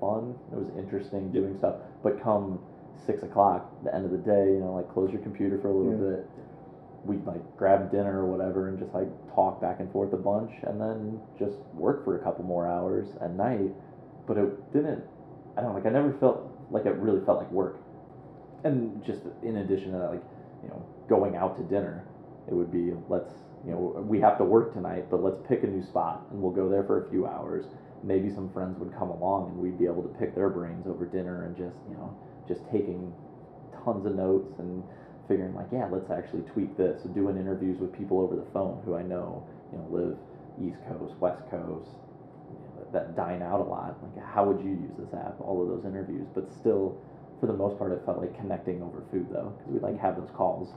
fun. 0.00 0.34
It 0.52 0.56
was 0.58 0.68
interesting 0.78 1.32
doing 1.32 1.56
stuff. 1.58 1.76
But 2.02 2.22
come 2.22 2.60
six 3.06 3.22
o'clock, 3.22 3.66
the 3.84 3.94
end 3.94 4.04
of 4.04 4.10
the 4.10 4.18
day, 4.18 4.52
you 4.52 4.60
know, 4.60 4.74
like 4.74 4.92
close 4.92 5.10
your 5.12 5.22
computer 5.22 5.58
for 5.60 5.68
a 5.68 5.72
little 5.74 5.92
Yeah. 5.92 6.16
bit. 6.16 6.30
We'd 7.04 7.24
like 7.26 7.40
grab 7.56 7.90
dinner 7.90 8.22
or 8.24 8.26
whatever 8.26 8.68
and 8.68 8.78
just 8.78 8.92
like 8.92 9.08
talk 9.34 9.60
back 9.60 9.80
and 9.80 9.90
forth 9.92 10.12
a 10.12 10.16
bunch 10.16 10.50
and 10.64 10.80
then 10.80 11.20
just 11.38 11.56
work 11.74 12.04
for 12.04 12.16
a 12.16 12.22
couple 12.22 12.44
more 12.44 12.66
hours 12.66 13.08
at 13.20 13.32
night. 13.32 13.70
But 14.26 14.36
it 14.36 14.72
didn't, 14.72 15.02
I 15.56 15.62
don't 15.62 15.70
know, 15.70 15.74
like 15.76 15.86
I 15.86 15.90
never 15.90 16.12
felt 16.20 16.46
like 16.70 16.84
it 16.86 16.94
really 16.96 17.24
felt 17.24 17.38
like 17.38 17.50
work. 17.50 17.78
And 18.64 19.02
just 19.04 19.22
in 19.42 19.56
addition 19.58 19.92
to 19.92 19.98
that, 19.98 20.10
like, 20.10 20.22
you 20.62 20.68
know, 20.68 20.84
going 21.08 21.36
out 21.36 21.56
to 21.56 21.62
dinner, 21.64 22.04
it 22.48 22.54
would 22.54 22.72
be 22.72 22.92
let's, 23.08 23.32
you 23.64 23.72
know, 23.72 24.04
we 24.06 24.20
have 24.20 24.38
to 24.38 24.44
work 24.44 24.72
tonight, 24.72 25.10
but 25.10 25.22
let's 25.22 25.38
pick 25.48 25.62
a 25.62 25.66
new 25.66 25.82
spot 25.82 26.26
and 26.30 26.40
we'll 26.40 26.52
go 26.52 26.68
there 26.68 26.84
for 26.84 27.06
a 27.06 27.10
few 27.10 27.26
hours. 27.26 27.64
Maybe 28.02 28.30
some 28.30 28.52
friends 28.52 28.78
would 28.78 28.94
come 28.96 29.10
along 29.10 29.50
and 29.50 29.58
we'd 29.58 29.78
be 29.78 29.86
able 29.86 30.02
to 30.02 30.08
pick 30.18 30.34
their 30.34 30.48
brains 30.48 30.86
over 30.86 31.04
dinner 31.04 31.44
and 31.44 31.56
just, 31.56 31.76
you 31.88 31.96
know, 31.96 32.16
just 32.46 32.60
taking 32.70 33.12
tons 33.84 34.06
of 34.06 34.14
notes 34.14 34.58
and 34.58 34.82
figuring 35.26 35.54
like, 35.54 35.66
yeah, 35.72 35.88
let's 35.90 36.10
actually 36.10 36.42
tweak 36.42 36.76
this. 36.76 37.02
Doing 37.14 37.36
interviews 37.36 37.78
with 37.78 37.92
people 37.96 38.20
over 38.20 38.36
the 38.36 38.46
phone 38.52 38.80
who 38.84 38.94
I 38.94 39.02
know, 39.02 39.46
you 39.72 39.78
know, 39.78 39.86
live 39.90 40.16
East 40.62 40.78
Coast, 40.88 41.14
West 41.20 41.42
Coast, 41.50 41.90
you 42.48 42.58
know, 42.58 42.86
that 42.92 43.14
dine 43.16 43.42
out 43.42 43.60
a 43.60 43.64
lot. 43.64 43.96
Like, 44.02 44.24
how 44.24 44.44
would 44.44 44.64
you 44.64 44.70
use 44.70 44.94
this 44.98 45.12
app? 45.12 45.36
All 45.40 45.60
of 45.60 45.68
those 45.68 45.84
interviews, 45.84 46.26
but 46.34 46.50
still, 46.50 46.96
for 47.40 47.46
the 47.46 47.52
most 47.52 47.78
part, 47.78 47.92
it 47.92 48.02
felt 48.04 48.18
like 48.18 48.36
connecting 48.36 48.82
over 48.82 49.02
food 49.10 49.26
though, 49.30 49.54
because 49.56 49.72
we'd 49.72 49.82
like 49.82 49.98
have 50.00 50.16
those 50.16 50.30
calls 50.34 50.72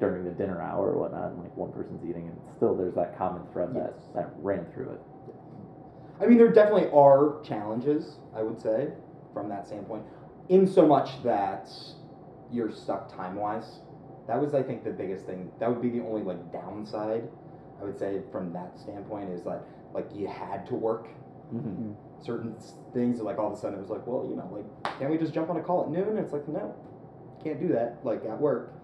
during 0.00 0.24
the 0.24 0.30
dinner 0.30 0.62
hour 0.62 0.92
or 0.92 0.98
whatnot, 0.98 1.32
and 1.32 1.42
like 1.42 1.56
one 1.56 1.72
person's 1.72 2.02
eating, 2.08 2.28
and 2.28 2.36
still 2.56 2.74
there's 2.74 2.94
that 2.94 3.16
common 3.18 3.42
thread 3.52 3.70
Yes. 3.74 3.90
that 4.14 4.14
that 4.14 4.30
ran 4.42 4.64
through 4.72 4.90
it. 4.90 5.00
I 6.20 6.26
mean, 6.26 6.38
there 6.38 6.52
definitely 6.52 6.90
are 6.92 7.40
challenges, 7.42 8.16
I 8.34 8.42
would 8.42 8.60
say, 8.60 8.88
from 9.32 9.48
that 9.48 9.66
standpoint. 9.66 10.04
In 10.48 10.66
so 10.66 10.86
much 10.86 11.22
that 11.22 11.70
you're 12.50 12.72
stuck 12.72 13.14
time 13.14 13.36
wise. 13.36 13.80
That 14.26 14.40
was, 14.40 14.54
I 14.54 14.62
think, 14.62 14.84
the 14.84 14.90
biggest 14.90 15.26
thing. 15.26 15.50
That 15.58 15.70
would 15.70 15.80
be 15.80 15.90
the 15.90 16.04
only 16.04 16.22
like 16.22 16.52
downside, 16.52 17.28
I 17.80 17.84
would 17.84 17.98
say, 17.98 18.20
from 18.32 18.52
that 18.52 18.78
standpoint 18.78 19.30
is 19.30 19.44
like 19.44 19.60
like 19.94 20.06
you 20.14 20.28
had 20.28 20.66
to 20.66 20.74
work 20.74 21.08
Mm-hmm. 21.54 21.92
certain 22.22 22.54
s- 22.56 22.74
things. 22.92 23.20
Like 23.20 23.38
all 23.38 23.46
of 23.52 23.58
a 23.58 23.60
sudden, 23.60 23.78
it 23.78 23.80
was 23.82 23.90
like, 23.90 24.06
well, 24.06 24.26
you 24.28 24.36
know, 24.36 24.48
like 24.52 24.98
can't 24.98 25.10
we 25.10 25.16
just 25.18 25.32
jump 25.32 25.48
on 25.50 25.56
a 25.56 25.62
call 25.62 25.84
at 25.84 25.90
noon? 25.90 26.18
It's 26.18 26.32
like 26.32 26.46
no, 26.48 26.74
can't 27.42 27.58
do 27.60 27.68
that. 27.68 27.98
Like 28.04 28.24
at 28.24 28.38
work. 28.38 28.74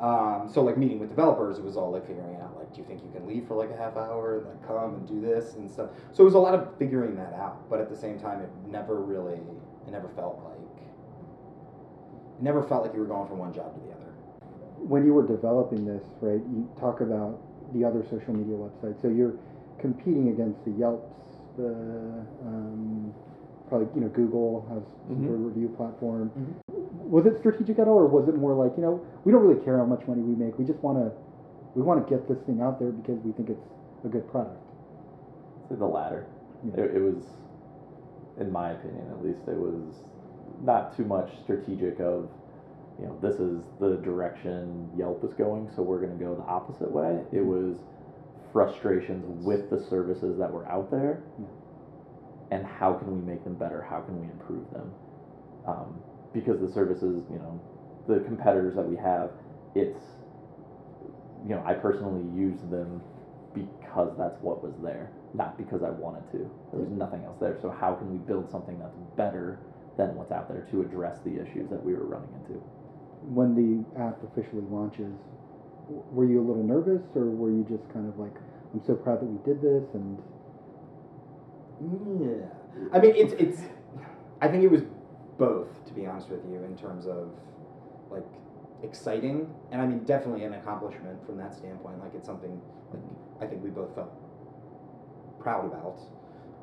Um, 0.00 0.50
so 0.52 0.62
like 0.62 0.76
meeting 0.76 0.98
with 0.98 1.08
developers, 1.10 1.58
it 1.58 1.64
was 1.64 1.76
all 1.76 1.92
like 1.92 2.06
figuring 2.06 2.34
out 2.36 2.56
like, 2.58 2.72
do 2.72 2.80
you 2.80 2.86
think 2.86 3.02
you 3.04 3.10
can 3.12 3.28
leave 3.28 3.46
for 3.46 3.54
like 3.54 3.70
a 3.70 3.76
half 3.76 3.96
hour 3.96 4.38
and 4.38 4.46
then 4.46 4.56
come 4.66 4.94
and 4.94 5.06
do 5.06 5.20
this 5.20 5.54
and 5.54 5.70
stuff. 5.70 5.90
So 6.12 6.22
it 6.22 6.24
was 6.24 6.34
a 6.34 6.38
lot 6.38 6.54
of 6.54 6.76
figuring 6.78 7.14
that 7.16 7.32
out. 7.34 7.68
But 7.70 7.80
at 7.80 7.88
the 7.88 7.96
same 7.96 8.18
time, 8.18 8.40
it 8.40 8.50
never 8.66 8.96
really, 9.00 9.34
it 9.86 9.90
never 9.92 10.08
felt 10.16 10.40
like, 10.44 10.82
it 12.38 12.42
never 12.42 12.62
felt 12.62 12.82
like 12.84 12.94
you 12.94 13.00
were 13.00 13.06
going 13.06 13.28
from 13.28 13.38
one 13.38 13.52
job 13.52 13.74
to 13.74 13.80
the 13.86 13.92
other. 13.94 14.12
When 14.78 15.04
you 15.04 15.12
were 15.14 15.26
developing 15.26 15.84
this, 15.84 16.02
right? 16.20 16.40
You 16.40 16.68
talk 16.80 17.00
about 17.00 17.38
the 17.74 17.84
other 17.84 18.02
social 18.10 18.32
media 18.32 18.56
websites. 18.56 19.00
So 19.02 19.08
you're 19.08 19.34
competing 19.78 20.30
against 20.30 20.64
the 20.64 20.70
Yelps, 20.72 21.12
the 21.58 22.24
um, 22.46 23.12
probably 23.68 23.88
you 23.94 24.00
know 24.00 24.08
Google 24.08 24.64
has 24.72 24.82
some 25.08 25.16
Mhm. 25.16 25.26
sort 25.26 25.34
of 25.34 25.44
review 25.46 25.68
platform. 25.76 26.30
Mhm. 26.38 27.10
Was 27.10 27.26
it 27.26 27.36
strategic 27.38 27.78
at 27.78 27.88
all, 27.88 27.98
or 27.98 28.06
was 28.06 28.28
it 28.28 28.36
more 28.36 28.54
like 28.54 28.76
you 28.76 28.82
know 28.82 29.00
we 29.24 29.32
don't 29.32 29.42
really 29.46 29.60
care 29.62 29.76
how 29.78 29.84
much 29.84 30.06
money 30.08 30.22
we 30.22 30.34
make. 30.34 30.58
We 30.58 30.64
just 30.64 30.82
want 30.82 30.98
to 30.98 31.12
we 31.74 31.82
want 31.82 32.02
to 32.06 32.08
get 32.10 32.26
this 32.28 32.38
thing 32.42 32.60
out 32.62 32.78
there 32.78 32.90
because 32.90 33.18
we 33.24 33.32
think 33.32 33.50
it's 33.50 33.68
a 34.04 34.08
good 34.08 34.26
product. 34.30 34.56
I'd 35.64 35.68
say 35.68 35.74
the 35.76 35.86
latter. 35.86 36.24
Yeah. 36.64 36.80
It, 36.84 36.96
it 36.96 37.02
was, 37.02 37.22
in 38.38 38.50
my 38.50 38.70
opinion 38.70 39.04
at 39.10 39.24
least, 39.24 39.46
it 39.46 39.56
was 39.58 40.02
not 40.64 40.96
too 40.96 41.04
much 41.04 41.38
strategic 41.42 42.00
of, 42.00 42.28
you 42.98 43.06
know, 43.06 43.14
this 43.20 43.38
is 43.38 43.62
the 43.78 43.96
direction 43.98 44.88
Yelp 44.96 45.22
is 45.22 45.32
going, 45.34 45.68
so 45.76 45.82
we're 45.82 46.00
going 46.00 46.18
to 46.18 46.24
go 46.24 46.34
the 46.34 46.42
opposite 46.42 46.90
way. 46.90 47.22
It 47.32 47.44
was 47.44 47.76
frustrations 48.52 49.24
with 49.44 49.70
the 49.70 49.78
services 49.78 50.38
that 50.38 50.52
were 50.52 50.66
out 50.66 50.90
there, 50.90 51.22
Yeah. 51.38 51.46
and 52.50 52.66
how 52.66 52.94
can 52.94 53.12
we 53.14 53.20
make 53.20 53.44
them 53.44 53.54
better? 53.54 53.82
How 53.82 54.00
can 54.00 54.20
we 54.20 54.26
improve 54.30 54.70
them? 54.72 54.90
Um, 55.66 55.94
because 56.32 56.60
the 56.60 56.68
services, 56.68 57.22
you 57.30 57.38
know, 57.38 57.60
the 58.06 58.20
competitors 58.20 58.74
that 58.76 58.88
we 58.88 58.96
have, 58.96 59.30
it's, 59.74 60.00
you 61.44 61.54
know, 61.54 61.62
I 61.64 61.74
personally 61.74 62.22
use 62.34 62.60
them 62.70 63.02
because 63.54 64.16
that's 64.16 64.40
what 64.42 64.62
was 64.62 64.74
there, 64.82 65.10
not 65.34 65.56
because 65.58 65.82
I 65.82 65.90
wanted 65.90 66.30
to. 66.32 66.50
There 66.70 66.80
was 66.80 66.90
nothing 66.90 67.24
else 67.24 67.36
there. 67.40 67.56
So 67.60 67.70
how 67.70 67.94
can 67.94 68.10
we 68.12 68.18
build 68.18 68.48
something 68.50 68.78
that's 68.78 68.96
better 69.16 69.58
than 69.96 70.14
what's 70.16 70.32
out 70.32 70.48
there 70.48 70.66
to 70.70 70.80
address 70.82 71.18
the 71.24 71.40
issues 71.40 71.68
that 71.70 71.82
we 71.84 71.92
were 71.94 72.04
running 72.04 72.30
into? 72.44 72.60
When 73.34 73.54
the 73.54 74.00
app 74.00 74.22
officially 74.22 74.62
launches, 74.70 75.14
were 75.88 76.24
you 76.24 76.40
a 76.40 76.46
little 76.46 76.62
nervous, 76.62 77.02
or 77.14 77.24
were 77.26 77.50
you 77.50 77.64
just 77.68 77.90
kind 77.92 78.08
of 78.08 78.18
like, 78.18 78.34
I'm 78.74 78.82
so 78.86 78.94
proud 78.94 79.20
that 79.20 79.26
we 79.26 79.38
did 79.44 79.62
this, 79.62 79.84
and 79.94 80.18
Yeah. 81.80 82.46
I 82.92 82.98
mean, 83.00 83.14
it's 83.16 83.32
it's. 83.34 83.60
I 84.40 84.48
think 84.48 84.62
it 84.62 84.70
was 84.70 84.82
both, 85.38 85.84
to 85.86 85.92
be 85.92 86.06
honest 86.06 86.28
with 86.28 86.44
you, 86.50 86.62
in 86.64 86.76
terms 86.76 87.06
of 87.06 87.30
like 88.10 88.26
exciting, 88.82 89.52
and 89.72 89.80
I 89.80 89.86
mean 89.86 90.04
definitely 90.04 90.44
an 90.44 90.54
accomplishment 90.54 91.24
from 91.26 91.38
that 91.38 91.54
standpoint. 91.54 92.00
Like 92.00 92.14
it's 92.14 92.26
something 92.26 92.60
like 92.92 93.02
I 93.40 93.46
think 93.46 93.62
we 93.62 93.70
both 93.70 93.94
felt 93.94 94.12
proud 95.40 95.64
about. 95.66 95.98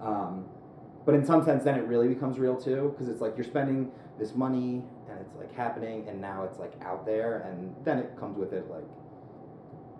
Um, 0.01 0.45
but 1.05 1.15
in 1.15 1.25
some 1.25 1.43
sense, 1.43 1.63
then 1.63 1.75
it 1.75 1.85
really 1.87 2.07
becomes 2.07 2.39
real 2.39 2.55
too, 2.55 2.93
because 2.93 3.09
it's 3.09 3.21
like 3.21 3.35
you're 3.37 3.45
spending 3.45 3.91
this 4.19 4.35
money 4.35 4.83
and 5.09 5.19
it's 5.19 5.35
like 5.37 5.53
happening, 5.55 6.07
and 6.09 6.19
now 6.19 6.43
it's 6.43 6.59
like 6.59 6.73
out 6.81 7.05
there, 7.05 7.41
and 7.49 7.73
then 7.85 7.99
it 7.99 8.17
comes 8.19 8.37
with 8.37 8.53
it 8.53 8.69
like, 8.69 8.83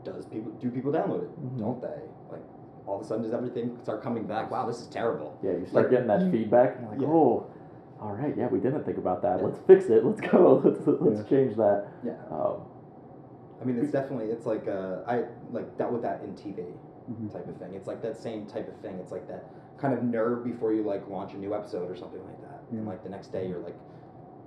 does 0.06 0.26
people 0.26 0.52
do 0.54 0.70
people 0.72 0.92
download 0.92 1.24
it? 1.24 1.42
Mhm. 1.44 1.60
Don't 1.60 1.82
they? 1.82 2.00
Like 2.32 2.42
all 2.88 2.96
of 2.98 3.02
a 3.02 3.06
sudden, 3.06 3.24
does 3.24 3.34
everything 3.34 3.78
start 3.84 4.02
coming 4.02 4.24
back? 4.26 4.50
Wow, 4.52 4.66
this 4.68 4.80
is 4.80 4.88
terrible. 4.88 5.38
Yeah, 5.42 5.52
you 5.54 5.66
start 5.66 5.86
Like, 5.86 5.92
getting 5.92 6.08
that 6.08 6.22
you- 6.22 6.32
feedback, 6.32 6.76
and 6.78 6.82
you're 6.84 6.92
like, 6.92 7.02
Yeah. 7.02 7.08
oh, 7.08 7.46
all 8.00 8.14
right, 8.14 8.36
yeah, 8.38 8.48
we 8.48 8.60
didn't 8.60 8.84
think 8.84 8.98
about 8.98 9.22
that. 9.24 9.40
Yeah. 9.40 9.46
Let's 9.48 9.60
fix 9.60 9.86
it. 9.90 10.06
Let's 10.06 10.22
go. 10.22 10.62
Let's 10.64 10.86
let's 10.88 11.22
Yeah. 11.22 11.28
change 11.28 11.56
that. 11.58 11.88
Yeah. 12.04 12.14
Um, 12.32 12.62
I 13.62 13.66
mean, 13.66 13.78
it's 13.78 13.92
definitely 13.92 14.28
it's 14.32 14.46
like 14.46 14.68
uh, 14.68 14.98
I 15.08 15.26
like 15.52 15.78
dealt 15.78 15.92
with 15.92 16.04
that 16.04 16.22
in 16.24 16.34
TV 16.36 16.64
Mhm. 17.12 17.32
type 17.32 17.48
of 17.48 17.56
thing. 17.58 17.74
It's 17.74 17.88
like 17.88 18.02
that 18.02 18.16
same 18.18 18.46
type 18.46 18.68
of 18.68 18.76
thing. 18.78 18.96
It's 19.00 19.12
like 19.12 19.28
that 19.28 19.46
kind 19.78 19.94
of 19.94 20.04
nerve 20.04 20.44
before 20.44 20.72
you 20.74 20.84
like 20.84 21.08
launch 21.10 21.34
a 21.34 21.38
new 21.38 21.54
episode 21.56 21.90
or 21.90 21.96
something 21.96 22.24
like 22.26 22.42
that. 22.42 22.62
And 22.72 22.86
like 22.88 23.04
the 23.04 23.10
next 23.10 23.28
day, 23.30 23.48
you're 23.48 23.60
like 23.60 23.76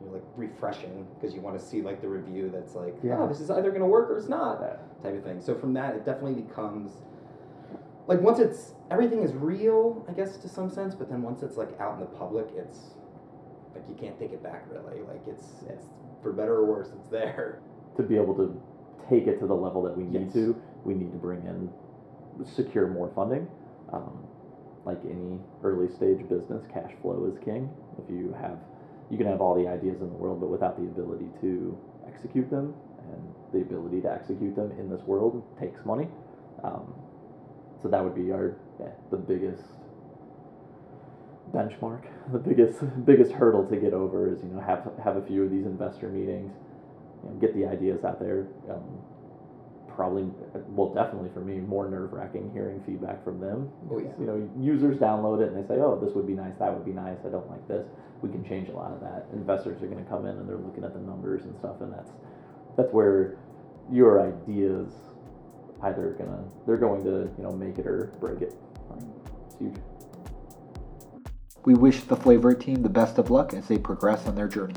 you're 0.03 0.13
like 0.13 0.23
refreshing 0.37 1.07
because 1.15 1.35
you 1.35 1.41
want 1.41 1.59
to 1.59 1.65
see 1.65 1.83
like 1.83 2.01
the 2.01 2.09
review 2.09 2.51
that's 2.53 2.75
like, 2.75 2.95
Yeah. 3.03 3.19
oh, 3.21 3.29
this 3.29 3.41
is 3.41 3.51
either 3.51 3.71
gonna 3.71 3.87
work 3.87 4.11
or 4.11 4.17
it's 4.17 4.29
not 4.29 4.61
type 5.03 5.15
of 5.17 5.25
thing. 5.25 5.41
So 5.41 5.55
from 5.55 5.73
that, 5.75 5.95
it 5.97 6.05
definitely 6.05 6.41
becomes 6.43 6.93
like 8.07 8.21
once 8.21 8.39
it's 8.39 8.75
everything 8.91 9.23
is 9.23 9.33
real, 9.35 10.05
I 10.09 10.13
guess 10.13 10.37
to 10.39 10.49
some 10.49 10.71
sense. 10.71 10.95
But 10.95 11.09
then 11.11 11.23
once 11.23 11.43
it's 11.43 11.57
like 11.57 11.79
out 11.81 11.95
in 11.95 12.01
the 12.01 12.07
public, 12.07 12.47
it's 12.57 12.79
like 13.75 13.85
you 13.89 13.95
can't 13.95 14.19
take 14.19 14.33
it 14.33 14.43
back 14.43 14.65
really. 14.71 15.03
Like 15.03 15.23
it's 15.27 15.63
it's 15.69 15.87
for 16.23 16.33
better 16.33 16.55
or 16.57 16.65
worse, 16.65 16.89
it's 16.99 17.09
there. 17.09 17.61
to 17.97 18.03
be 18.03 18.17
able 18.17 18.35
to 18.35 18.61
take 19.09 19.27
it 19.27 19.39
to 19.41 19.47
the 19.47 19.55
level 19.55 19.83
that 19.83 19.97
we 19.97 20.05
need 20.05 20.25
Yes. 20.27 20.33
to, 20.35 20.57
we 20.85 20.95
need 20.95 21.11
to 21.13 21.19
bring 21.19 21.41
in 21.47 21.69
secure 22.45 22.87
more 22.87 23.11
funding. 23.15 23.47
Um, 23.93 24.25
like 24.85 24.99
any 25.05 25.39
early 25.63 25.89
stage 25.95 26.21
business, 26.29 26.65
cash 26.73 26.93
flow 27.03 27.27
is 27.33 27.39
king. 27.45 27.69
If 28.03 28.09
you 28.11 28.35
have, 28.41 28.59
you 29.11 29.17
can 29.17 29.27
have 29.27 29.41
all 29.41 29.55
the 29.55 29.67
ideas 29.67 30.01
in 30.01 30.09
the 30.09 30.17
world, 30.17 30.41
but 30.41 30.49
without 30.49 30.77
the 30.77 30.85
ability 30.85 31.29
to 31.41 31.77
execute 32.07 32.51
them, 32.51 32.75
and 33.11 33.35
the 33.53 33.61
ability 33.61 34.01
to 34.03 34.13
execute 34.13 34.55
them 34.55 34.71
in 34.79 34.91
this 34.91 35.01
world 35.03 35.43
takes 35.59 35.85
money. 35.85 36.09
Um, 36.63 36.93
so 37.83 37.89
that 37.89 38.03
would 38.03 38.15
be 38.15 38.33
our 38.33 38.57
yeah, 38.81 38.89
the 39.11 39.17
biggest 39.17 39.63
benchmark, 41.55 42.05
the 42.33 42.39
biggest 42.39 42.81
biggest 43.05 43.33
hurdle 43.33 43.67
to 43.67 43.77
get 43.77 43.95
over 43.95 44.33
is 44.33 44.43
you 44.43 44.51
know 44.51 44.61
have 44.61 44.91
have 45.03 45.17
a 45.17 45.23
few 45.23 45.45
of 45.45 45.51
these 45.51 45.65
investor 45.65 46.09
meetings, 46.09 46.53
get 47.41 47.55
the 47.55 47.65
ideas 47.67 48.05
out 48.05 48.21
there. 48.21 48.47
Um, 48.71 48.83
probably, 49.99 50.31
well, 50.69 50.95
definitely 50.95 51.29
for 51.35 51.41
me, 51.41 51.59
more 51.59 51.91
nerve 51.91 52.13
wracking 52.13 52.49
hearing 52.55 52.81
feedback 52.87 53.25
from 53.25 53.41
them. 53.41 53.69
Oh, 53.91 53.99
yeah. 53.99 54.15
You 54.21 54.27
know, 54.27 54.51
users 54.57 54.97
download 54.97 55.43
it 55.43 55.51
and 55.51 55.59
they 55.59 55.67
say, 55.67 55.81
oh, 55.81 55.99
this 56.01 56.15
would 56.15 56.25
be 56.25 56.35
nice, 56.35 56.55
that 56.61 56.73
would 56.73 56.85
be 56.85 56.93
nice, 56.93 57.19
I 57.27 57.31
don't 57.31 57.51
like 57.51 57.67
this. 57.67 57.85
We 58.23 58.31
can 58.31 58.47
change 58.47 58.69
a 58.69 58.73
lot 58.73 58.93
of 58.93 59.01
that. 59.01 59.27
Investors 59.33 59.83
are 59.83 59.89
going 59.89 60.03
to 60.03 60.09
come 60.09 60.25
in 60.25 60.37
and 60.37 60.49
they're 60.49 60.57
looking 60.57 60.85
at 60.85 60.95
the 60.95 61.01
numbers 61.01 61.43
and 61.43 61.57
stuff, 61.59 61.81
and 61.81 61.93
that's 61.93 62.11
that's 62.77 62.93
where 62.93 63.39
your 63.91 64.23
ideas 64.23 64.93
either 65.83 66.15
gonna 66.19 66.45
they're 66.67 66.77
going 66.77 67.03
to 67.03 67.31
you 67.37 67.43
know 67.43 67.51
make 67.53 67.79
it 67.79 67.87
or 67.87 68.13
break 68.21 68.41
it. 68.41 68.55
It's 69.47 69.57
huge. 69.59 69.75
We 71.65 71.75
wish 71.75 72.03
the 72.03 72.17
Flavor 72.17 72.55
team 72.55 72.83
the 72.83 72.89
best 72.89 73.19
of 73.19 73.31
luck 73.31 73.53
as 73.53 73.67
they 73.67 73.79
progress 73.79 74.27
on 74.27 74.37
their 74.37 74.49
journey. 74.49 74.75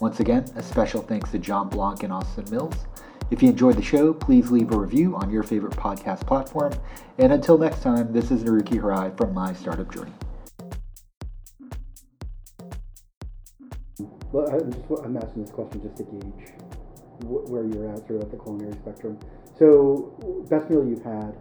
Once 0.00 0.20
again, 0.20 0.44
a 0.56 0.62
special 0.62 1.02
thanks 1.02 1.30
to 1.30 1.38
John 1.38 1.68
Blanc 1.68 2.02
and 2.02 2.12
Austin 2.12 2.44
Mills. 2.50 2.76
If 3.30 3.42
you 3.42 3.48
enjoyed 3.48 3.76
the 3.76 3.82
show, 3.82 4.12
please 4.12 4.50
leave 4.50 4.70
a 4.72 4.78
review 4.78 5.16
on 5.16 5.30
your 5.30 5.42
favorite 5.42 5.74
podcast 5.74 6.26
platform. 6.26 6.72
And 7.18 7.32
until 7.32 7.56
next 7.56 7.82
time, 7.82 8.12
this 8.12 8.30
is 8.30 8.44
Naruki 8.44 8.80
Harai 8.80 9.16
from 9.16 9.32
My 9.32 9.54
Startup 9.54 9.90
Journey. 9.92 10.12
Well, 14.30 14.50
I'm, 14.50 14.72
just, 14.72 14.84
I'm 15.02 15.16
asking 15.16 15.42
this 15.42 15.50
question 15.50 15.80
just 15.82 15.96
to 15.96 16.02
gauge 16.02 16.52
where 17.22 17.64
you're 17.64 17.88
at, 17.88 18.06
sort 18.06 18.16
of 18.16 18.22
at 18.22 18.30
the 18.30 18.36
culinary 18.36 18.74
spectrum. 18.74 19.18
So, 19.58 20.46
best 20.50 20.68
meal 20.68 20.84
you've 20.84 21.04
had, 21.04 21.34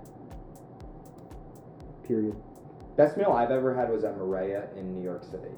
period. 2.07 2.35
Best 2.95 3.17
meal 3.17 3.31
I've 3.31 3.51
ever 3.51 3.73
had 3.75 3.89
was 3.89 4.03
at 4.03 4.17
Marea 4.17 4.75
in 4.77 4.93
New 4.93 5.03
York 5.03 5.23
City. 5.23 5.49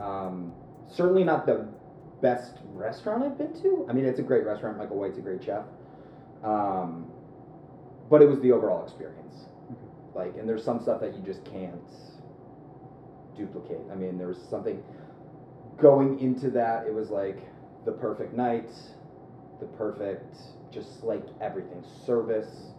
Um, 0.00 0.52
certainly 0.88 1.24
not 1.24 1.44
the 1.44 1.68
best 2.22 2.58
restaurant 2.72 3.22
I've 3.24 3.36
been 3.36 3.52
to. 3.62 3.86
I 3.90 3.92
mean, 3.92 4.06
it's 4.06 4.20
a 4.20 4.22
great 4.22 4.46
restaurant. 4.46 4.78
Michael 4.78 4.96
White's 4.96 5.18
a 5.18 5.20
great 5.20 5.44
chef. 5.44 5.64
Um, 6.42 7.10
but 8.08 8.22
it 8.22 8.28
was 8.28 8.40
the 8.40 8.52
overall 8.52 8.84
experience. 8.84 9.46
Like, 10.14 10.36
and 10.38 10.48
there's 10.48 10.64
some 10.64 10.80
stuff 10.80 11.00
that 11.00 11.14
you 11.14 11.22
just 11.22 11.44
can't 11.44 11.74
duplicate. 13.36 13.80
I 13.90 13.94
mean, 13.94 14.18
there 14.18 14.28
was 14.28 14.38
something 14.50 14.82
going 15.80 16.18
into 16.20 16.50
that. 16.50 16.86
It 16.86 16.94
was 16.94 17.10
like 17.10 17.38
the 17.84 17.92
perfect 17.92 18.34
night, 18.34 18.70
the 19.60 19.66
perfect, 19.66 20.36
just 20.70 21.02
like 21.02 21.24
everything. 21.40 21.84
Service, 22.06 22.72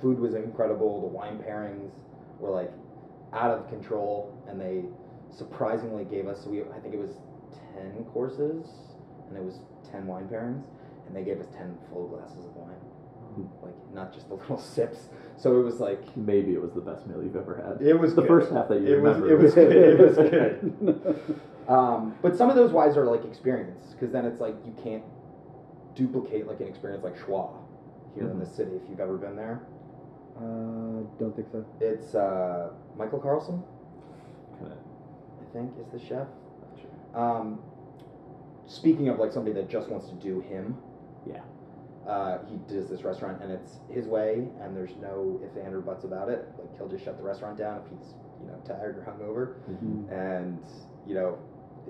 food 0.00 0.18
was 0.18 0.34
incredible. 0.34 1.00
The 1.00 1.06
wine 1.06 1.38
pairings 1.38 1.90
were 2.38 2.50
like 2.50 2.72
out 3.32 3.50
of 3.50 3.68
control, 3.68 4.36
and 4.48 4.60
they 4.60 4.84
surprisingly 5.30 6.04
gave 6.04 6.26
us. 6.26 6.44
We 6.46 6.62
I 6.62 6.80
think 6.80 6.94
it 6.94 7.00
was 7.00 7.16
ten 7.74 8.04
courses, 8.12 8.66
and 9.28 9.36
it 9.36 9.42
was 9.44 9.60
ten 9.90 10.06
wine 10.06 10.28
pairings, 10.28 10.64
and 11.06 11.14
they 11.16 11.22
gave 11.22 11.40
us 11.40 11.46
ten 11.56 11.76
full 11.90 12.08
glasses 12.08 12.44
of 12.44 12.54
wine, 12.56 13.48
like 13.62 13.74
not 13.94 14.12
just 14.12 14.28
the 14.28 14.34
little 14.42 14.58
sips. 14.58 15.08
So 15.36 15.58
it 15.60 15.64
was 15.64 15.80
like 15.80 16.16
Maybe 16.16 16.52
it 16.54 16.62
was 16.62 16.72
the 16.72 16.80
best 16.80 17.06
meal 17.06 17.22
you've 17.22 17.36
ever 17.36 17.56
had. 17.56 17.86
it 17.86 17.94
was 17.98 18.14
the 18.14 18.22
good. 18.22 18.28
first 18.28 18.52
half 18.52 18.68
that 18.68 18.80
you 18.80 18.94
it 18.94 19.00
was, 19.02 19.16
remember. 19.16 19.32
it 19.32 19.42
was 19.42 19.54
good. 19.54 19.72
It 19.72 19.98
was 19.98 20.16
good. 20.16 21.40
Um, 21.66 22.14
but 22.20 22.36
some 22.36 22.50
of 22.50 22.56
those 22.56 22.72
wines 22.72 22.94
are 22.98 23.06
like 23.06 23.24
experience, 23.24 23.92
because 23.92 24.12
then 24.12 24.26
it's 24.26 24.38
like 24.38 24.54
you 24.66 24.74
can't 24.84 25.02
duplicate 25.94 26.46
like 26.46 26.60
an 26.60 26.66
experience 26.68 27.02
like 27.02 27.16
Schwa 27.16 27.50
here 28.14 28.30
in 28.30 28.38
the 28.38 28.44
city. 28.44 28.72
If 28.72 28.82
you've 28.90 29.00
ever 29.00 29.16
been 29.16 29.34
there, 29.34 29.62
Uh, 30.36 31.08
don't 31.18 31.32
think 31.34 31.48
so. 31.50 31.64
it's 31.80 32.14
uh, 32.14 32.68
Michael 32.98 33.18
Carlson. 33.18 33.62
Kinda- 34.58 34.76
I 34.76 35.52
think 35.54 35.72
is 35.80 35.90
the 35.90 35.98
chef. 36.06 36.26
Um, 37.14 37.60
speaking 38.66 39.08
of 39.08 39.18
like 39.18 39.32
somebody 39.32 39.54
that 39.54 39.68
just 39.68 39.88
wants 39.88 40.08
to 40.08 40.14
do 40.14 40.40
him, 40.40 40.76
Yeah. 41.26 41.42
uh, 42.06 42.38
he 42.46 42.56
does 42.68 42.88
this 42.88 43.02
restaurant 43.04 43.42
and 43.42 43.50
it's 43.52 43.78
his 43.88 44.06
way, 44.06 44.48
and 44.60 44.76
there's 44.76 44.94
no 45.00 45.40
if 45.42 45.56
and 45.62 45.74
or 45.74 45.80
buts 45.80 46.04
about 46.04 46.28
it. 46.28 46.48
Like 46.58 46.76
he'll 46.76 46.88
just 46.88 47.04
shut 47.04 47.16
the 47.16 47.22
restaurant 47.22 47.58
down 47.58 47.78
if 47.84 47.90
he's 47.98 48.14
you 48.40 48.48
know 48.48 48.56
tired 48.64 48.98
or 48.98 49.02
hungover, 49.02 49.54
Mhm. 49.70 50.10
and 50.12 50.58
you 51.06 51.14
know 51.14 51.38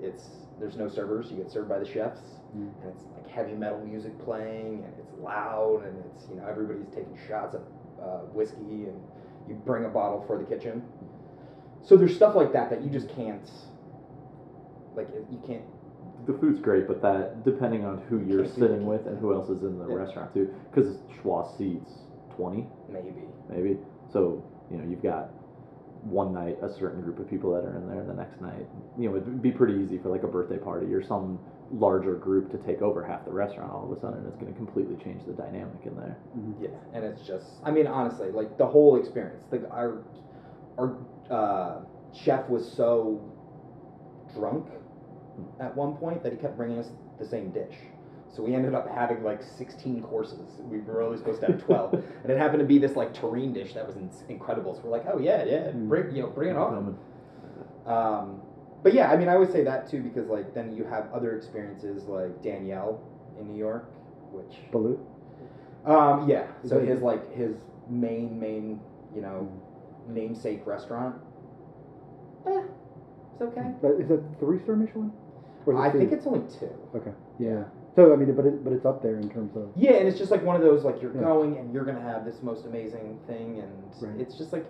it's 0.01 0.47
there's 0.59 0.77
no 0.77 0.87
servers. 0.87 1.31
You 1.31 1.37
get 1.37 1.49
served 1.51 1.67
by 1.69 1.79
the 1.79 1.85
chefs, 1.85 2.39
Mm. 2.55 2.69
and 2.81 2.91
it's 2.91 3.03
like 3.15 3.27
heavy 3.27 3.53
metal 3.53 3.79
music 3.79 4.17
playing, 4.19 4.83
and 4.83 4.93
it's 4.99 5.13
loud, 5.19 5.83
and 5.85 5.97
it's 6.05 6.29
you 6.29 6.35
know 6.35 6.45
everybody's 6.47 6.87
taking 6.89 7.15
shots 7.27 7.55
of 7.55 7.61
uh, 8.01 8.19
whiskey, 8.33 8.85
and 8.87 9.01
you 9.47 9.55
bring 9.65 9.85
a 9.85 9.89
bottle 9.89 10.21
for 10.27 10.37
the 10.37 10.43
kitchen. 10.43 10.83
So 11.81 11.95
there's 11.97 12.15
stuff 12.15 12.35
like 12.35 12.51
that 12.53 12.69
that 12.69 12.81
you 12.81 12.89
just 12.89 13.09
can't, 13.09 13.49
like 14.95 15.07
you 15.31 15.41
can't. 15.45 15.63
The 16.27 16.33
food's 16.33 16.59
great, 16.59 16.87
but 16.87 17.01
that 17.01 17.43
depending 17.43 17.85
on 17.85 17.99
who 18.09 18.19
you're 18.19 18.45
sitting 18.45 18.59
duplicate 18.79 18.83
with 18.83 19.07
and 19.07 19.19
who 19.19 19.33
else 19.33 19.49
is 19.49 19.63
in 19.63 19.77
the 19.77 19.87
Yeah. 19.87 19.95
restaurant 19.95 20.33
too, 20.33 20.53
because 20.71 20.97
Schwa 21.21 21.55
seats 21.57 21.91
twenty 22.35 22.67
Maybe. 22.89 23.13
maybe. 23.49 23.77
So 24.11 24.43
you 24.71 24.77
know 24.77 24.83
you've 24.89 25.03
got 25.03 25.29
one 26.03 26.33
night 26.33 26.57
a 26.61 26.69
certain 26.69 27.01
group 27.01 27.19
of 27.19 27.27
people 27.29 27.51
that 27.53 27.63
are 27.65 27.75
in 27.77 27.87
there, 27.89 28.03
the 28.03 28.13
next 28.13 28.39
night 28.39 28.67
you 28.97 29.09
know 29.09 29.15
it'd 29.15 29.41
be 29.41 29.51
pretty 29.51 29.73
easy 29.73 29.97
for 29.97 30.09
like 30.09 30.21
a 30.23 30.27
birthday 30.27 30.57
party 30.57 30.93
or 30.93 31.01
some 31.03 31.39
larger 31.71 32.13
group 32.13 32.51
to 32.51 32.59
take 32.59 32.83
over 32.83 33.03
half 33.03 33.25
the 33.25 33.31
restaurant 33.31 33.71
all 33.71 33.91
of 33.91 33.97
a 33.97 33.99
sudden 33.99 34.23
it's 34.27 34.35
going 34.37 34.51
to 34.51 34.55
completely 34.55 34.95
change 35.03 35.25
the 35.25 35.33
dynamic 35.33 35.83
in 35.83 35.95
there 35.95 36.15
Yeah, 36.61 36.69
and 36.93 37.03
it's 37.03 37.25
just, 37.25 37.47
I 37.63 37.71
mean, 37.71 37.87
honestly, 37.87 38.29
like 38.29 38.55
the 38.59 38.67
whole 38.67 38.97
experience. 38.97 39.43
The 39.49 39.67
our 39.71 40.03
our 40.77 40.95
uh, 41.31 41.79
chef 42.13 42.47
was 42.49 42.71
so 42.71 43.19
drunk 44.35 44.67
at 45.59 45.75
one 45.75 45.95
point 45.95 46.23
that 46.23 46.31
he 46.31 46.37
kept 46.37 46.57
bringing 46.57 46.79
us 46.79 46.89
the 47.19 47.25
same 47.25 47.51
dish. 47.51 47.75
So 48.35 48.43
we 48.43 48.53
ended 48.53 48.75
up 48.75 48.89
having 48.93 49.23
like 49.23 49.41
16 49.41 50.03
courses. 50.03 50.59
We 50.59 50.79
were 50.79 51.01
only 51.01 51.17
supposed 51.17 51.39
to 51.41 51.47
have 51.47 51.63
12, 51.63 51.93
and 52.23 52.31
it 52.31 52.37
happened 52.37 52.59
to 52.59 52.65
be 52.65 52.77
this 52.77 52.95
like 52.95 53.13
terrine 53.13 53.53
dish 53.53 53.73
that 53.73 53.87
was 53.87 53.95
in- 53.95 54.11
incredible. 54.27 54.75
So 54.75 54.81
we're 54.83 54.91
like, 54.91 55.05
oh 55.11 55.19
yeah, 55.19 55.45
yeah, 55.45 55.71
bring 55.71 56.15
you 56.15 56.23
know, 56.23 56.29
bring 56.29 56.49
it 56.49 56.57
on. 56.57 56.97
Um, 57.85 58.41
but 58.83 58.93
yeah, 58.93 59.09
I 59.09 59.15
mean, 59.15 59.29
I 59.29 59.33
always 59.33 59.51
say 59.51 59.63
that 59.63 59.89
too 59.89 60.01
because 60.01 60.27
like 60.27 60.53
then 60.53 60.75
you 60.75 60.83
have 60.83 61.07
other 61.13 61.37
experiences 61.37 62.03
like 62.03 62.43
Daniel 62.43 63.01
in 63.39 63.47
New 63.47 63.57
York, 63.57 63.89
which 64.31 64.57
Boulud? 64.71 64.99
um, 65.85 66.29
yeah. 66.29 66.47
So 66.67 66.79
his 66.79 67.01
like 67.01 67.33
his 67.33 67.55
main 67.89 68.39
main 68.39 68.81
you 69.15 69.21
know 69.21 69.49
namesake 70.09 70.67
restaurant. 70.67 71.15
Eh, 72.47 72.61
it's 73.33 73.41
okay. 73.41 73.71
But 73.81 73.93
is 73.93 74.11
it 74.11 74.21
three 74.39 74.61
star 74.61 74.75
Michelin? 74.75 75.11
Or 75.65 75.77
I 75.81 75.91
two? 75.91 75.99
think 75.99 76.11
it's 76.11 76.25
only 76.27 76.47
two. 76.59 76.69
Okay. 76.95 77.11
Yeah. 77.39 77.63
So 77.95 78.11
I 78.13 78.15
mean, 78.17 78.33
but 78.35 78.45
it, 78.45 78.63
but 78.63 78.73
it's 78.73 78.85
up 78.85 79.01
there 79.01 79.17
in 79.17 79.29
terms 79.29 79.55
of 79.55 79.69
Yeah, 79.75 79.93
and 79.93 80.07
it's 80.07 80.17
just 80.19 80.31
like 80.31 80.43
one 80.43 80.55
of 80.55 80.61
those 80.61 80.83
like 80.83 81.01
you're 81.01 81.13
Yeah. 81.15 81.21
going 81.21 81.57
and 81.57 81.73
you're 81.73 81.85
gonna 81.85 82.01
have 82.01 82.25
this 82.25 82.41
most 82.43 82.65
amazing 82.65 83.19
thing, 83.27 83.59
and 83.59 83.71
Right. 84.01 84.19
it's 84.21 84.37
just 84.37 84.51
like 84.53 84.65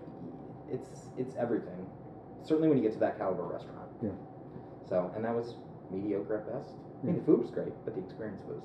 it's 0.72 1.10
it's 1.18 1.36
everything. 1.36 1.86
Certainly 2.44 2.70
when 2.70 2.78
you 2.78 2.84
get 2.84 2.94
to 2.94 3.00
that 3.00 3.18
caliber 3.18 3.44
restaurant. 3.44 3.90
Yeah. 4.02 4.10
So 4.88 5.12
and 5.16 5.26
that 5.26 5.36
was 5.36 5.56
mediocre 5.92 6.38
at 6.38 6.52
best. 6.52 6.74
I 7.02 7.06
mean, 7.08 7.18
the 7.18 7.24
food 7.24 7.40
was 7.42 7.52
great, 7.52 7.74
but 7.84 7.96
the 7.96 8.02
experience 8.02 8.42
was 8.48 8.62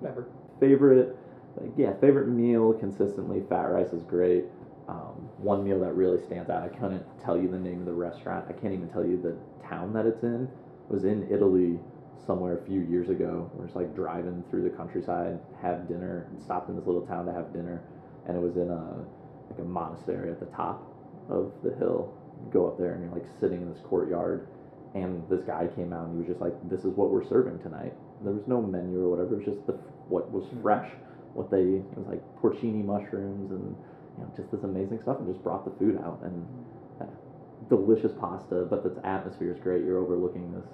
whatever. 0.00 0.26
favorite 0.60 1.16
like 1.60 1.70
yeah 1.76 1.92
favorite 2.00 2.28
meal 2.28 2.72
consistently 2.74 3.42
fat 3.48 3.64
rice 3.70 3.92
is 3.92 4.02
great 4.04 4.44
um, 4.88 5.28
one 5.38 5.64
meal 5.64 5.80
that 5.80 5.92
really 5.94 6.22
stands 6.24 6.48
out 6.50 6.62
i 6.62 6.68
couldn't 6.68 7.02
tell 7.24 7.36
you 7.36 7.48
the 7.48 7.58
name 7.58 7.80
of 7.80 7.86
the 7.86 7.92
restaurant 7.92 8.44
i 8.48 8.52
can't 8.52 8.72
even 8.72 8.88
tell 8.90 9.04
you 9.04 9.20
the 9.20 9.34
town 9.66 9.92
that 9.92 10.06
it's 10.06 10.22
in 10.22 10.44
it 10.44 10.48
was 10.88 11.04
in 11.04 11.26
italy 11.30 11.78
somewhere 12.26 12.58
a 12.58 12.66
few 12.66 12.80
years 12.82 13.08
ago 13.08 13.50
we're 13.54 13.64
just 13.64 13.76
like 13.76 13.94
driving 13.94 14.44
through 14.50 14.62
the 14.62 14.76
countryside 14.76 15.38
have 15.62 15.88
dinner 15.88 16.26
and 16.30 16.42
stopped 16.42 16.68
in 16.68 16.76
this 16.76 16.86
little 16.86 17.06
town 17.06 17.26
to 17.26 17.32
have 17.32 17.52
dinner. 17.52 17.82
And 18.26 18.36
it 18.36 18.40
was 18.40 18.56
in 18.56 18.70
a 18.70 19.04
like 19.50 19.58
a 19.58 19.64
monastery 19.64 20.30
at 20.30 20.40
the 20.40 20.50
top 20.54 20.84
of 21.30 21.52
the 21.64 21.74
hill. 21.76 22.12
You 22.44 22.52
go 22.52 22.68
up 22.68 22.78
there 22.78 22.92
and 22.92 23.02
you're 23.02 23.12
like 23.12 23.26
sitting 23.40 23.62
in 23.62 23.72
this 23.72 23.80
courtyard 23.88 24.46
and 24.94 25.22
this 25.28 25.40
guy 25.46 25.68
came 25.74 25.92
out 25.92 26.08
and 26.08 26.14
he 26.14 26.18
was 26.20 26.28
just 26.28 26.40
like 26.40 26.52
this 26.68 26.80
is 26.80 26.92
what 26.96 27.10
we're 27.10 27.26
serving 27.26 27.58
tonight. 27.60 27.94
There 28.22 28.32
was 28.32 28.46
no 28.46 28.60
menu 28.60 29.00
or 29.00 29.10
whatever 29.10 29.40
it 29.40 29.46
was 29.46 29.56
just 29.56 29.66
the 29.66 29.72
what 30.08 30.30
was 30.30 30.44
mm-hmm. 30.44 30.62
fresh 30.62 30.90
what 31.34 31.50
they 31.50 31.80
it 31.80 31.96
was 31.96 32.08
like 32.08 32.22
porcini 32.40 32.84
mushrooms 32.84 33.52
and 33.52 33.76
you 34.16 34.24
know 34.24 34.28
just 34.36 34.50
this 34.50 34.64
amazing 34.64 34.98
stuff 35.02 35.18
and 35.18 35.28
just 35.28 35.42
brought 35.42 35.64
the 35.64 35.72
food 35.78 35.96
out. 36.04 36.20
And 36.22 36.44
delicious 37.68 38.12
pasta 38.18 38.66
but 38.68 38.82
the 38.82 39.06
atmosphere 39.06 39.52
is 39.52 39.60
great. 39.60 39.84
You're 39.84 39.98
overlooking 39.98 40.52
this 40.52 40.66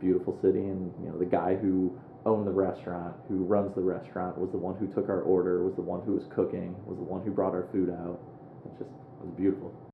beautiful 0.00 0.38
city 0.42 0.60
and 0.60 0.92
you 1.02 1.08
know 1.08 1.18
the 1.18 1.24
guy 1.24 1.54
who 1.54 1.96
owned 2.26 2.46
the 2.46 2.52
restaurant 2.52 3.14
who 3.28 3.44
runs 3.44 3.74
the 3.74 3.80
restaurant 3.80 4.36
was 4.36 4.50
the 4.50 4.58
one 4.58 4.76
who 4.76 4.86
took 4.88 5.08
our 5.08 5.22
order 5.22 5.64
was 5.64 5.74
the 5.76 5.82
one 5.82 6.00
who 6.02 6.12
was 6.12 6.24
cooking 6.34 6.74
was 6.84 6.98
the 6.98 7.04
one 7.04 7.22
who 7.22 7.30
brought 7.30 7.54
our 7.54 7.68
food 7.72 7.90
out. 7.90 8.20
It's 8.66 8.78
just 8.78 8.90
it 8.90 9.24
was 9.24 9.34
beautiful 9.36 9.85